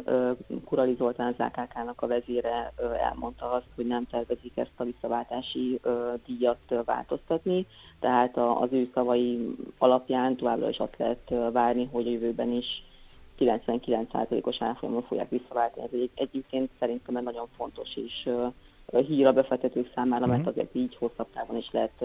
Kurali 0.65 0.95
Zoltán 0.97 1.35
az 1.37 1.45
AKK-nak 1.45 2.01
a 2.01 2.07
vezére 2.07 2.73
elmondta 2.99 3.51
azt, 3.51 3.67
hogy 3.75 3.87
nem 3.87 4.05
tervezik 4.05 4.57
ezt 4.57 4.71
a 4.75 4.83
visszaváltási 4.83 5.79
díjat 6.25 6.83
változtatni, 6.85 7.65
tehát 7.99 8.37
az 8.37 8.67
ő 8.71 8.89
szavai 8.93 9.55
alapján 9.77 10.35
továbbra 10.35 10.69
is 10.69 10.77
azt 10.77 10.97
lehet 10.97 11.51
várni, 11.51 11.89
hogy 11.91 12.07
a 12.07 12.11
jövőben 12.11 12.51
is 12.51 12.83
99%-os 13.39 14.61
árfolyamon 14.61 15.03
fogják 15.03 15.29
visszaváltani. 15.29 15.85
Ez 15.85 15.99
egy, 15.99 16.11
egyébként 16.15 16.69
szerintem 16.79 17.15
egy 17.15 17.23
nagyon 17.23 17.47
fontos 17.57 17.95
és 17.95 18.29
hír 19.07 19.25
a 19.27 19.33
befektetők 19.33 19.91
számára, 19.95 20.25
mert 20.25 20.39
mhm. 20.39 20.49
azért 20.49 20.75
így 20.75 20.95
hosszabb 20.95 21.27
távon 21.33 21.57
is 21.57 21.69
lehet 21.71 22.03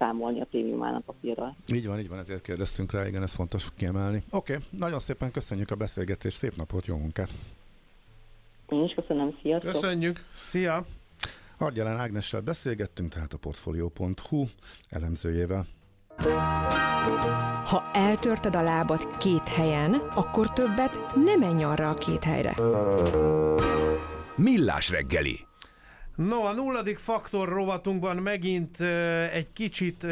számolni 0.00 0.40
a 0.40 0.44
prémium 0.44 0.82
állampapírral. 0.82 1.56
Így 1.74 1.86
van, 1.86 1.98
így 1.98 2.08
van, 2.08 2.18
ezért 2.18 2.42
kérdeztünk 2.42 2.92
rá, 2.92 3.06
igen, 3.06 3.22
ez 3.22 3.32
fontos 3.32 3.68
kiemelni. 3.76 4.22
Oké, 4.30 4.54
okay, 4.54 4.66
nagyon 4.70 4.98
szépen 4.98 5.30
köszönjük 5.30 5.70
a 5.70 5.74
beszélgetést, 5.74 6.36
szép 6.36 6.56
napot, 6.56 6.86
jó 6.86 6.96
munkát! 6.96 7.30
Én 8.68 8.82
is 8.84 8.94
köszönöm, 8.94 9.36
sziasztok! 9.42 9.70
Köszönjük, 9.70 10.24
szia! 10.42 10.84
Argyalán 11.58 11.98
Ágnessel 11.98 12.40
beszélgettünk, 12.40 13.12
tehát 13.12 13.32
a 13.32 13.38
Portfolio.hu 13.38 14.44
elemzőjével. 14.88 15.66
Ha 17.64 17.90
eltörted 17.92 18.56
a 18.56 18.62
lábad 18.62 19.16
két 19.16 19.48
helyen, 19.48 19.94
akkor 19.94 20.52
többet 20.52 21.14
nem 21.14 21.38
menj 21.38 21.64
arra 21.64 21.88
a 21.88 21.94
két 21.94 22.24
helyre. 22.24 22.54
Millás 24.36 24.90
reggeli 24.90 25.48
No, 26.28 26.44
a 26.44 26.52
nulladik 26.52 26.98
faktor 26.98 27.48
rovatunkban 27.48 28.16
megint 28.16 28.80
egy 29.32 29.52
kicsit 29.52 30.04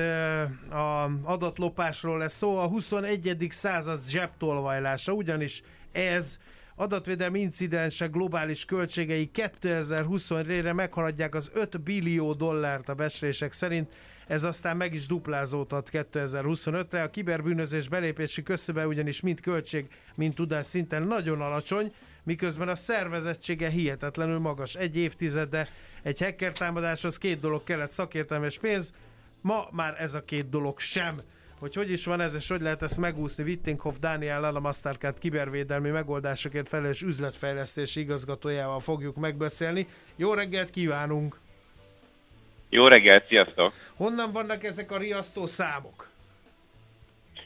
a 0.71 1.11
adatlopásról 1.23 2.19
lesz 2.19 2.37
szó. 2.37 2.57
A 2.57 2.67
21. 2.67 3.47
század 3.51 4.01
zsebtolvajlása, 4.09 5.13
ugyanis 5.13 5.63
ez 5.93 6.39
adatvédelmi 6.77 7.41
incidensek 7.41 8.11
globális 8.11 8.65
költségei 8.65 9.31
2020-re 9.35 10.73
meghaladják 10.73 11.35
az 11.35 11.51
5 11.55 11.81
billió 11.81 12.33
dollárt 12.33 12.89
a 12.89 12.95
becslések 12.95 13.53
szerint. 13.53 13.93
Ez 14.29 14.45
aztán 14.45 14.77
meg 14.77 14.95
is 14.95 15.07
duplázódhat 15.07 15.89
2025-re. 15.93 17.03
A 17.03 17.11
kiberbűnözés 17.11 17.89
belépési 17.89 18.43
köszöbe 18.43 18.87
ugyanis 18.87 19.21
mind 19.21 19.41
költség, 19.41 19.89
mind 20.17 20.35
tudás 20.35 20.67
szinten 20.67 21.03
nagyon 21.03 21.41
alacsony, 21.41 21.93
miközben 22.23 22.69
a 22.69 22.75
szervezettsége 22.75 23.69
hihetetlenül 23.69 24.39
magas. 24.39 24.75
Egy 24.75 24.97
évtizede 24.97 25.69
egy 26.03 26.19
hacker 26.19 26.53
támadáshoz 26.53 27.19
két 27.19 27.41
dolog 27.41 27.65
kellett, 27.65 27.91
szakértelme 27.91 28.49
pénz, 28.61 28.93
ma 29.41 29.69
már 29.71 30.01
ez 30.01 30.15
a 30.15 30.25
két 30.25 30.49
dolog 30.49 30.79
sem. 30.79 31.21
Hogy 31.59 31.75
hogy 31.75 31.91
is 31.91 32.05
van 32.05 32.21
ez, 32.21 32.35
és 32.35 32.49
hogy 32.49 32.61
lehet 32.61 32.83
ezt 32.83 32.99
megúszni, 32.99 33.43
Wittinghoff 33.43 33.97
Dániel 33.99 34.45
a 34.45 34.61
Mastercard 34.61 35.19
kibervédelmi 35.19 35.91
megoldásokért 35.91 36.69
felelős 36.69 37.03
üzletfejlesztési 37.03 38.01
igazgatójával 38.01 38.81
fogjuk 38.81 39.17
megbeszélni. 39.17 39.87
Jó 40.17 40.35
reggelt 40.35 40.71
kívánunk! 40.71 41.39
Jó 42.71 42.87
reggelt, 42.87 43.27
sziasztok! 43.27 43.73
Honnan 43.97 44.33
vannak 44.33 44.65
ezek 44.65 44.91
a 44.91 44.99
riasztó 44.99 45.47
számok? 45.47 46.09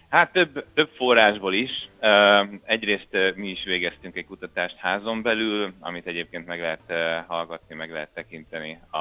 Hát 0.08 0.32
több, 0.32 0.64
több 0.74 0.88
forrásból 0.88 1.54
is. 1.54 1.88
Egyrészt 2.64 3.34
mi 3.34 3.48
is 3.48 3.64
végeztünk 3.64 4.16
egy 4.16 4.26
kutatást 4.26 4.76
házon 4.76 5.22
belül, 5.22 5.72
amit 5.80 6.06
egyébként 6.06 6.46
meg 6.46 6.60
lehet 6.60 6.92
hallgatni, 7.26 7.74
meg 7.74 7.90
lehet 7.90 8.10
tekinteni 8.14 8.80
a, 8.90 8.98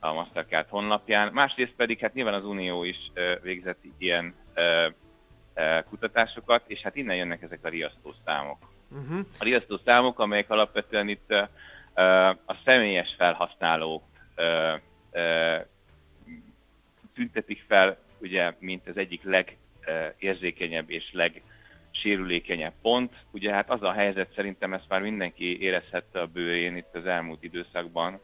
a 0.00 0.12
Mastercard 0.12 0.68
honlapján. 0.68 1.32
Másrészt 1.32 1.74
pedig 1.76 1.98
hát 1.98 2.14
nyilván 2.14 2.34
az 2.34 2.44
Unió 2.44 2.84
is 2.84 3.12
végzett 3.42 3.80
ilyen 3.98 4.34
kutatásokat, 5.88 6.62
és 6.66 6.80
hát 6.80 6.96
innen 6.96 7.16
jönnek 7.16 7.42
ezek 7.42 7.64
a 7.64 7.68
riasztó 7.68 8.14
számok. 8.24 8.58
Uh-huh. 8.90 9.26
A 9.38 9.44
riasztó 9.44 9.80
számok, 9.84 10.18
amelyek 10.18 10.50
alapvetően 10.50 11.08
itt 11.08 11.30
a 12.46 12.54
személyes 12.64 13.14
felhasználók 13.18 14.02
tüntetik 17.14 17.64
fel, 17.66 17.98
ugye, 18.20 18.54
mint 18.58 18.88
az 18.88 18.96
egyik 18.96 19.22
leg 19.22 19.56
érzékenyebb 20.18 20.90
és 20.90 21.12
legsérülékenyebb 21.12 22.74
pont. 22.82 23.14
Ugye 23.30 23.52
hát 23.52 23.70
az 23.70 23.82
a 23.82 23.92
helyzet, 23.92 24.32
szerintem 24.34 24.72
ezt 24.72 24.88
már 24.88 25.02
mindenki 25.02 25.60
érezhette 25.60 26.20
a 26.20 26.26
bőrén 26.26 26.76
itt 26.76 26.94
az 26.94 27.06
elmúlt 27.06 27.42
időszakban, 27.42 28.20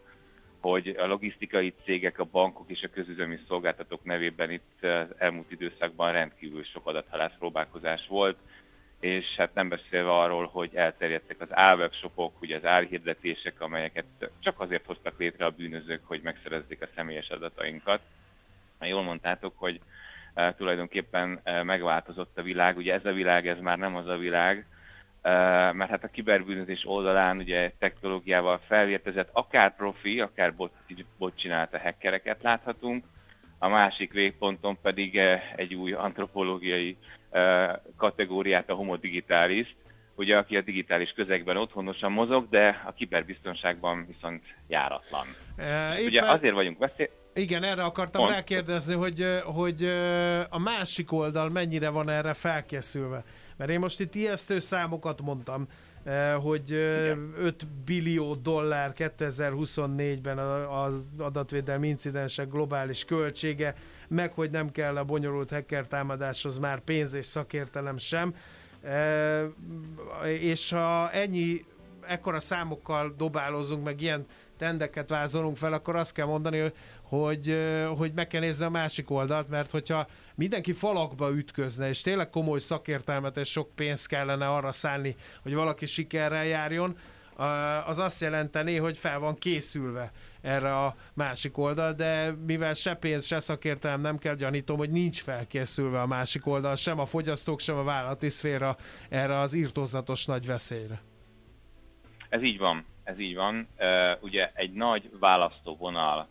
hogy 0.61 0.89
a 0.89 1.07
logisztikai 1.07 1.75
cégek, 1.85 2.19
a 2.19 2.25
bankok 2.25 2.71
és 2.71 2.83
a 2.83 2.89
közüzemi 2.89 3.39
szolgáltatók 3.49 4.05
nevében 4.05 4.51
itt 4.51 4.87
elmúlt 5.19 5.51
időszakban 5.51 6.13
rendkívül 6.13 6.63
sok 6.63 6.87
adathalász 6.87 7.37
próbálkozás 7.39 8.07
volt, 8.07 8.39
és 9.01 9.35
hát 9.37 9.55
nem 9.55 9.69
beszélve 9.69 10.11
arról, 10.11 10.47
hogy 10.47 10.71
elterjedtek 10.75 11.41
az 11.41 11.49
álwebshopok, 11.51 12.41
ugye 12.41 12.57
az 12.57 12.65
álhirdetések, 12.65 13.61
amelyeket 13.61 14.05
csak 14.41 14.61
azért 14.61 14.87
hoztak 14.87 15.19
létre 15.19 15.45
a 15.45 15.51
bűnözők, 15.51 16.01
hogy 16.05 16.21
megszerezzék 16.23 16.83
a 16.83 16.89
személyes 16.95 17.29
adatainkat. 17.29 18.01
Jól 18.81 19.03
mondtátok, 19.03 19.53
hogy 19.57 19.81
e, 20.35 20.55
tulajdonképpen 20.55 21.41
e, 21.43 21.63
megváltozott 21.63 22.39
a 22.39 22.43
világ. 22.43 22.77
Ugye 22.77 22.95
ez 22.95 23.05
a 23.05 23.13
világ, 23.13 23.47
ez 23.47 23.59
már 23.59 23.79
nem 23.79 23.97
az 23.97 24.07
a 24.09 24.17
világ, 24.17 24.67
e, 25.23 25.31
mert 25.73 25.91
hát 25.91 26.05
a 26.05 26.09
kiberbűnözés 26.09 26.87
oldalán 26.87 27.39
ugye 27.39 27.73
technológiával 27.79 28.59
felvértezett 28.67 29.31
akár 29.33 29.77
profi, 29.77 30.21
akár 30.21 30.55
bot, 30.55 30.73
bot 31.19 31.39
csinálta 31.39 31.79
hackereket 31.79 32.43
láthatunk, 32.43 33.05
a 33.59 33.69
másik 33.69 34.13
végponton 34.13 34.79
pedig 34.83 35.17
egy 35.57 35.75
új 35.75 35.93
antropológiai 35.93 36.97
kategóriát, 37.97 38.71
a 38.71 38.75
homo 38.75 38.97
digitalis, 38.97 39.77
ugye, 40.15 40.37
aki 40.37 40.57
a 40.57 40.61
digitális 40.61 41.13
közegben 41.13 41.57
otthonosan 41.57 42.13
mozog, 42.13 42.49
de 42.49 42.83
a 42.87 42.93
kiberbiztonságban 42.93 44.07
viszont 44.07 44.43
járatlan. 44.69 45.27
E. 45.57 46.01
Ugye 46.05 46.23
azért 46.23 46.55
vagyunk 46.55 46.79
veszély... 46.79 47.11
Igen, 47.35 47.65
erre 47.65 47.85
akartam 47.85 48.23
Pont. 48.23 48.35
rákérdezni, 48.35 48.95
hogy, 48.95 49.25
hogy 49.45 49.85
a 50.49 50.59
másik 50.59 51.13
oldal 51.13 51.49
mennyire 51.51 51.89
van 51.89 52.11
erre 52.11 52.35
felkészülve. 52.35 53.25
Mert 53.57 53.71
én 53.71 53.79
most 53.79 54.01
itt 54.01 54.15
ijesztő 54.15 54.59
számokat 54.59 55.23
mondtam, 55.23 55.67
hogy 56.43 56.71
Igen. 56.71 57.35
5 57.39 57.67
billió 57.85 58.35
dollár 58.35 58.93
2024-ben 58.97 60.39
az 60.39 60.95
adatvédelmi 61.19 61.89
incidensek 61.89 62.51
globális 62.51 63.05
költsége, 63.05 63.75
meg 64.09 64.33
hogy 64.33 64.51
nem 64.51 64.73
kell 64.73 64.97
a 64.97 65.05
bonyolult 65.05 65.51
hacker 65.51 65.87
támadáshoz 65.87 66.59
már 66.59 66.81
pénz 66.81 67.15
és 67.15 67.27
szakértelem 67.27 67.97
sem. 67.97 68.35
És 70.25 70.71
ha 70.71 71.11
ennyi, 71.11 71.65
ekkora 72.07 72.41
számokkal 72.41 73.15
dobálozunk, 73.17 73.85
meg 73.85 74.01
ilyen 74.01 74.27
tendeket 74.59 75.09
vázolunk 75.09 75.57
fel, 75.57 75.73
akkor 75.73 75.97
azt 75.97 76.13
kell 76.13 76.27
mondani, 76.27 76.59
hogy, 76.59 76.75
hogy 77.09 78.13
meg 78.15 78.27
kell 78.27 78.41
nézni 78.41 78.65
a 78.65 78.71
másik 78.71 79.11
oldalt, 79.11 79.49
mert 79.49 79.71
hogyha 79.71 80.07
mindenki 80.35 80.73
falakba 80.73 81.31
ütközne, 81.31 81.89
és 81.89 82.01
tényleg 82.01 82.31
komoly 82.31 82.59
szakértelmet 82.59 83.37
és 83.37 83.51
sok 83.51 83.75
pénzt 83.75 84.09
kellene 84.09 84.49
arra 84.49 84.73
szállni, 84.73 85.17
hogy 85.43 85.55
valaki 85.55 85.87
sikerrel 85.87 86.45
járjon, 86.45 86.99
az 87.87 87.99
azt 87.99 88.21
jelenteni, 88.21 88.77
hogy 88.77 88.99
fel 88.99 89.19
van 89.19 89.35
készülve 89.35 90.13
erre 90.41 90.85
a 90.85 90.95
másik 91.15 91.59
oldal, 91.59 91.93
de 91.93 92.31
mivel 92.47 92.75
se 92.75 92.95
pénz, 92.95 93.27
se 93.27 93.41
szakértelem 93.41 94.01
nem 94.01 94.19
kell, 94.19 94.35
gyanítom, 94.35 94.77
hogy 94.77 94.91
nincs 94.91 95.23
felkészülve 95.23 96.01
a 96.01 96.07
másik 96.07 96.47
oldal, 96.47 96.77
sem 96.77 96.99
a 96.99 97.07
fogyasztók, 97.07 97.61
sem 97.61 97.77
a 97.77 97.83
vállalati 97.83 98.29
szféra 98.29 98.77
erre 99.09 99.41
az 99.41 99.55
írtózatos 99.55 100.25
nagy 100.25 100.47
veszélyre. 100.47 101.01
Ez 102.29 102.43
így 102.43 102.59
van, 102.59 102.85
ez 103.05 103.19
így 103.19 103.35
van. 103.35 103.69
Ugye 104.21 104.51
egy 104.55 104.73
nagy 104.73 105.11
választóvonal 105.21 106.29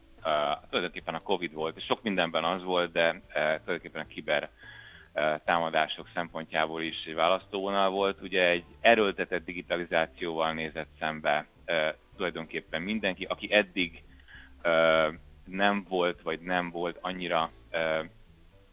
tulajdonképpen 0.69 1.15
a 1.15 1.21
Covid 1.21 1.53
volt, 1.53 1.78
és 1.78 1.84
sok 1.84 2.03
mindenben 2.03 2.43
az 2.43 2.63
volt, 2.63 2.91
de 2.91 3.09
uh, 3.11 3.21
tulajdonképpen 3.34 4.01
a 4.01 4.07
kiber 4.07 4.49
támadások 5.45 6.09
szempontjából 6.13 6.82
is 6.82 7.05
egy 7.05 7.15
választóvonal 7.15 7.89
volt. 7.89 8.21
Ugye 8.21 8.49
egy 8.49 8.65
erőltetett 8.82 9.45
digitalizációval 9.45 10.53
nézett 10.53 10.89
szembe 10.99 11.47
tulajdonképpen 12.15 12.82
mindenki, 12.82 13.23
aki 13.23 13.53
eddig 13.53 14.03
nem 15.45 15.86
volt, 15.89 16.21
vagy 16.21 16.39
nem 16.39 16.69
volt 16.69 16.97
annyira 17.01 17.51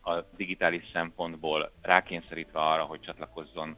a 0.03 0.21
digitális 0.37 0.85
szempontból 0.93 1.73
rákényszerítve 1.83 2.61
arra, 2.61 2.83
hogy 2.83 3.01
csatlakozzon 3.01 3.77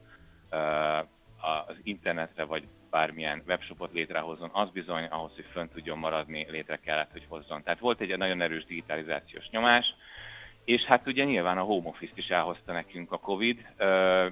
az 1.41 1.77
internetre, 1.83 2.45
vagy 2.45 2.69
bármilyen 2.95 3.43
webshopot 3.47 3.93
létrehozzon, 3.93 4.51
az 4.53 4.71
bizony 4.71 5.05
ahhoz, 5.05 5.35
hogy 5.35 5.47
fönn 5.53 5.69
tudjon 5.75 5.99
maradni, 5.99 6.47
létre 6.51 6.77
kellett, 6.77 7.11
hogy 7.13 7.25
hozzon. 7.29 7.63
Tehát 7.63 7.79
volt 7.79 8.01
egy 8.01 8.17
nagyon 8.17 8.41
erős 8.41 8.65
digitalizációs 8.65 9.49
nyomás, 9.51 9.95
és 10.65 10.83
hát 10.83 11.07
ugye 11.07 11.25
nyilván 11.25 11.59
a 11.59 11.63
home 11.63 11.89
office-t 11.89 12.19
is 12.19 12.29
elhozta 12.29 12.73
nekünk 12.73 13.13
a 13.13 13.19
Covid, 13.19 13.67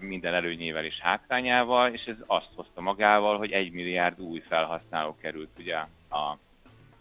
minden 0.01 0.35
előnyével 0.35 0.85
és 0.85 1.01
hátrányával, 1.01 1.93
és 1.93 2.05
ez 2.05 2.17
azt 2.27 2.51
hozta 2.55 2.81
magával, 2.81 3.39
hogy 3.39 3.51
egy 3.51 3.73
milliárd 3.73 4.21
új 4.21 4.43
felhasználó 4.49 5.17
került 5.17 5.51
ugye 5.59 5.77
a, 6.09 6.19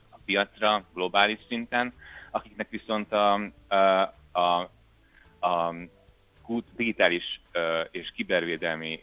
a 0.09 0.18
piacra 0.26 0.86
globális 0.93 1.39
szinten, 1.47 1.93
akiknek 2.32 2.70
viszont 2.70 3.12
a, 3.12 3.34
a, 3.68 3.80
a, 4.32 4.70
a 5.39 5.74
digitális 6.76 7.41
és 7.91 8.12
kibervédelmi 8.12 8.99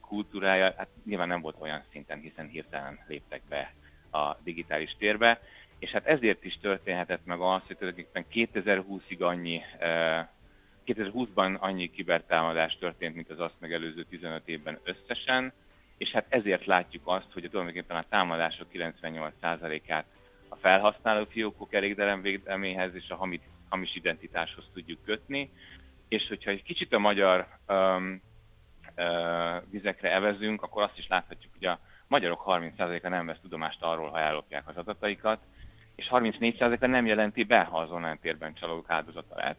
kultúrája 0.00 0.74
hát 0.76 0.88
nyilván 1.04 1.28
nem 1.28 1.40
volt 1.40 1.56
olyan 1.58 1.84
szinten, 1.92 2.20
hiszen 2.20 2.48
hirtelen 2.48 2.98
léptek 3.08 3.42
be 3.48 3.72
a 4.10 4.36
digitális 4.44 4.96
térbe, 4.98 5.40
és 5.78 5.90
hát 5.90 6.06
ezért 6.06 6.44
is 6.44 6.58
történhetett 6.60 7.24
meg 7.24 7.40
az, 7.40 7.62
hogy 7.66 7.76
tulajdonképpen 7.76 8.24
2020-ig 8.32 9.18
annyi, 9.18 9.62
2020-ban 10.86 11.54
eh, 11.54 11.62
annyi 11.62 11.90
kibertámadás 11.90 12.76
történt, 12.78 13.14
mint 13.14 13.30
az 13.30 13.40
azt 13.40 13.60
megelőző 13.60 14.02
15 14.02 14.48
évben 14.48 14.78
összesen, 14.84 15.52
és 15.98 16.10
hát 16.10 16.26
ezért 16.28 16.64
látjuk 16.64 17.02
azt, 17.06 17.32
hogy 17.32 17.48
tulajdonképpen 17.50 17.96
a 17.96 18.08
támadások 18.08 18.66
98%-át 18.72 20.04
a 20.48 20.56
felhasználó 20.56 21.24
fiókok 21.30 21.74
elégdelemvédelméhez 21.74 22.94
és 22.94 23.10
a 23.10 23.28
hamis 23.68 23.94
identitáshoz 23.94 24.64
tudjuk 24.74 25.04
kötni, 25.04 25.50
és 26.08 26.28
hogyha 26.28 26.50
egy 26.50 26.62
kicsit 26.62 26.94
a 26.94 26.98
magyar 26.98 27.46
um, 27.68 28.22
uh, 28.96 29.70
vizekre 29.70 30.12
evezünk, 30.12 30.62
akkor 30.62 30.82
azt 30.82 30.98
is 30.98 31.08
láthatjuk, 31.08 31.52
hogy 31.52 31.64
a 31.64 31.80
magyarok 32.06 32.42
30%-a 32.46 33.08
nem 33.08 33.26
vesz 33.26 33.40
tudomást 33.40 33.82
arról, 33.82 34.10
ha 34.10 34.18
ellopják 34.18 34.68
az 34.68 34.76
adataikat, 34.76 35.38
és 35.96 36.08
34%-a 36.10 36.86
nem 36.86 37.06
jelenti 37.06 37.44
be, 37.44 37.60
ha 37.60 37.78
az 37.78 37.90
online 37.90 38.16
térben 38.16 38.54
csalók 38.54 38.90
áldozata 38.90 39.34
lett. 39.36 39.58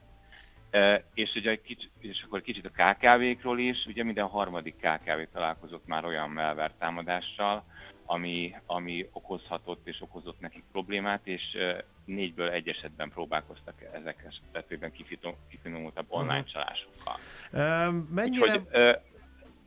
E, 0.70 1.04
és, 1.14 1.36
ugye 1.36 1.56
kicsit, 1.56 1.92
és 2.00 2.24
akkor 2.24 2.42
kicsit 2.42 2.66
a 2.66 2.84
KKV-król 2.84 3.60
is, 3.60 3.86
ugye 3.86 4.04
minden 4.04 4.28
harmadik 4.28 4.76
KKV 4.76 5.34
találkozott 5.34 5.88
már 5.88 6.06
olyan 6.06 6.30
malware 6.30 6.74
támadással, 6.80 7.64
ami, 8.06 8.56
ami 8.66 9.10
okozhatott 9.12 9.88
és 9.88 10.02
okozott 10.02 10.40
nekik 10.40 10.64
problémát, 10.72 11.28
és 11.28 11.58
négyből 12.10 12.50
egy 12.50 12.68
esetben 12.68 13.10
próbálkoztak 13.10 13.76
ezek 13.94 14.28
esetében 14.54 14.92
kifinomultabb 15.50 16.06
online 16.10 16.44
csalásokkal. 16.44 17.20
Mennyire... 18.10 18.46
Úgyhogy, 18.46 18.98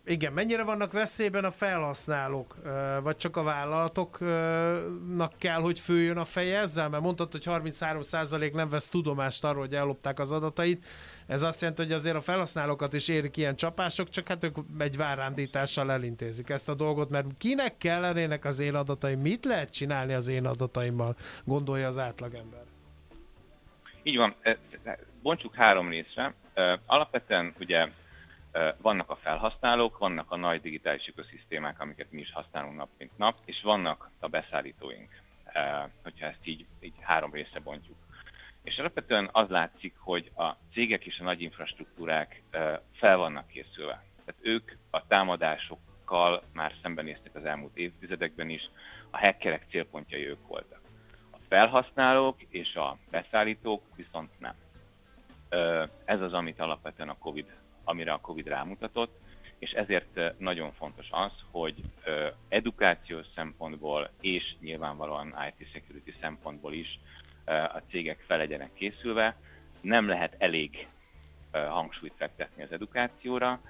igen, 0.04 0.32
mennyire 0.32 0.62
vannak 0.62 0.92
veszélyben 0.92 1.44
a 1.44 1.50
felhasználók, 1.50 2.56
vagy 3.02 3.16
csak 3.16 3.36
a 3.36 3.42
vállalatoknak 3.42 5.32
kell, 5.38 5.60
hogy 5.60 5.80
főjön 5.80 6.16
a 6.16 6.24
feje 6.24 6.58
ezzel? 6.58 6.88
Mert 6.88 7.02
mondtad, 7.02 7.32
hogy 7.32 7.42
33% 7.46 8.52
nem 8.52 8.68
vesz 8.68 8.88
tudomást 8.88 9.44
arról, 9.44 9.60
hogy 9.60 9.74
ellopták 9.74 10.18
az 10.18 10.32
adatait. 10.32 10.86
Ez 11.26 11.42
azt 11.42 11.60
jelenti, 11.60 11.82
hogy 11.82 11.92
azért 11.92 12.16
a 12.16 12.20
felhasználókat 12.20 12.92
is 12.92 13.08
érik 13.08 13.36
ilyen 13.36 13.56
csapások, 13.56 14.08
csak 14.08 14.28
hát 14.28 14.44
ők 14.44 14.56
egy 14.78 14.96
várándítással 14.96 15.92
elintézik 15.92 16.48
ezt 16.48 16.68
a 16.68 16.74
dolgot, 16.74 17.10
mert 17.10 17.26
kinek 17.38 17.76
kellenének 17.76 18.44
az 18.44 18.58
én 18.58 18.74
adataim? 18.74 19.20
Mit 19.20 19.44
lehet 19.44 19.70
csinálni 19.70 20.12
az 20.12 20.28
én 20.28 20.46
adataimmal, 20.46 21.16
gondolja 21.44 21.86
az 21.86 21.98
átlagember? 21.98 22.62
Így 24.02 24.16
van, 24.16 24.34
bontsuk 25.22 25.54
három 25.54 25.88
részre. 25.88 26.34
Alapvetően 26.86 27.54
ugye 27.60 27.88
vannak 28.76 29.10
a 29.10 29.16
felhasználók, 29.16 29.98
vannak 29.98 30.30
a 30.30 30.36
nagy 30.36 30.60
digitális 30.60 31.08
ökoszisztémák, 31.08 31.80
amiket 31.80 32.12
mi 32.12 32.20
is 32.20 32.32
használunk 32.32 32.76
nap 32.76 32.88
mint 32.98 33.18
nap, 33.18 33.36
és 33.44 33.62
vannak 33.62 34.10
a 34.20 34.28
beszállítóink, 34.28 35.08
hogyha 36.02 36.26
ezt 36.26 36.40
így, 36.46 36.66
így 36.80 36.94
három 37.00 37.32
részre 37.32 37.60
bontjuk. 37.60 37.96
És 38.62 38.78
alapvetően 38.78 39.28
az 39.32 39.48
látszik, 39.48 39.94
hogy 39.98 40.30
a 40.36 40.50
cégek 40.72 41.06
és 41.06 41.20
a 41.20 41.24
nagy 41.24 41.42
infrastruktúrák 41.42 42.42
fel 42.92 43.16
vannak 43.16 43.46
készülve. 43.46 44.04
Tehát 44.24 44.40
ők 44.40 44.72
a 44.90 45.06
támadásokkal 45.06 46.42
már 46.52 46.72
szembenéztek 46.82 47.34
az 47.34 47.44
elmúlt 47.44 47.76
évtizedekben 47.76 48.48
is, 48.48 48.70
a 49.10 49.18
hackerek 49.18 49.66
célpontjai 49.70 50.26
ők 50.26 50.46
voltak. 50.46 50.80
A 51.30 51.36
felhasználók 51.48 52.42
és 52.42 52.74
a 52.74 52.98
beszállítók 53.10 53.82
viszont 53.96 54.30
nem. 54.38 54.54
Ez 56.04 56.20
az, 56.20 56.32
amit 56.32 56.60
alapvetően 56.60 57.08
a 57.08 57.18
COVID 57.18 57.60
amire 57.84 58.12
a 58.12 58.20
COVID 58.20 58.46
rámutatott, 58.46 59.20
és 59.58 59.70
ezért 59.70 60.38
nagyon 60.38 60.72
fontos 60.72 61.08
az, 61.10 61.32
hogy 61.50 61.74
edukációs 62.48 63.26
szempontból 63.34 64.10
és 64.20 64.54
nyilvánvalóan 64.60 65.34
IT 65.48 65.68
security 65.72 66.14
szempontból 66.20 66.72
is 66.72 67.00
a 67.46 67.82
cégek 67.90 68.24
fel 68.26 68.38
legyenek 68.38 68.72
készülve. 68.74 69.36
Nem 69.80 70.08
lehet 70.08 70.34
elég 70.38 70.86
hangsúlyt 71.50 72.14
fektetni 72.16 72.62
az 72.62 72.72
edukációra, 72.72 73.60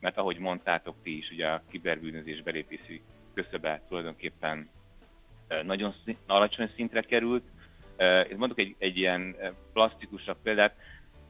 mert 0.00 0.16
ahogy 0.16 0.38
mondtátok 0.38 0.96
ti 1.02 1.16
is, 1.16 1.30
ugye 1.30 1.48
a 1.48 1.62
kiberbűnözés 1.70 2.42
belépési 2.42 3.02
köszöbe 3.34 3.82
tulajdonképpen 3.88 4.70
nagyon 5.64 5.92
alacsony 6.26 6.70
szintre 6.74 7.00
került. 7.00 7.44
Én 8.30 8.36
mondok 8.36 8.58
egy, 8.58 8.74
egy 8.78 8.96
ilyen 8.98 9.36
plastikusabb 9.72 10.38
példát, 10.42 10.74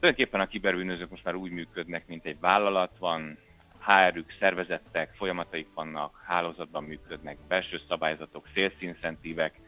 Tulajdonképpen 0.01 0.41
a 0.41 0.47
kiberbűnözők 0.47 1.09
most 1.09 1.23
már 1.23 1.35
úgy 1.35 1.51
működnek, 1.51 2.07
mint 2.07 2.25
egy 2.25 2.39
vállalat, 2.39 2.97
van 2.99 3.37
HR-ük, 3.79 4.35
szervezettek, 4.39 5.13
folyamataik 5.13 5.67
vannak, 5.73 6.21
hálózatban 6.25 6.83
működnek, 6.83 7.37
belső 7.47 7.79
szabályzatok, 7.89 8.47
szélszínszentívek, 8.53 9.59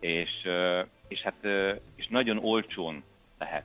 és, 0.00 0.48
és, 1.10 1.20
hát, 1.20 1.44
és 1.96 2.08
nagyon 2.08 2.38
olcsón 2.38 3.04
lehet 3.38 3.64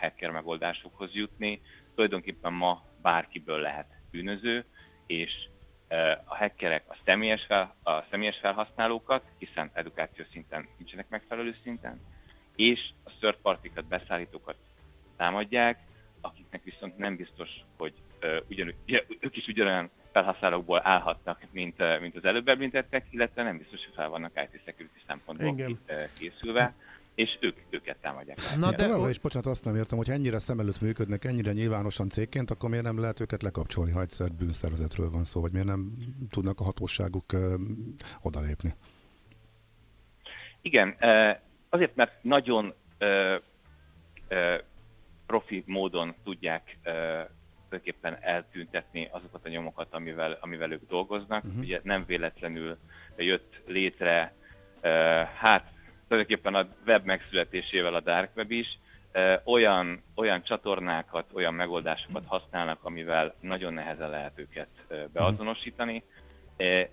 hacker 0.00 0.30
megoldásokhoz 0.30 1.14
jutni. 1.14 1.60
Tulajdonképpen 1.94 2.52
ma 2.52 2.84
bárkiből 3.02 3.60
lehet 3.60 3.86
bűnöző, 4.10 4.64
és 5.06 5.48
a 6.24 6.36
hackerek 6.36 6.84
a 6.88 6.96
személyes, 7.04 7.44
fel, 7.44 7.74
a 7.82 8.02
személyes 8.10 8.38
felhasználókat, 8.38 9.22
hiszen 9.38 9.70
edukáció 9.72 10.24
szinten 10.30 10.68
nincsenek 10.76 11.08
megfelelő 11.08 11.54
szinten, 11.62 12.00
és 12.56 12.90
a 13.04 13.10
third 13.18 13.36
partikat, 13.36 13.86
beszállítókat 13.86 14.56
támadják, 15.16 15.78
akiknek 16.20 16.62
viszont 16.62 16.96
nem 16.96 17.16
biztos, 17.16 17.50
hogy 17.76 17.94
uh, 18.22 18.36
ugyan, 18.48 18.74
ők 19.20 19.36
is 19.36 19.46
ugyanolyan 19.46 19.90
felhasználókból 20.22 20.80
állhatnak, 20.82 21.40
mint, 21.50 22.00
mint 22.00 22.16
az 22.16 22.24
előbb 22.24 22.48
említettek, 22.48 23.06
illetve 23.10 23.42
nem 23.42 23.58
biztos, 23.58 23.84
hogy 23.84 23.94
fel 23.94 24.08
vannak 24.08 24.32
IT 24.34 24.60
security 24.64 25.02
szempontból 25.06 25.48
Igen. 25.48 25.78
készülve 26.18 26.74
és 27.14 27.38
ők, 27.40 27.56
őket 27.70 27.96
támadják. 27.96 28.38
Na 28.56 28.70
de... 28.70 28.76
Továbbra 28.76 29.08
is, 29.08 29.18
bocsánat, 29.18 29.48
azt 29.48 29.64
nem 29.64 29.76
értem, 29.76 29.98
hogy 29.98 30.10
ennyire 30.10 30.38
szem 30.38 30.60
előtt 30.60 30.80
működnek, 30.80 31.24
ennyire 31.24 31.52
nyilvánosan 31.52 32.08
cégként, 32.08 32.50
akkor 32.50 32.70
miért 32.70 32.84
nem 32.84 33.00
lehet 33.00 33.20
őket 33.20 33.42
lekapcsolni, 33.42 33.90
ha 33.90 34.00
egyszer 34.00 34.32
bűnszervezetről 34.32 35.10
van 35.10 35.24
szó, 35.24 35.40
vagy 35.40 35.52
miért 35.52 35.66
nem 35.66 35.92
tudnak 36.30 36.60
a 36.60 36.64
hatóságuk 36.64 37.32
uh, 37.32 37.52
odalépni? 38.22 38.74
Igen, 40.62 40.96
azért, 41.68 41.96
mert 41.96 42.22
nagyon 42.22 42.74
uh, 43.00 43.34
uh, 44.30 44.54
profi 45.26 45.62
módon 45.66 46.14
tudják 46.24 46.78
tulajdonképpen 47.68 48.18
eltűntetni 48.20 49.08
azokat 49.10 49.44
a 49.44 49.48
nyomokat, 49.48 49.88
amivel, 49.90 50.38
amivel 50.40 50.72
ők 50.72 50.88
dolgoznak. 50.88 51.44
Uh-huh. 51.44 51.60
Ugye 51.60 51.80
nem 51.82 52.04
véletlenül 52.06 52.78
jött 53.16 53.60
létre, 53.66 54.32
hát 55.34 55.70
tulajdonképpen 56.08 56.54
a 56.54 56.68
web 56.86 57.04
megszületésével 57.04 57.94
a 57.94 58.00
dark 58.00 58.36
web 58.36 58.50
is, 58.50 58.78
olyan, 59.44 60.02
olyan 60.14 60.42
csatornákat, 60.42 61.32
olyan 61.32 61.54
megoldásokat 61.54 62.24
használnak, 62.26 62.84
amivel 62.84 63.34
nagyon 63.40 63.74
nehezen 63.74 64.10
lehet 64.10 64.38
őket 64.38 64.68
beazonosítani, 65.12 66.02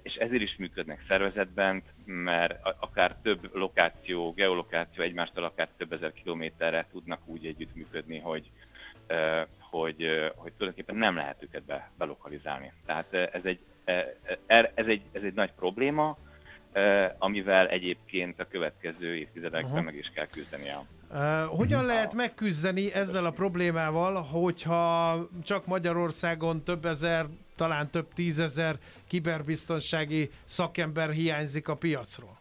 és 0.01 0.15
ezért 0.15 0.41
is 0.41 0.55
működnek 0.57 1.05
szervezetben, 1.07 1.83
mert 2.05 2.59
akár 2.79 3.15
több 3.23 3.49
lokáció, 3.53 4.33
geolokáció 4.33 5.03
egymástól 5.03 5.43
akár 5.43 5.69
több 5.77 5.93
ezer 5.93 6.13
kilométerre 6.13 6.87
tudnak 6.91 7.27
úgy 7.27 7.45
együttműködni, 7.45 8.19
hogy, 8.19 8.51
hogy, 9.79 10.31
hogy 10.35 10.53
tulajdonképpen 10.53 10.95
nem 10.95 11.15
lehet 11.15 11.43
őket 11.43 11.63
be, 11.63 11.91
belokalizálni. 11.97 12.71
Tehát 12.85 13.13
ez 13.13 13.45
egy, 13.45 13.59
ez, 14.45 14.85
egy, 14.87 15.01
ez 15.11 15.23
egy 15.23 15.33
nagy 15.33 15.51
probléma, 15.51 16.17
amivel 17.17 17.67
egyébként 17.67 18.39
a 18.39 18.47
következő 18.47 19.15
évtizedekben 19.15 19.71
uh-huh. 19.71 19.85
meg 19.85 19.95
is 19.95 20.11
kell 20.15 20.25
küzdeni. 20.25 20.69
Uh, 21.09 21.43
hogyan 21.57 21.85
lehet 21.85 22.13
megküzdeni 22.13 22.93
ezzel 22.93 23.25
a 23.25 23.31
problémával, 23.31 24.21
hogyha 24.21 25.27
csak 25.43 25.65
Magyarországon 25.65 26.63
több 26.63 26.85
ezer, 26.85 27.25
talán 27.55 27.89
több 27.89 28.13
tízezer 28.13 28.75
kiberbiztonsági 29.07 30.29
szakember 30.43 31.09
hiányzik 31.09 31.67
a 31.67 31.75
piacról? 31.75 32.39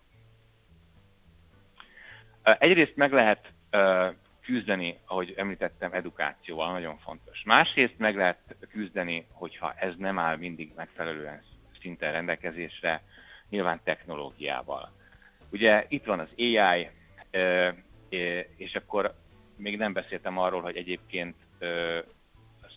Egyrészt 2.43 2.97
meg 2.97 3.12
lehet 3.12 3.53
uh, 3.72 4.14
küzdeni, 4.45 4.99
ahogy 5.07 5.34
említettem, 5.36 5.92
edukációval, 5.92 6.72
nagyon 6.72 6.99
fontos. 6.99 7.42
Másrészt 7.45 7.99
meg 7.99 8.16
lehet 8.16 8.57
küzdeni, 8.70 9.26
hogyha 9.30 9.74
ez 9.76 9.95
nem 9.97 10.18
áll 10.18 10.36
mindig 10.36 10.72
megfelelően 10.76 11.42
szinten 11.80 12.12
rendelkezésre, 12.12 13.03
nyilván 13.49 13.80
technológiával. 13.84 14.92
Ugye 15.51 15.84
itt 15.88 16.05
van 16.05 16.18
az 16.18 16.28
AI, 16.36 16.90
és 18.57 18.74
akkor 18.74 19.14
még 19.57 19.78
nem 19.78 19.92
beszéltem 19.92 20.38
arról, 20.38 20.62
hogy 20.62 20.76
egyébként 20.76 21.36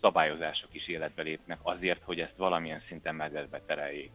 szabályozások 0.02 0.74
is 0.74 0.88
életbe 0.88 1.22
lépnek 1.22 1.60
azért, 1.62 2.04
hogy 2.04 2.20
ezt 2.20 2.38
valamilyen 2.38 2.82
szinten 2.88 3.16
mederbe 3.16 3.62
tereljék. 3.66 4.12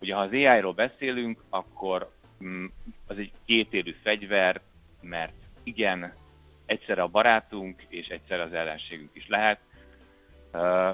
Ugye 0.00 0.14
ha 0.14 0.20
az 0.20 0.30
AI-ról 0.30 0.72
beszélünk, 0.72 1.42
akkor 1.48 2.12
mm, 2.44 2.66
az 3.06 3.18
egy 3.18 3.32
kétélű 3.44 3.94
fegyver, 4.02 4.60
mert 5.00 5.32
igen, 5.62 6.14
egyszerre 6.72 7.02
a 7.02 7.08
barátunk 7.08 7.82
és 7.88 8.08
egyszerre 8.08 8.42
az 8.42 8.52
ellenségünk 8.52 9.10
is 9.12 9.28
lehet. 9.28 9.58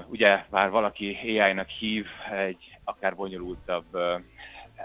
Ugye 0.07 0.45
bár 0.49 0.69
valaki 0.69 1.17
AI-nak 1.23 1.67
hív 1.67 2.05
egy 2.31 2.77
akár 2.83 3.15
bonyolultabb 3.15 3.85
uh, 3.93 4.21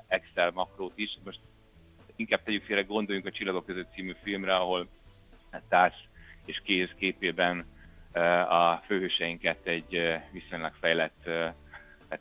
Excel 0.08 0.50
makrót 0.50 0.92
is. 0.96 1.18
Most 1.24 1.40
inkább 2.16 2.42
tegyük 2.42 2.64
félre, 2.64 2.82
gondoljunk 2.82 3.26
a 3.26 3.30
Csillagok 3.30 3.66
között 3.66 3.92
című 3.92 4.12
filmre, 4.22 4.56
ahol 4.56 4.88
Tász 5.68 6.02
és 6.46 6.60
Kéz 6.64 6.94
képében 6.98 7.66
a 8.48 8.76
főhőseinket 8.76 9.66
egy 9.66 10.20
viszonylag 10.32 10.72
fejlett 10.80 11.28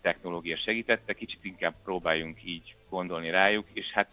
technológia 0.01 0.57
segítette, 0.57 1.13
kicsit 1.13 1.43
inkább 1.43 1.73
próbáljunk 1.83 2.43
így 2.43 2.75
gondolni 2.89 3.29
rájuk, 3.29 3.67
és 3.73 3.91
hát 3.91 4.09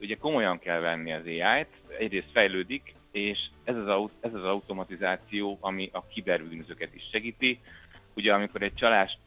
ugye 0.00 0.16
komolyan 0.16 0.58
kell 0.58 0.80
venni 0.80 1.12
az 1.12 1.24
AI-t, 1.24 1.68
egyrészt 1.98 2.30
fejlődik, 2.32 2.94
és 3.12 3.38
ez 3.64 3.76
az, 3.76 4.10
ez 4.20 4.34
az 4.34 4.44
automatizáció, 4.44 5.58
ami 5.60 5.90
a 5.92 6.06
kiberbűnözőket 6.06 6.94
is 6.94 7.08
segíti. 7.12 7.60
Ugye 8.14 8.34
amikor 8.34 8.62
egy 8.62 8.74
csalást 8.74 9.18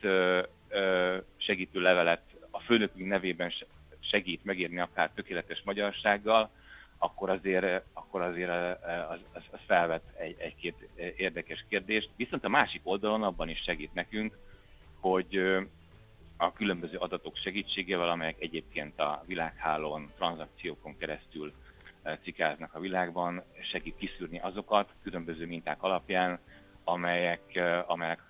segítő 1.38 1.82
levelet 1.82 2.22
a 2.52 2.60
főnökünk 2.60 3.08
nevében 3.08 3.52
segít 4.00 4.44
megírni 4.44 4.80
akár 4.80 5.12
tökéletes 5.16 5.62
magyarsággal, 5.66 6.50
akkor 6.98 7.30
azért, 7.30 7.84
akkor 7.94 8.22
azért 8.22 8.50
az, 8.50 9.20
az, 9.34 9.44
az 9.52 9.60
felvet 9.66 10.04
egy, 10.18 10.36
egy-két 10.40 10.90
érdekes 11.18 11.66
kérdést. 11.70 12.10
Viszont 12.16 12.46
a 12.46 12.50
másik 12.50 12.82
oldalon 12.84 13.24
abban 13.24 13.50
is 13.50 13.62
segít 13.62 13.94
nekünk, 13.94 14.38
hogy 15.00 15.62
a 16.38 16.54
különböző 16.54 16.98
adatok 16.98 17.36
segítségével, 17.36 18.10
amelyek 18.10 18.42
egyébként 18.42 19.00
a 19.00 19.24
világhálón, 19.28 20.12
tranzakciókon 20.18 20.98
keresztül 20.98 21.54
cikáznak 22.24 22.74
a 22.74 22.80
világban, 22.80 23.44
segít 23.62 23.98
kiszűrni 23.98 24.40
azokat 24.40 24.90
különböző 25.04 25.46
minták 25.48 25.84
alapján, 25.84 26.40
amelyek, 26.84 27.62
amelyek 27.88 28.22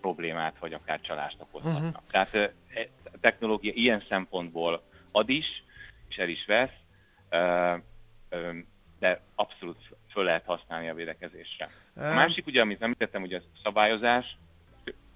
problémát 0.00 0.58
vagy 0.58 0.72
akár 0.72 1.00
csalást 1.00 1.40
okozhatnak. 1.40 1.94
Uh-huh. 1.94 2.10
Tehát 2.10 2.34
e, 2.34 2.52
a 3.04 3.18
technológia 3.20 3.72
ilyen 3.74 4.02
szempontból 4.08 4.82
ad 5.12 5.28
is, 5.28 5.64
és 6.08 6.16
el 6.16 6.28
is 6.28 6.46
vesz, 6.46 6.70
de 8.98 9.20
abszolút 9.34 9.78
föl 10.10 10.24
lehet 10.24 10.44
használni 10.44 10.88
a 10.88 10.94
védekezésre. 10.94 11.70
A 11.94 12.00
másik, 12.00 12.46
ugye, 12.46 12.60
amit 12.60 12.82
említettem, 12.82 13.22
ugye 13.22 13.38
a 13.38 13.58
szabályozás, 13.62 14.36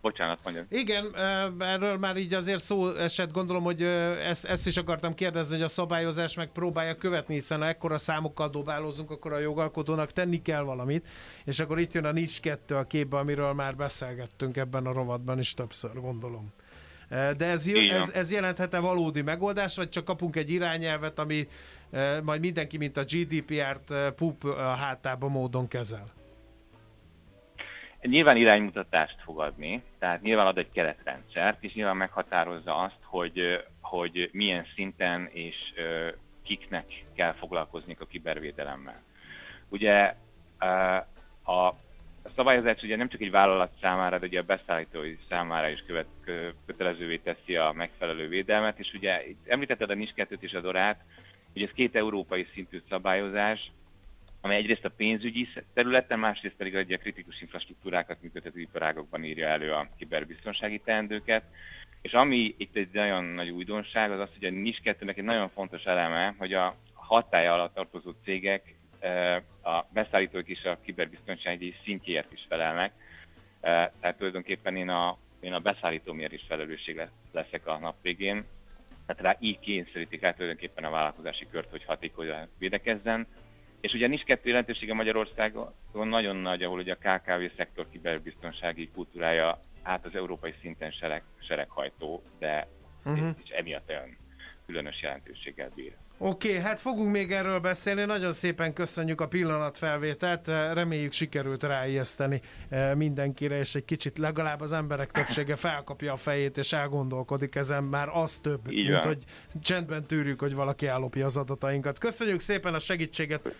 Bocsánat, 0.01 0.39
mondjam. 0.45 0.67
Igen, 0.69 1.15
erről 1.59 1.99
már 1.99 2.17
így 2.17 2.35
azért 2.35 2.63
szó 2.63 2.95
esett, 2.95 3.33
gondolom, 3.33 3.63
hogy 3.63 3.83
ezt, 3.83 4.45
ezt 4.45 4.67
is 4.67 4.77
akartam 4.77 5.15
kérdezni, 5.15 5.55
hogy 5.55 5.65
a 5.65 5.69
szabályozás 5.69 6.35
meg 6.35 6.49
próbálja 6.49 6.97
követni, 6.97 7.35
hiszen 7.35 7.61
ha 7.61 7.67
ekkora 7.67 7.99
számokkal 7.99 8.49
dobálózunk, 8.49 9.11
akkor 9.11 9.33
a 9.33 9.39
jogalkotónak 9.39 10.13
tenni 10.13 10.43
kell 10.43 10.63
valamit, 10.63 11.07
és 11.45 11.61
akkor 11.61 11.79
itt 11.79 11.93
jön 11.93 12.05
a 12.05 12.13
NIS 12.13 12.41
2 12.41 12.75
a 12.77 12.85
képbe, 12.85 13.19
amiről 13.19 13.53
már 13.53 13.77
beszélgettünk 13.77 14.57
ebben 14.57 14.87
a 14.87 14.93
rovatban 14.93 15.39
is 15.39 15.55
többször, 15.55 16.01
gondolom. 16.01 16.53
De 17.09 17.47
ez, 17.47 17.67
ez, 17.69 18.11
ez 18.11 18.31
jelenthet-e 18.33 18.79
valódi 18.79 19.23
megoldás, 19.23 19.77
vagy 19.77 19.89
csak 19.89 20.05
kapunk 20.05 20.37
egy 20.37 20.51
irányelvet, 20.51 21.19
ami 21.19 21.49
majd 22.23 22.41
mindenki, 22.41 22.77
mint 22.77 22.97
a 22.97 23.05
GDPR-t 23.05 24.15
pup 24.15 24.45
a 24.45 24.75
hátába 24.75 25.29
módon 25.29 25.69
kezel? 25.69 26.20
Nyilván 28.03 28.37
iránymutatást 28.37 29.23
fog 29.23 29.41
adni, 29.41 29.83
tehát 29.99 30.23
nyilván 30.23 30.47
ad 30.47 30.59
egy 30.59 30.71
keretrendszert, 30.73 31.65
és 31.65 31.75
nyilván 31.75 31.97
meghatározza 31.97 32.77
azt, 32.77 32.99
hogy, 33.03 33.65
hogy 33.81 34.29
milyen 34.33 34.65
szinten 34.75 35.29
és 35.33 35.75
kiknek 36.43 37.05
kell 37.15 37.33
foglalkozni 37.33 37.97
a 38.01 38.07
kibervédelemmel. 38.07 39.03
Ugye 39.69 40.15
a 41.45 41.75
szabályozás 42.37 42.83
ugye 42.83 42.97
nem 42.97 43.09
csak 43.09 43.21
egy 43.21 43.31
vállalat 43.31 43.73
számára, 43.81 44.19
de 44.19 44.27
ugye 44.27 44.41
a 44.41 44.43
beszállítói 44.43 45.17
számára 45.29 45.69
is 45.69 45.85
követ, 45.87 46.07
kötelezővé 46.67 47.17
teszi 47.17 47.57
a 47.57 47.73
megfelelő 47.73 48.29
védelmet, 48.29 48.79
és 48.79 48.93
ugye 48.95 49.29
itt 49.29 49.49
említetted 49.49 49.91
a 49.91 49.95
NIS 49.95 50.13
2 50.15 50.37
és 50.41 50.55
a 50.55 50.61
Dorát, 50.61 51.01
ugye 51.55 51.67
ez 51.67 51.73
két 51.73 51.97
európai 51.97 52.47
szintű 52.55 52.83
szabályozás, 52.89 53.73
amely 54.41 54.57
egyrészt 54.57 54.85
a 54.85 54.91
pénzügyi 54.91 55.49
területen, 55.75 56.19
másrészt 56.19 56.55
pedig 56.55 56.77
a 56.77 56.97
kritikus 56.99 57.41
infrastruktúrákat 57.41 58.23
működtető 58.23 58.61
iparágokban 58.61 59.25
írja 59.25 59.47
elő 59.47 59.73
a 59.73 59.89
kiberbiztonsági 59.99 60.79
teendőket. 60.85 61.45
És 62.03 62.13
ami 62.13 62.55
itt 62.59 62.77
egy 62.77 62.89
nagyon 62.93 63.25
nagy 63.25 63.51
újdonság, 63.51 64.11
az 64.11 64.21
az, 64.21 64.29
hogy 64.39 64.45
a 64.45 64.51
NIS 64.51 64.81
2 64.81 65.09
egy 65.09 65.25
nagyon 65.25 65.49
fontos 65.49 65.85
eleme, 65.85 66.35
hogy 66.39 66.53
a 66.53 66.77
hatája 66.93 67.53
alatt 67.53 67.75
tartozó 67.75 68.11
cégek, 68.25 68.75
e, 69.01 69.37
a 69.63 69.87
beszállítók 69.93 70.49
is 70.49 70.65
a 70.65 70.79
kiberbiztonsági 70.85 71.75
szintjéért 71.85 72.33
is 72.33 72.47
felelnek. 72.49 72.93
E, 73.61 73.93
tehát 74.01 74.17
tulajdonképpen 74.17 74.77
én 74.77 74.89
a 74.89 75.19
én 75.41 75.53
a 75.53 75.59
beszállítómért 75.59 76.33
is 76.33 76.45
felelősség 76.49 77.01
leszek 77.33 77.67
a 77.67 77.79
nap 77.79 77.97
végén. 78.03 78.45
Tehát 79.07 79.23
rá 79.23 79.37
így 79.41 79.59
kényszerítik 79.59 80.23
át 80.23 80.35
tulajdonképpen 80.35 80.85
a 80.85 80.91
vállalkozási 80.91 81.47
kört, 81.51 81.71
hogy 81.71 81.85
hatékonyan 81.85 82.49
védekezzen. 82.59 83.27
És 83.81 83.93
ugye 83.93 84.07
nincs 84.07 84.23
kettő 84.23 84.49
jelentősége 84.49 84.95
Magyarországon 84.95 85.75
nagyon 85.93 86.37
nagy, 86.37 86.63
ahol 86.63 86.79
ugye 86.79 86.97
a 87.01 87.19
KKV 87.19 87.57
szektor 87.57 87.89
kiberbiztonsági 87.91 88.89
kultúrája 88.89 89.61
át 89.83 90.05
az 90.05 90.15
európai 90.15 90.55
szinten 90.61 90.91
sereg, 90.91 91.23
sereghajtó, 91.41 92.23
de 92.39 92.69
uh-huh. 93.05 93.35
és 93.45 93.51
emiatt 93.51 93.89
olyan 93.89 94.17
különös 94.67 95.03
jelentőséggel 95.03 95.71
bír. 95.75 95.97
Oké, 96.23 96.49
okay, 96.49 96.61
hát 96.61 96.81
fogunk 96.81 97.11
még 97.11 97.33
erről 97.33 97.59
beszélni. 97.59 98.05
Nagyon 98.05 98.33
szépen 98.33 98.73
köszönjük 98.73 99.21
a 99.21 99.29
pillanatfelvételt. 99.29 100.47
Reméljük 100.49 101.13
sikerült 101.13 101.63
ráijeszteni 101.63 102.41
eh, 102.69 102.95
mindenkire, 102.95 103.59
és 103.59 103.75
egy 103.75 103.85
kicsit 103.85 104.19
legalább 104.19 104.61
az 104.61 104.73
emberek 104.73 105.11
többsége 105.11 105.57
felkapja 105.57 106.13
a 106.13 106.17
fejét, 106.17 106.59
és 106.59 106.73
elgondolkodik 106.73 107.55
ezen. 107.55 107.85
Már 107.85 108.09
az 108.09 108.39
több, 108.39 108.71
Így 108.71 108.89
mint 108.89 109.05
hogy 109.05 109.19
csendben 109.63 110.07
tűrjük, 110.07 110.41
hogy 110.41 110.55
valaki 110.55 110.87
ellopja 110.87 111.25
az 111.25 111.37
adatainkat. 111.37 111.99
Köszönjük 111.99 112.41
szépen 112.41 112.75
a 112.75 112.79
segítséget. 112.79 113.55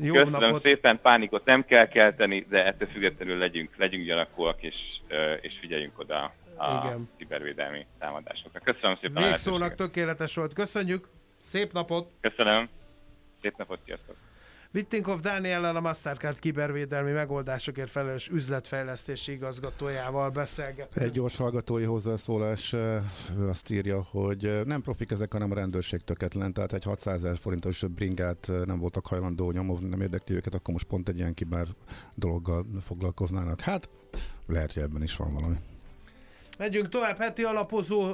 Jó 0.00 0.12
Köszönöm 0.12 0.40
napot. 0.40 0.62
szépen, 0.62 1.00
pánikot 1.02 1.44
nem 1.44 1.64
kell 1.64 1.88
kelteni, 1.88 2.46
de 2.48 2.66
ettől 2.66 2.88
függetlenül 2.88 3.36
legyünk, 3.36 3.76
legyünk 3.76 4.06
gyanakúak, 4.06 4.62
és, 4.62 4.74
eh, 5.08 5.38
és 5.40 5.58
figyeljünk 5.60 5.98
oda 5.98 6.34
a 6.56 6.84
Igen. 6.84 7.08
kibervédelmi 7.18 7.86
támadásokra. 7.98 8.60
Köszönöm 8.60 8.96
szépen. 9.00 9.22
Végszónak 9.22 9.74
tökéletes 9.74 10.34
volt. 10.34 10.52
Köszönjük. 10.52 11.08
Szép 11.42 11.72
napot! 11.72 12.10
Köszönöm! 12.20 12.68
Szép 13.40 13.56
napot, 13.56 13.78
sziasztok! 13.84 14.16
Vittinkov 14.70 15.20
Dániellel 15.20 15.76
a 15.76 15.80
Mastercard 15.80 16.38
kibervédelmi 16.38 17.10
megoldásokért 17.10 17.90
felelős 17.90 18.28
üzletfejlesztési 18.28 19.32
igazgatójával 19.32 20.30
beszélgetünk. 20.30 21.06
Egy 21.06 21.12
gyors 21.12 21.36
hallgatói 21.36 21.84
hozzászólás 21.84 22.74
azt 23.48 23.70
írja, 23.70 24.02
hogy 24.02 24.60
nem 24.64 24.82
profik 24.82 25.10
ezek, 25.10 25.32
hanem 25.32 25.50
a 25.50 25.54
rendőrség 25.54 26.00
töketlen, 26.00 26.52
tehát 26.52 26.72
egy 26.72 26.84
600 26.84 27.24
ezer 27.24 27.38
forintos 27.38 27.82
bringát 27.82 28.50
nem 28.64 28.78
voltak 28.78 29.06
hajlandó 29.06 29.50
nyomozni, 29.50 29.88
nem 29.88 30.00
érdekli 30.00 30.34
őket, 30.34 30.54
akkor 30.54 30.72
most 30.72 30.86
pont 30.86 31.08
egy 31.08 31.18
ilyen 31.18 31.34
kiber 31.34 31.66
dologgal 32.14 32.66
foglalkoznának. 32.80 33.60
Hát 33.60 33.88
lehet, 34.46 34.72
hogy 34.72 34.82
ebben 34.82 35.02
is 35.02 35.16
van 35.16 35.34
valami. 35.34 35.56
Megyünk 36.58 36.88
tovább, 36.88 37.18
heti 37.18 37.42
alapozó 37.42 38.12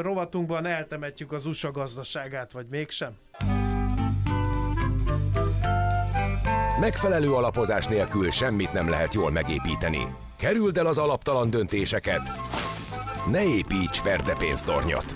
rovatunkban 0.00 0.66
eltemetjük 0.66 1.32
az 1.32 1.46
USA 1.46 1.70
gazdaságát, 1.70 2.52
vagy 2.52 2.66
mégsem? 2.70 3.16
Megfelelő 6.80 7.32
alapozás 7.32 7.86
nélkül 7.86 8.30
semmit 8.30 8.72
nem 8.72 8.88
lehet 8.88 9.14
jól 9.14 9.30
megépíteni. 9.30 10.06
Kerüld 10.36 10.76
el 10.76 10.86
az 10.86 10.98
alaptalan 10.98 11.50
döntéseket. 11.50 12.22
Ne 13.30 13.42
építs 13.42 13.98
ferde 13.98 14.34
pénztornyot. 14.38 15.14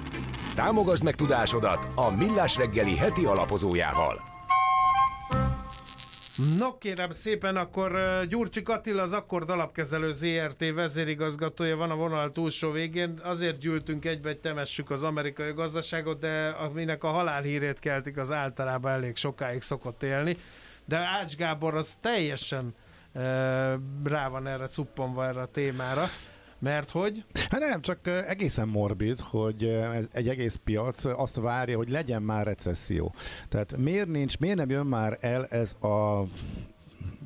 Támogasd 0.55 1.05
meg 1.05 1.14
tudásodat 1.14 1.89
a 1.95 2.11
Millás 2.11 2.57
reggeli 2.57 2.97
heti 2.97 3.25
alapozójával. 3.25 4.34
No 6.37 6.78
kérem 6.78 7.11
szépen, 7.11 7.57
akkor 7.57 7.93
Gyurcsik 8.28 8.68
Attila, 8.68 9.03
az 9.03 9.12
Akkord 9.12 9.51
Alapkezelő 9.51 10.12
ZRT 10.12 10.72
vezérigazgatója 10.74 11.76
van 11.76 11.91
a 11.91 11.95
vonal 11.95 12.32
túlsó 12.32 12.70
végén. 12.70 13.20
Azért 13.22 13.59
gyűltünk 13.59 14.05
egybe, 14.05 14.28
hogy 14.28 14.39
temessük 14.39 14.91
az 14.91 15.05
amerikai 15.05 15.53
gazdaságot, 15.53 16.18
de 16.18 16.49
aminek 16.49 17.05
a 17.05 17.11
halálhírét 17.11 17.78
keltik, 17.78 18.16
az 18.16 18.32
általában 18.32 18.93
elég 18.93 19.16
sokáig 19.16 19.62
szokott 19.62 20.03
élni. 20.03 20.37
De 20.85 20.97
Ács 20.97 21.37
Gábor 21.37 21.74
az 21.74 21.97
teljesen 22.01 22.74
rá 24.05 24.28
van 24.28 24.47
erre 24.47 24.66
cupponva 24.66 25.26
erre 25.26 25.41
a 25.41 25.51
témára. 25.51 26.05
Mert 26.65 26.91
hogy? 26.91 27.25
Hát 27.51 27.61
nem, 27.61 27.81
csak 27.81 28.07
egészen 28.07 28.69
morbid, 28.69 29.21
hogy 29.21 29.65
ez 29.65 30.07
egy 30.12 30.29
egész 30.29 30.61
piac 30.65 31.05
azt 31.05 31.37
várja, 31.37 31.77
hogy 31.77 31.89
legyen 31.89 32.23
már 32.23 32.47
recesszió. 32.47 33.15
Tehát 33.49 33.77
miért 33.77 34.09
nincs, 34.09 34.39
miért 34.39 34.57
nem 34.57 34.71
jön 34.71 34.87
már 34.87 35.19
el 35.21 35.47
ez 35.47 35.73
a 35.73 36.25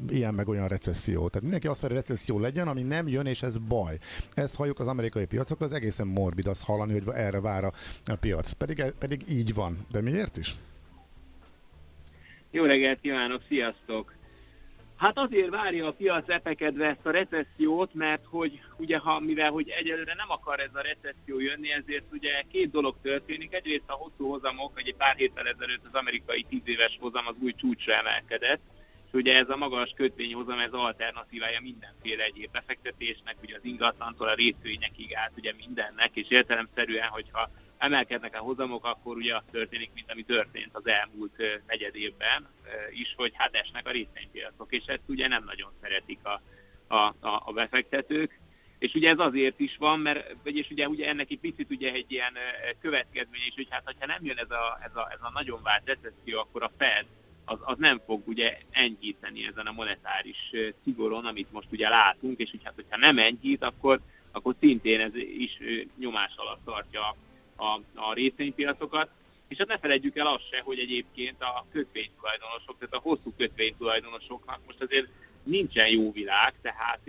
ilyen 0.09 0.34
meg 0.34 0.49
olyan 0.49 0.68
recesszió. 0.68 1.28
Tehát 1.28 1.43
mindenki 1.43 1.66
azt 1.66 1.80
várja, 1.80 1.97
hogy 1.97 2.07
recesszió 2.07 2.39
legyen, 2.39 2.68
ami 2.68 2.82
nem 2.82 3.09
jön, 3.09 3.26
és 3.26 3.43
ez 3.43 3.59
baj. 3.59 3.99
Ezt 4.34 4.55
halljuk 4.55 4.80
az 4.80 4.86
amerikai 4.86 5.24
piacokra, 5.24 5.66
az 5.66 5.72
egészen 5.72 6.07
morbid 6.07 6.47
azt 6.47 6.64
hallani, 6.64 6.93
hogy 6.93 7.14
erre 7.14 7.41
vár 7.41 7.64
a, 7.64 7.72
a 8.05 8.16
piac. 8.16 8.53
Pedig, 8.53 8.84
pedig 8.99 9.20
így 9.28 9.55
van. 9.55 9.86
De 9.91 10.01
miért 10.01 10.36
is? 10.36 10.57
Jó 12.51 12.64
reggelt 12.64 13.01
kívánok, 13.01 13.43
sziasztok! 13.49 14.17
Hát 14.99 15.18
azért 15.18 15.49
várja 15.49 15.86
a 15.86 15.92
piac 15.92 16.28
epekedve 16.28 16.86
ezt 16.86 17.07
a 17.07 17.11
recessziót, 17.11 17.94
mert 17.94 18.24
hogy 18.24 18.61
ugye 18.76 18.99
ha, 18.99 19.20
mivel 19.20 19.51
hogy 19.51 19.68
egyelőre 19.68 20.14
nem 20.14 20.30
akar 20.30 20.61
ez 20.61 20.74
a 20.74 20.80
recesszió 20.80 21.40
jönni, 21.40 21.72
ezért 21.72 22.05
ugye 22.12 22.42
két 22.51 22.70
dolog 22.70 22.96
történik. 23.03 23.55
Egyrészt 23.55 23.90
a 23.90 23.92
hosszú 23.92 24.28
hozamok, 24.30 24.80
egy 24.80 24.94
pár 24.94 25.16
héttel 25.16 25.46
ezelőtt 25.46 25.84
az 25.86 25.94
amerikai 25.94 26.42
tíz 26.42 26.62
éves 26.64 26.99
hozam 27.01 27.26
az 27.26 27.34
új 27.40 27.53
csúcsra 27.53 27.92
emelkedett, 27.94 28.61
és 29.07 29.12
ugye 29.12 29.36
ez 29.36 29.49
a 29.49 29.57
magas 29.57 29.92
kötvényhozam, 29.96 30.59
ez 30.59 30.72
alternatívája 30.72 31.61
mindenféle 31.61 32.24
egyéb 32.24 32.51
befektetésnek, 32.51 33.36
ugye 33.42 33.57
az 33.57 33.64
ingatlantól 33.64 34.28
a 34.28 34.34
részvényekig 34.34 35.14
át 35.14 35.32
ugye 35.36 35.53
mindennek, 35.57 36.11
és 36.16 36.28
értelemszerűen, 36.28 37.09
hogyha 37.09 37.51
emelkednek 37.78 38.34
a 38.34 38.38
hozamok, 38.38 38.84
akkor 38.84 39.16
ugye 39.16 39.40
történik, 39.50 39.90
mint 39.94 40.12
ami 40.12 40.22
történt 40.22 40.70
az 40.72 40.86
elmúlt 40.86 41.62
negyed 41.66 41.96
évben 41.96 42.48
is, 42.90 43.14
hogy 43.16 43.32
hát 43.34 43.54
esnek 43.54 43.86
a 43.86 43.90
részvénypiacok, 43.90 44.72
és 44.72 44.84
ezt 44.86 45.02
ugye 45.06 45.28
nem 45.28 45.44
nagyon 45.44 45.70
szeretik 45.80 46.18
a, 46.22 46.40
a, 46.86 47.14
a, 47.20 47.42
a 47.44 47.52
befektetők. 47.52 48.38
És 48.78 48.94
ugye 48.94 49.10
ez 49.10 49.18
azért 49.18 49.60
is 49.60 49.76
van, 49.76 50.00
mert 50.00 50.36
vagyis 50.44 50.70
ugye, 50.70 50.88
ugye 50.88 51.08
ennek 51.08 51.30
egy 51.30 51.38
picit 51.38 51.70
ugye 51.70 51.92
egy 51.92 52.12
ilyen 52.12 52.32
következmény 52.80 53.42
is, 53.46 53.54
hogy 53.54 53.66
hát 53.70 53.94
ha 53.98 54.06
nem 54.06 54.24
jön 54.24 54.36
ez 54.36 54.50
a, 54.50 54.78
ez 54.82 54.96
a, 54.96 55.08
ez 55.10 55.18
a 55.20 55.30
nagyon 55.30 55.62
vált 55.62 55.82
recesszió, 55.86 56.38
akkor 56.38 56.62
a 56.62 56.70
Fed 56.78 57.06
az, 57.48 57.58
az 57.60 57.76
nem 57.78 58.00
fog 58.06 58.28
ugye 58.28 58.58
enyhíteni 58.70 59.46
ezen 59.46 59.66
a 59.66 59.72
monetáris 59.72 60.52
szigoron, 60.84 61.24
amit 61.24 61.52
most 61.52 61.72
ugye 61.72 61.88
látunk, 61.88 62.38
és 62.38 62.50
hogy 62.50 62.60
hát 62.64 62.74
hogyha 62.74 62.96
nem 62.96 63.18
enyhít, 63.18 63.64
akkor, 63.64 64.00
akkor 64.32 64.54
szintén 64.60 65.00
ez 65.00 65.14
is 65.14 65.58
nyomás 65.98 66.32
alatt 66.36 66.64
tartja 66.64 67.16
a, 67.59 67.80
a 67.94 68.12
részvénypiacokat. 68.12 69.11
És 69.48 69.59
hát 69.59 69.66
ne 69.66 69.78
felejtjük 69.78 70.16
el 70.16 70.26
azt 70.26 70.48
se, 70.50 70.61
hogy 70.64 70.78
egyébként 70.78 71.42
a 71.42 71.66
kötvénytulajdonosok, 71.72 72.78
tehát 72.78 72.94
a 72.94 73.09
hosszú 73.09 73.32
kötvénytulajdonosoknak 73.36 74.61
most 74.66 74.82
azért 74.82 75.09
nincsen 75.42 75.88
jó 75.88 76.12
világ, 76.12 76.54
tehát 76.62 77.00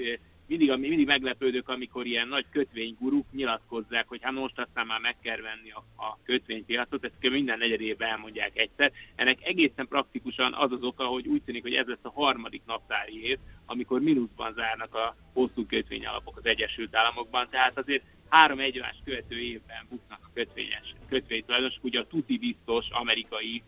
mindig, 0.49 0.77
mindig 0.77 1.05
meglepődök, 1.05 1.69
amikor 1.69 2.05
ilyen 2.05 2.27
nagy 2.27 2.45
kötvényguruk 2.51 3.25
nyilatkozzák, 3.31 4.07
hogy 4.07 4.19
hát 4.21 4.33
most 4.33 4.59
aztán 4.59 4.87
már 4.87 4.99
meg 4.99 5.15
kell 5.21 5.41
venni 5.41 5.71
a, 5.71 6.03
a 6.03 6.17
kötvénypiacot, 6.23 7.03
ezt 7.03 7.31
minden 7.31 7.57
negyed 7.57 7.81
évben 7.81 8.09
elmondják 8.09 8.57
egyszer. 8.57 8.91
Ennek 9.15 9.47
egészen 9.47 9.87
praktikusan 9.87 10.53
az 10.53 10.71
az 10.71 10.83
oka, 10.83 11.03
hogy 11.03 11.27
úgy 11.27 11.41
tűnik, 11.41 11.61
hogy 11.61 11.73
ez 11.73 11.87
lesz 11.87 11.97
a 12.01 12.11
harmadik 12.11 12.61
naptári 12.65 13.23
év, 13.23 13.37
amikor 13.65 14.01
mínuszban 14.01 14.53
zárnak 14.53 14.95
a 14.95 15.15
hosszú 15.33 15.65
kötvényalapok 15.65 16.37
az 16.37 16.45
Egyesült 16.45 16.95
Államokban, 16.95 17.47
tehát 17.49 17.77
azért 17.77 18.03
három 18.29 18.59
egymás 18.59 18.95
követő 19.05 19.39
évben 19.39 19.87
buknak 19.89 20.19
a 20.21 20.29
kötvényes 20.33 20.95
kötvénytulajdonosok, 21.09 21.83
ugye 21.83 21.99
a 21.99 22.07
tuti 22.07 22.37
biztos 22.37 22.89
amerikai 22.89 23.63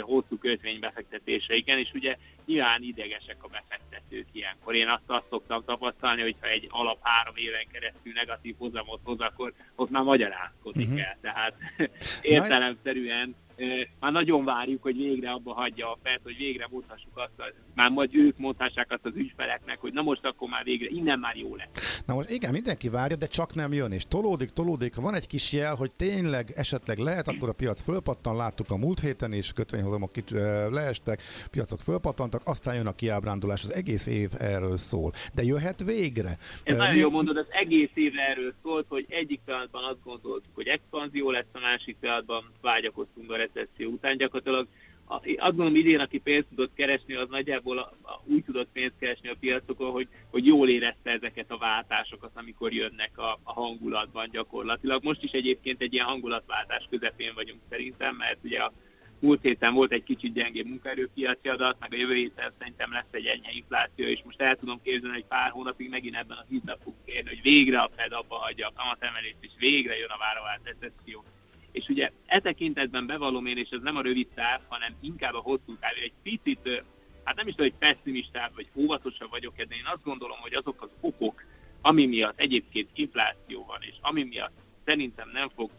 hosszú 0.00 0.38
kötvénybefektetéseiken, 0.38 1.78
és 1.78 1.90
ugye 1.94 2.16
nyilván 2.46 2.82
idegesek 2.82 3.44
a 3.44 3.48
befektetők 3.48 4.26
ilyenkor. 4.32 4.74
Én 4.74 4.88
azt, 4.88 5.02
azt 5.06 5.28
szoktam 5.30 5.64
tapasztalni, 5.64 6.22
hogy 6.22 6.36
ha 6.40 6.48
egy 6.48 6.66
alap 6.70 6.98
három 7.02 7.36
éven 7.36 7.66
keresztül 7.72 8.12
negatív 8.12 8.54
hozamot 8.58 9.00
hoz, 9.04 9.20
akkor 9.20 9.52
ott 9.74 9.90
már 9.90 10.02
magyarázkodik 10.02 10.88
uh-huh. 10.88 11.06
el. 11.06 11.18
Tehát 11.20 11.54
értelemszerűen 12.22 13.34
már 14.00 14.12
nagyon 14.12 14.44
várjuk, 14.44 14.82
hogy 14.82 14.96
végre 14.96 15.30
abba 15.30 15.52
hagyja 15.52 15.92
a 15.92 15.98
FED, 16.02 16.20
hogy 16.22 16.36
végre 16.36 16.66
mondhassuk 16.70 17.16
azt, 17.16 17.52
már 17.74 17.90
majd 17.90 18.14
ők 18.14 18.38
mondhassák 18.38 18.92
azt 18.92 19.04
az 19.04 19.12
ügyfeleknek, 19.14 19.78
hogy 19.78 19.92
na 19.92 20.02
most 20.02 20.24
akkor 20.24 20.48
már 20.48 20.64
végre, 20.64 20.88
innen 20.88 21.18
már 21.18 21.36
jó 21.36 21.56
lesz. 21.56 22.02
Na 22.06 22.14
most 22.14 22.30
igen, 22.30 22.52
mindenki 22.52 22.88
várja, 22.88 23.16
de 23.16 23.26
csak 23.26 23.54
nem 23.54 23.72
jön, 23.72 23.92
és 23.92 24.04
tolódik, 24.08 24.50
tolódik, 24.50 24.94
van 24.94 25.14
egy 25.14 25.26
kis 25.26 25.52
jel, 25.52 25.74
hogy 25.74 25.94
tényleg 25.94 26.52
esetleg 26.56 26.98
lehet, 26.98 27.28
akkor 27.28 27.48
a 27.48 27.52
piac 27.52 27.82
fölpattan, 27.82 28.36
láttuk 28.36 28.70
a 28.70 28.76
múlt 28.76 29.00
héten 29.00 29.32
is, 29.32 29.52
kötvényhozamok 29.52 30.16
itt 30.16 30.30
leestek, 30.70 31.22
piacok 31.50 31.80
fölpattantak, 31.80 32.42
aztán 32.44 32.74
jön 32.74 32.86
a 32.86 32.94
kiábrándulás, 32.94 33.62
az 33.62 33.74
egész 33.74 34.06
év 34.06 34.30
erről 34.38 34.76
szól. 34.76 35.12
De 35.34 35.42
jöhet 35.42 35.82
végre. 35.84 36.38
Ez 36.62 36.76
nagyon 36.76 36.96
jó 36.96 37.10
mondod, 37.10 37.36
az 37.36 37.46
egész 37.50 37.90
év 37.94 38.12
erről 38.30 38.54
szólt, 38.62 38.86
hogy 38.88 39.06
egyik 39.08 39.40
pillanatban 39.44 39.84
azt 39.84 40.02
gondoltuk, 40.04 40.54
hogy 40.54 40.66
expanzió 40.66 41.30
lesz, 41.30 41.44
a 41.52 41.60
másik 41.60 41.96
pillanatban 42.00 42.52
vágyakoztunk 42.60 43.30
a 43.32 43.36
recesszió 43.52 43.90
után. 43.90 44.16
Gyakorlatilag 44.16 44.66
azt 45.20 45.56
gondolom 45.56 45.74
idén, 45.74 45.98
aki 45.98 46.18
pénzt 46.18 46.48
tudott 46.48 46.74
keresni, 46.74 47.14
az 47.14 47.28
nagyjából 47.28 47.78
a, 47.78 47.92
a, 48.02 48.22
úgy 48.24 48.44
tudott 48.44 48.68
pénzt 48.72 48.98
keresni 49.00 49.28
a 49.28 49.36
piacokon, 49.40 49.90
hogy, 49.90 50.08
hogy 50.30 50.46
jól 50.46 50.68
érezte 50.68 51.10
ezeket 51.10 51.50
a 51.50 51.58
váltásokat, 51.58 52.30
amikor 52.34 52.72
jönnek 52.72 53.18
a, 53.18 53.38
a 53.42 53.52
hangulatban 53.52 54.28
gyakorlatilag. 54.32 55.04
Most 55.04 55.22
is 55.22 55.30
egyébként 55.30 55.82
egy 55.82 55.92
ilyen 55.92 56.06
hangulatváltás 56.06 56.86
közepén 56.90 57.34
vagyunk 57.34 57.60
szerintem, 57.68 58.16
mert 58.16 58.38
ugye 58.42 58.58
a 58.58 58.72
múlt 59.20 59.42
héten 59.42 59.74
volt 59.74 59.92
egy 59.92 60.02
kicsit 60.02 60.32
gyengébb 60.32 60.66
munkaerőpiaci 60.66 61.48
adat, 61.48 61.76
meg 61.80 61.92
a 61.92 61.96
jövő 61.96 62.14
héten 62.14 62.52
szerintem 62.58 62.92
lesz 62.92 63.10
egy 63.10 63.26
enyhe 63.26 63.50
infláció, 63.52 64.06
és 64.06 64.20
most 64.24 64.40
el 64.40 64.56
tudom 64.56 64.80
képzelni, 64.82 65.14
hogy 65.14 65.26
pár 65.26 65.50
hónapig 65.50 65.88
megint 65.88 66.16
ebben 66.16 66.36
a 66.36 66.44
hídben 66.48 66.78
fog 66.82 66.94
kérni, 67.06 67.28
hogy 67.28 67.42
végre 67.42 67.80
a 67.80 67.90
Fed 67.96 68.12
abba 68.12 68.34
hagyja 68.34 68.68
a 68.68 68.72
kamatemelést, 68.76 69.36
és 69.40 69.50
végre 69.58 69.96
jön 69.96 70.10
a 70.10 70.18
várovált 70.18 70.60
recesszió. 70.64 71.24
És 71.72 71.88
ugye 71.88 72.10
e 72.26 72.40
tekintetben 72.40 73.06
bevallom 73.06 73.46
én, 73.46 73.56
és 73.56 73.68
ez 73.70 73.80
nem 73.80 73.96
a 73.96 74.02
rövid 74.02 74.28
táv, 74.34 74.60
hanem 74.68 74.94
inkább 75.00 75.34
a 75.34 75.38
hosszú 75.38 75.76
táv, 75.80 75.92
egy 76.02 76.12
picit, 76.22 76.84
hát 77.24 77.36
nem 77.36 77.46
is 77.46 77.54
tudom, 77.54 77.70
hogy 77.70 77.88
pessimistább 77.88 78.54
vagy 78.54 78.68
óvatosabb 78.74 79.30
vagyok, 79.30 79.56
de 79.56 79.74
én 79.74 79.86
azt 79.92 80.04
gondolom, 80.04 80.38
hogy 80.40 80.54
azok 80.54 80.82
az 80.82 80.90
okok, 81.00 81.44
ami 81.82 82.06
miatt 82.06 82.40
egyébként 82.40 82.88
infláció 82.94 83.64
van, 83.64 83.78
és 83.80 83.94
ami 84.00 84.24
miatt 84.24 84.58
szerintem 84.84 85.30
nem 85.32 85.48
fog 85.48 85.70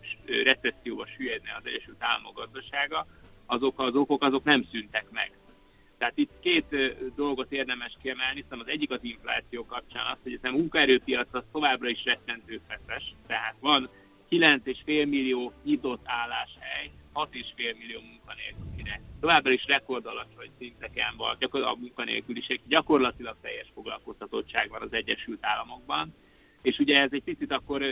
recesszióba 0.44 1.06
süllyedni 1.06 1.50
az 1.58 1.66
Egyesült 1.66 1.98
Államok 2.00 2.36
gazdasága, 2.36 3.08
azok 3.46 3.80
az 3.80 3.96
okok 3.96 4.24
azok 4.24 4.44
nem 4.44 4.64
szűntek 4.72 5.06
meg. 5.12 5.32
Tehát 5.98 6.18
itt 6.18 6.40
két 6.40 6.66
dolgot 7.16 7.52
érdemes 7.52 7.98
kiemelni, 8.02 8.42
hiszen 8.42 8.60
az 8.60 8.68
egyik 8.68 8.92
az 8.92 9.00
infláció 9.02 9.66
kapcsán 9.66 10.06
az, 10.06 10.18
hogy 10.24 10.40
ez 10.42 10.50
a 10.52 10.56
munkaerőpiac 10.56 11.28
az 11.32 11.44
továbbra 11.52 11.90
is 11.90 12.04
rettentő 12.04 12.62
feszes, 12.68 13.14
tehát 13.28 13.56
van 13.60 13.90
9,5 14.32 14.86
millió 14.86 15.54
nyitott 15.64 16.02
álláshely, 16.06 16.92
6,5 17.14 17.78
millió 17.78 18.00
munkanélkülire. 18.00 19.02
Továbbra 19.20 19.52
is 19.52 19.66
rekord 19.66 20.06
alacsony 20.06 20.50
szinteken 20.60 21.14
van, 21.18 21.36
gyakorlatilag 21.40 21.78
a 21.78 21.82
munkanélküliség, 21.82 22.62
gyakorlatilag 22.68 23.36
teljes 23.42 23.72
foglalkoztatottság 23.74 24.70
van 24.70 24.82
az 24.82 24.94
Egyesült 24.94 25.46
Államokban. 25.46 26.16
És 26.62 26.80
ugye 26.80 27.00
ez 27.00 27.10
egy 27.12 27.24
picit 27.24 27.52
akkor 27.52 27.84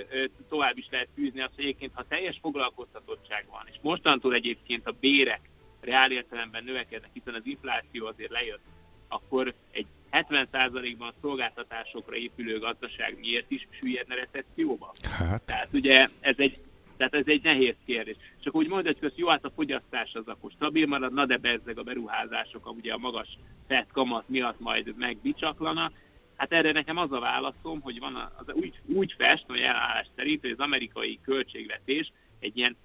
tovább 0.50 0.78
is 0.78 0.88
lehet 0.92 1.10
fűzni 1.16 1.42
azt, 1.42 1.56
hogy 1.56 1.64
egyébként 1.64 1.92
ha 1.96 2.08
teljes 2.08 2.38
foglalkoztatottság 2.42 3.46
van, 3.50 3.64
és 3.72 3.76
mostantól 3.82 4.34
egyébként 4.34 4.88
a 4.88 4.98
bérek 5.00 5.42
reál 5.82 6.12
értelemben 6.12 6.64
növekednek, 6.64 7.10
hiszen 7.14 7.34
az 7.34 7.46
infláció 7.46 8.06
azért 8.06 8.32
lejött, 8.32 8.64
akkor 9.08 9.54
egy 9.72 9.88
70%-ban 10.12 11.14
szolgáltatásokra 11.22 12.16
épülő 12.16 12.60
gazdaság 12.60 13.18
miért 13.20 13.52
is 13.52 13.68
süllyedne 13.72 14.16
recesszióba? 14.16 14.94
Hát. 15.02 15.42
Tehát 15.42 15.70
ugye 15.74 16.08
ez 16.20 16.36
egy, 16.38 16.60
tehát 16.98 17.14
ez 17.14 17.26
egy 17.26 17.44
nehéz 17.44 17.76
kérdés. 17.86 18.16
Csak 18.44 18.56
úgy 18.56 18.68
mondod, 18.68 18.98
hogy 19.00 19.14
jó, 19.16 19.28
hát 19.28 19.46
a 19.46 19.52
fogyasztás 19.56 20.14
az 20.14 20.28
akkor 20.28 20.52
stabil 20.52 20.88
marad, 20.88 21.14
na 21.14 21.26
de 21.26 21.38
bezzeg 21.38 21.78
a 21.78 21.84
beruházások, 21.84 22.68
a, 22.68 22.70
ugye 22.70 22.94
a 22.94 22.98
magas 22.98 23.38
fett 23.68 23.92
kamat 23.92 24.30
miatt 24.30 24.60
majd 24.60 24.94
megbicsaklana. 24.98 25.92
Hát 26.36 26.54
erre 26.54 26.72
nekem 26.72 26.98
az 26.98 27.12
a 27.12 27.20
válaszom, 27.20 27.82
hogy 27.82 28.00
van 28.00 28.16
az 28.16 28.54
úgy, 28.54 28.82
úgy 28.86 29.16
fest, 29.18 29.46
hogy 29.48 29.60
elállás 29.60 30.08
szerint, 30.16 30.42
hogy 30.42 30.52
az 30.58 30.66
amerikai 30.66 31.20
költségvetés 31.24 32.12
egy 32.40 32.58
ilyen 32.58 32.78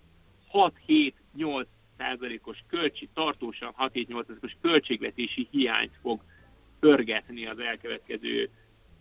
6-7-8 0.53 1.66
százalékos 1.99 2.59
költség, 2.68 3.09
tartósan 3.14 3.75
6-7-8 3.79 4.09
százalékos 4.09 4.57
költségvetési 4.61 5.49
hiányt 5.51 5.93
fog 6.03 6.20
pörgetni 6.85 7.47
az 7.47 7.59
elkövetkező 7.59 8.51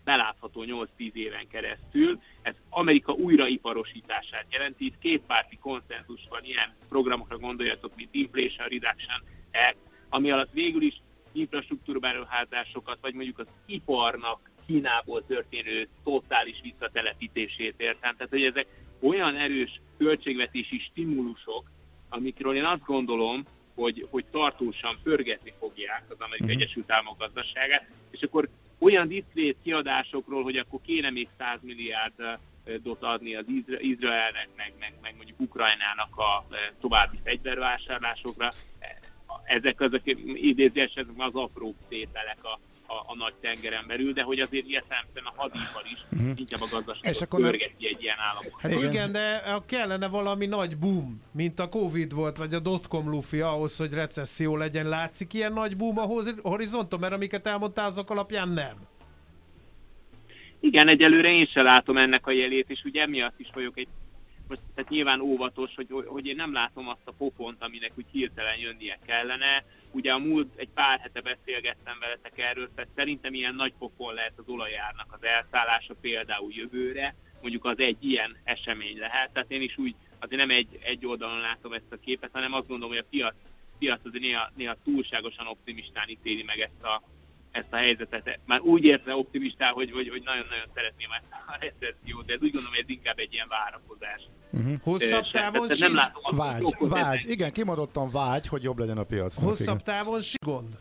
belátható 0.04 0.64
8-10 0.66 1.12
éven 1.12 1.48
keresztül. 1.48 2.20
Ez 2.42 2.54
Amerika 2.68 3.12
újraiparosítását 3.12 4.46
jelenti. 4.50 4.84
Itt 4.84 4.98
kétpárti 4.98 5.58
konszenzus 5.58 6.20
van, 6.28 6.44
ilyen 6.44 6.74
programokra 6.88 7.38
gondoljatok, 7.38 7.96
mint 7.96 8.14
Inflation 8.14 8.68
Reduction 8.68 9.22
Act, 9.52 9.76
ami 10.08 10.30
alatt 10.30 10.52
végül 10.52 10.82
is 10.82 11.02
infrastruktúrberuházásokat, 11.32 12.98
vagy 13.00 13.14
mondjuk 13.14 13.38
az 13.38 13.46
iparnak 13.66 14.50
Kínából 14.66 15.26
történő 15.26 15.88
totális 16.04 16.60
visszatelepítését 16.62 17.74
értem. 17.76 18.16
Tehát, 18.16 18.32
hogy 18.32 18.42
ezek 18.42 18.66
olyan 19.00 19.36
erős 19.36 19.80
költségvetési 19.98 20.78
stimulusok, 20.78 21.70
amikről 22.08 22.54
én 22.54 22.64
azt 22.64 22.84
gondolom, 22.84 23.44
hogy, 23.74 24.06
hogy 24.10 24.24
tartósan 24.30 24.98
pörgetni 25.02 25.52
fogják 25.58 26.04
az 26.08 26.16
Amerikai 26.18 26.46
uh-huh. 26.46 26.62
Egyesült 26.62 26.92
Államok 26.92 27.18
gazdaságát, 27.18 27.86
és 28.10 28.22
akkor 28.22 28.48
olyan 28.78 29.08
diszkrét 29.08 29.56
kiadásokról, 29.62 30.42
hogy 30.42 30.56
akkor 30.56 30.80
kéne 30.82 31.10
még 31.10 31.28
100 31.38 31.58
milliárd 31.62 32.38
dot 32.82 33.02
adni 33.02 33.34
az 33.34 33.44
Izraelnek, 33.78 34.48
meg, 34.56 34.72
meg, 34.78 34.94
meg 35.02 35.16
mondjuk 35.16 35.40
Ukrajnának 35.40 36.16
a 36.16 36.46
további 36.80 37.18
fegyvervásárlásokra. 37.24 38.52
Ezek 39.44 39.80
azok 39.80 40.02
idézések 40.34 41.06
az 41.16 41.34
apró 41.34 41.74
tételek 41.88 42.44
a, 42.44 42.58
a, 42.94 43.04
a 43.06 43.14
nagy 43.16 43.34
tengeren 43.40 43.84
belül, 43.86 44.12
de 44.12 44.22
hogy 44.22 44.40
azért 44.40 44.66
értelemszerűen 44.66 45.32
a 45.36 45.40
hadipar 45.40 45.82
is 45.92 46.04
uh-huh. 46.12 46.38
inkább 46.38 46.60
a 46.60 46.68
gazdaságot 46.70 47.40
pörgeti 47.40 47.86
egy 47.86 48.02
ilyen 48.02 48.18
államot. 48.18 48.52
Hát 48.60 48.72
igen. 48.72 48.90
igen, 48.90 49.12
de 49.12 49.42
kellene 49.66 50.08
valami 50.08 50.46
nagy 50.46 50.76
boom, 50.76 51.22
mint 51.32 51.58
a 51.58 51.68
Covid 51.68 52.12
volt, 52.12 52.36
vagy 52.36 52.54
a 52.54 52.58
dotcom 52.58 53.10
lufi 53.10 53.40
ahhoz, 53.40 53.76
hogy 53.76 53.92
recesszió 53.92 54.56
legyen. 54.56 54.88
Látszik 54.88 55.34
ilyen 55.34 55.52
nagy 55.52 55.76
boom 55.76 55.98
a 55.98 56.08
horizonton, 56.42 57.00
mert 57.00 57.12
amiket 57.12 57.46
elmondtál, 57.46 57.86
azok 57.86 58.10
alapján 58.10 58.48
nem. 58.48 58.76
Igen, 60.60 60.88
egyelőre 60.88 61.28
én 61.32 61.46
sem 61.46 61.64
látom 61.64 61.96
ennek 61.96 62.26
a 62.26 62.30
jelét, 62.30 62.70
és 62.70 62.84
ugye 62.84 63.02
emiatt 63.02 63.38
is 63.38 63.48
vagyok 63.54 63.78
egy 63.78 63.88
most 64.54 64.74
tehát 64.74 64.90
nyilván 64.90 65.20
óvatos, 65.20 65.74
hogy, 65.74 65.88
hogy 66.06 66.26
én 66.26 66.36
nem 66.36 66.52
látom 66.52 66.88
azt 66.88 67.04
a 67.04 67.12
pofont, 67.12 67.62
aminek 67.62 67.92
úgy 67.96 68.06
hirtelen 68.12 68.58
jönnie 68.58 68.98
kellene. 69.06 69.64
Ugye 69.90 70.12
a 70.12 70.18
múlt 70.18 70.52
egy 70.56 70.68
pár 70.74 71.00
hete 71.00 71.20
beszélgettem 71.20 71.98
veletek 72.00 72.38
erről, 72.38 72.70
tehát 72.74 72.90
szerintem 72.96 73.34
ilyen 73.34 73.54
nagy 73.54 73.72
pofon 73.78 74.14
lehet 74.14 74.32
az 74.36 74.48
olajárnak 74.48 75.12
az 75.12 75.22
elszállása 75.24 75.94
például 76.00 76.52
jövőre, 76.52 77.14
mondjuk 77.40 77.64
az 77.64 77.78
egy 77.78 77.96
ilyen 78.00 78.36
esemény 78.44 78.98
lehet. 78.98 79.32
Tehát 79.32 79.50
én 79.50 79.62
is 79.62 79.78
úgy 79.78 79.94
azért 80.18 80.40
nem 80.40 80.56
egy, 80.56 80.78
egy 80.82 81.06
oldalon 81.06 81.40
látom 81.40 81.72
ezt 81.72 81.92
a 81.92 81.96
képet, 82.04 82.30
hanem 82.32 82.52
azt 82.52 82.68
gondolom, 82.68 82.94
hogy 82.94 83.04
a 83.04 83.10
piac, 83.10 83.34
piac 83.78 84.00
azért 84.04 84.22
néha, 84.22 84.50
néha 84.56 84.76
túlságosan 84.84 85.46
optimistán 85.46 86.08
ítéli 86.08 86.42
meg 86.42 86.58
ezt 86.58 86.82
a, 86.82 87.02
ezt 87.54 87.72
a 87.72 87.76
helyzetet. 87.76 88.38
Már 88.46 88.60
úgy 88.60 88.84
érte 88.84 89.16
optimistán, 89.16 89.72
hogy, 89.72 89.90
hogy, 89.90 90.08
hogy 90.08 90.22
nagyon-nagyon 90.24 90.64
szeretném 90.74 91.08
ezt 91.10 91.32
a 91.46 91.56
recessziót, 91.60 92.26
de 92.26 92.32
ez 92.32 92.40
úgy 92.42 92.52
gondolom, 92.52 92.74
hogy 92.74 92.84
ez 92.88 92.88
inkább 92.96 93.18
egy 93.18 93.32
ilyen 93.32 93.48
várakozás. 93.48 94.22
Uh-huh. 94.50 94.80
Hosszabb 94.82 95.24
távon 95.32 95.68
sincs... 95.68 95.80
Nem 95.80 95.94
látom 95.94 96.22
azt, 96.24 96.36
vágy, 96.36 96.62
vágy. 96.78 97.30
Igen, 97.30 97.52
kimondottan 97.52 98.10
vágy, 98.10 98.46
hogy 98.46 98.62
jobb 98.62 98.78
legyen 98.78 98.98
a 98.98 99.02
piac. 99.02 99.34
Hosszabb 99.34 99.82
távon 99.82 100.20
sincs 100.20 100.44
gond. 100.44 100.76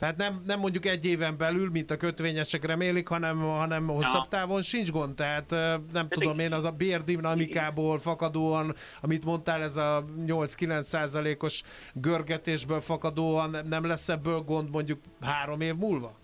Tehát 0.00 0.16
nem, 0.16 0.42
nem 0.46 0.58
mondjuk 0.58 0.86
egy 0.86 1.04
éven 1.04 1.36
belül, 1.36 1.70
mint 1.70 1.90
a 1.90 1.96
kötvényesek 1.96 2.64
remélik, 2.64 3.08
hanem, 3.08 3.38
hanem 3.38 3.86
hosszabb 3.86 4.22
ja. 4.22 4.38
távon 4.38 4.62
sincs 4.62 4.90
gond. 4.90 5.14
Tehát 5.14 5.50
nem 5.92 6.06
De 6.08 6.08
tudom 6.08 6.38
én, 6.38 6.52
az 6.52 6.64
a 6.64 6.70
bérdinamikából 6.70 7.98
fakadóan, 7.98 8.74
amit 9.00 9.24
mondtál, 9.24 9.62
ez 9.62 9.76
a 9.76 10.04
8-9 10.26 10.80
százalékos 10.80 11.62
görgetésből 11.92 12.80
fakadóan 12.80 13.56
nem 13.68 13.86
lesz 13.86 14.08
ebből 14.08 14.40
gond 14.40 14.70
mondjuk 14.70 15.00
három 15.20 15.60
év 15.60 15.74
múlva? 15.74 16.18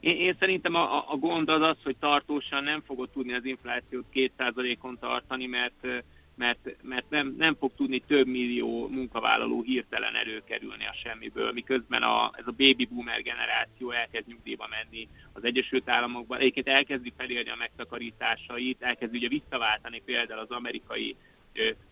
Én, 0.00 0.16
én 0.16 0.36
szerintem 0.38 0.74
a, 0.74 1.12
a 1.12 1.16
gond 1.16 1.48
az 1.48 1.60
az, 1.60 1.76
hogy 1.84 1.96
tartósan 1.96 2.64
nem 2.64 2.80
fogod 2.80 3.10
tudni 3.10 3.32
az 3.32 3.44
inflációt 3.44 4.04
2%-on 4.14 4.98
tartani, 5.00 5.46
mert 5.46 6.04
mert, 6.42 6.76
mert 6.82 7.10
nem, 7.10 7.34
nem 7.38 7.54
fog 7.54 7.72
tudni 7.76 7.98
több 7.98 8.26
millió 8.26 8.88
munkavállaló 8.88 9.62
hirtelen 9.62 10.14
előkerülni 10.14 10.86
a 10.86 10.92
semmiből, 10.92 11.52
miközben 11.52 12.02
a, 12.02 12.30
ez 12.34 12.46
a 12.46 12.50
baby 12.50 12.84
boomer 12.90 13.22
generáció 13.22 13.90
elkezd 13.90 14.26
nyugdíjba 14.26 14.66
menni 14.70 15.08
az 15.32 15.44
Egyesült 15.44 15.88
Államokban, 15.88 16.38
egyébként 16.38 16.68
elkezdi 16.68 17.12
felélni 17.16 17.50
a 17.50 17.56
megtakarításait, 17.56 18.82
elkezdi 18.82 19.16
ugye 19.16 19.28
visszaváltani 19.28 20.02
például 20.04 20.40
az 20.40 20.50
amerikai 20.50 21.16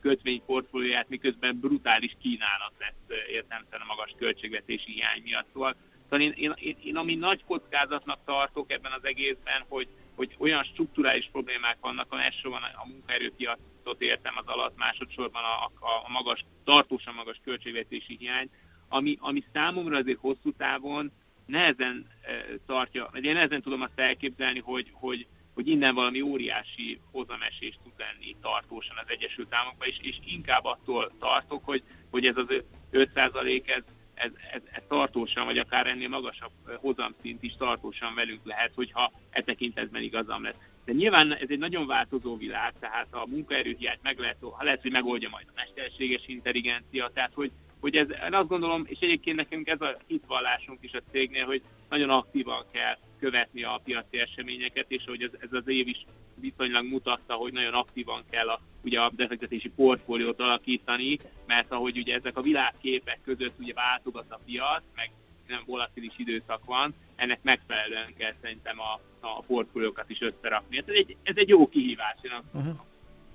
kötvényportfólióját, 0.01 1.09
miközben 1.09 1.61
brutális 1.61 2.17
kínálat 2.23 2.73
lesz 2.79 3.19
értelmesen 3.29 3.81
a 3.81 3.93
magas 3.93 4.15
költségvetési 4.19 4.93
hiány 4.93 5.23
miatt. 5.23 5.47
Szóval, 5.53 5.75
szóval 6.03 6.21
én, 6.21 6.33
én, 6.37 6.53
én, 6.57 6.77
én 6.83 6.97
ami 6.97 7.15
nagy 7.15 7.45
kockázatnak 7.45 8.19
tartok 8.25 8.73
ebben 8.73 8.93
az 8.93 9.05
egészben, 9.05 9.65
hogy, 9.69 9.89
hogy 10.21 10.37
olyan 10.39 10.63
strukturális 10.63 11.29
problémák 11.33 11.77
vannak, 11.81 12.07
elsősorban 12.11 12.63
a 12.63 12.87
munkaerőpiac 12.89 13.59
forintot 13.91 14.03
értem 14.03 14.35
az 14.37 14.47
alatt, 14.47 14.77
másodszorban 14.77 15.43
a, 15.43 15.65
a, 15.65 16.05
a 16.05 16.11
magas, 16.11 16.45
tartósan 16.65 17.15
magas 17.15 17.41
költségvetési 17.45 18.17
hiány, 18.19 18.51
ami, 18.89 19.17
ami 19.21 19.45
számomra 19.53 19.97
azért 19.97 20.19
hosszú 20.19 20.53
távon 20.53 21.13
nehezen 21.47 22.07
e, 22.23 22.33
tartja, 22.67 23.09
vagy 23.13 23.25
én 23.25 23.35
nehezen 23.35 23.63
tudom 23.63 23.81
azt 23.83 24.01
elképzelni, 24.01 24.61
hogy, 24.61 24.91
hogy, 24.93 25.27
hogy 25.55 25.69
innen 25.69 25.95
valami 25.95 26.21
óriási 26.21 27.01
hozamesés 27.13 27.79
tud 27.83 27.93
lenni 27.97 28.37
tartósan 28.43 28.97
az 28.97 29.09
Egyesült 29.09 29.55
Államokban, 29.55 29.89
és, 29.89 29.99
és 30.01 30.17
inkább 30.25 30.65
attól 30.65 31.13
tartok, 31.19 31.65
hogy, 31.65 31.83
hogy 32.11 32.27
ez 32.27 32.37
az 32.37 32.63
5% 32.93 33.69
ez, 33.69 33.83
ez, 34.21 34.31
ez, 34.53 34.63
ez 34.71 34.83
tartósan, 34.89 35.45
vagy 35.45 35.59
akár 35.59 35.87
ennél 35.87 36.09
magasabb 36.09 36.53
hozamszint 36.77 37.43
is 37.43 37.57
tartósan 37.59 38.15
velünk 38.15 38.41
lehet, 38.45 38.73
hogyha 38.75 39.13
e 39.31 39.43
tekintetben 39.43 40.03
igazam 40.03 40.43
lesz. 40.43 40.55
De 40.85 40.93
nyilván 40.93 41.33
ez 41.33 41.49
egy 41.49 41.59
nagyon 41.59 41.87
változó 41.87 42.37
világ, 42.37 42.73
tehát 42.81 43.07
a 43.11 43.27
munkaerőhiányt 43.27 44.03
meg 44.03 44.19
lehet, 44.19 44.37
ha 44.41 44.65
lehet, 44.65 44.83
hogy 44.83 44.91
megoldja 44.91 45.29
majd 45.29 45.47
a 45.49 45.53
mesterséges 45.55 46.23
intelligencia, 46.27 47.11
tehát 47.15 47.33
hogy, 47.35 47.51
hogy 47.81 47.97
ez, 47.97 48.09
én 48.27 48.35
azt 48.35 48.49
gondolom, 48.49 48.85
és 48.87 48.99
egyébként 49.01 49.37
nekünk 49.37 49.69
ez 49.69 49.81
a 49.81 49.97
hitvallásunk 50.07 50.79
is 50.83 50.93
a 50.93 51.03
cégnél, 51.11 51.45
hogy 51.45 51.63
nagyon 51.89 52.11
aktívan 52.11 52.65
kell 52.73 52.97
követni 53.19 53.63
a 53.63 53.81
piaci 53.85 54.19
eseményeket, 54.19 54.87
és 54.89 55.05
hogy 55.07 55.23
ez, 55.23 55.31
ez 55.39 55.53
az 55.53 55.69
év 55.69 55.87
is 55.87 56.05
viszonylag 56.41 56.85
mutatta, 56.85 57.35
hogy 57.35 57.53
nagyon 57.53 57.75
aktívan 57.75 58.23
kell 58.31 58.49
a 58.49 58.61
ugye 58.85 59.01
a 59.01 59.11
befektetési 59.17 59.69
portfóliót 59.69 60.41
alakítani, 60.41 61.19
mert 61.47 61.73
ahogy 61.73 61.99
ugye 61.99 62.15
ezek 62.15 62.37
a 62.37 62.43
világképek 62.43 63.19
között 63.25 63.59
ugye 63.59 63.73
váltogat 63.75 64.27
a 64.29 64.41
piac, 64.45 64.83
meg 64.95 65.11
nem 65.47 65.63
volatilis 65.67 66.15
időszak 66.17 66.65
van, 66.65 66.95
ennek 67.17 67.43
megfelelően 67.43 68.15
kell 68.19 68.35
szerintem 68.43 68.77
a, 68.81 69.01
a 69.21 69.43
portfóliókat 69.43 70.11
is 70.11 70.21
összerakni. 70.21 70.79
Ez 70.79 70.85
egy, 70.87 71.17
ez 71.23 71.37
egy 71.37 71.49
jó 71.49 71.69
kihívás, 71.69 72.17
én 72.23 72.31
azt 72.31 72.45
uh-huh. 72.53 72.81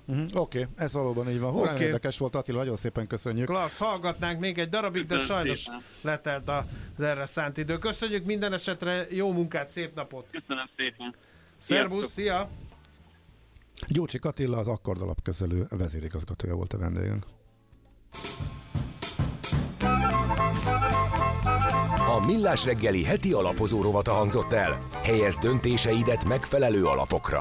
Uh-huh. 0.08 0.26
Oké, 0.34 0.60
okay, 0.60 0.72
ez 0.76 0.92
valóban 0.92 1.30
így 1.30 1.38
van. 1.38 1.52
Hú, 1.52 1.60
okay. 1.60 1.80
érdekes 1.80 2.18
volt, 2.18 2.34
Attila, 2.34 2.58
nagyon 2.58 2.76
szépen 2.76 3.06
köszönjük. 3.06 3.46
Klassz, 3.46 3.78
hallgatnánk 3.78 4.40
még 4.40 4.58
egy 4.58 4.68
darabig, 4.68 5.06
de 5.06 5.18
sajnos 5.18 5.58
szépen. 5.58 5.82
letelt 6.02 6.48
az 6.48 7.00
erre 7.00 7.26
szánt 7.26 7.56
idő. 7.56 7.78
Köszönjük 7.78 8.24
minden 8.24 8.52
esetre, 8.52 9.06
jó 9.10 9.32
munkát, 9.32 9.68
szép 9.68 9.94
napot! 9.94 10.26
Köszönöm 10.30 10.66
szépen! 10.76 11.14
Szervusz, 11.58 12.10
szia! 12.10 12.50
Gyurcsik 13.88 14.24
Attila, 14.24 14.58
az 14.58 14.68
Akkord 14.68 15.02
alapkezelő 15.02 15.66
vezérigazgatója 15.70 16.54
volt 16.54 16.72
a 16.72 16.78
vendégünk. 16.78 17.26
A 22.16 22.26
Millás 22.26 22.64
reggeli 22.64 23.04
heti 23.04 23.32
alapozó 23.32 23.82
rovata 23.82 24.12
hangzott 24.12 24.52
el. 24.52 24.86
Helyez 25.02 25.38
döntéseidet 25.38 26.24
megfelelő 26.24 26.84
alapokra. 26.84 27.40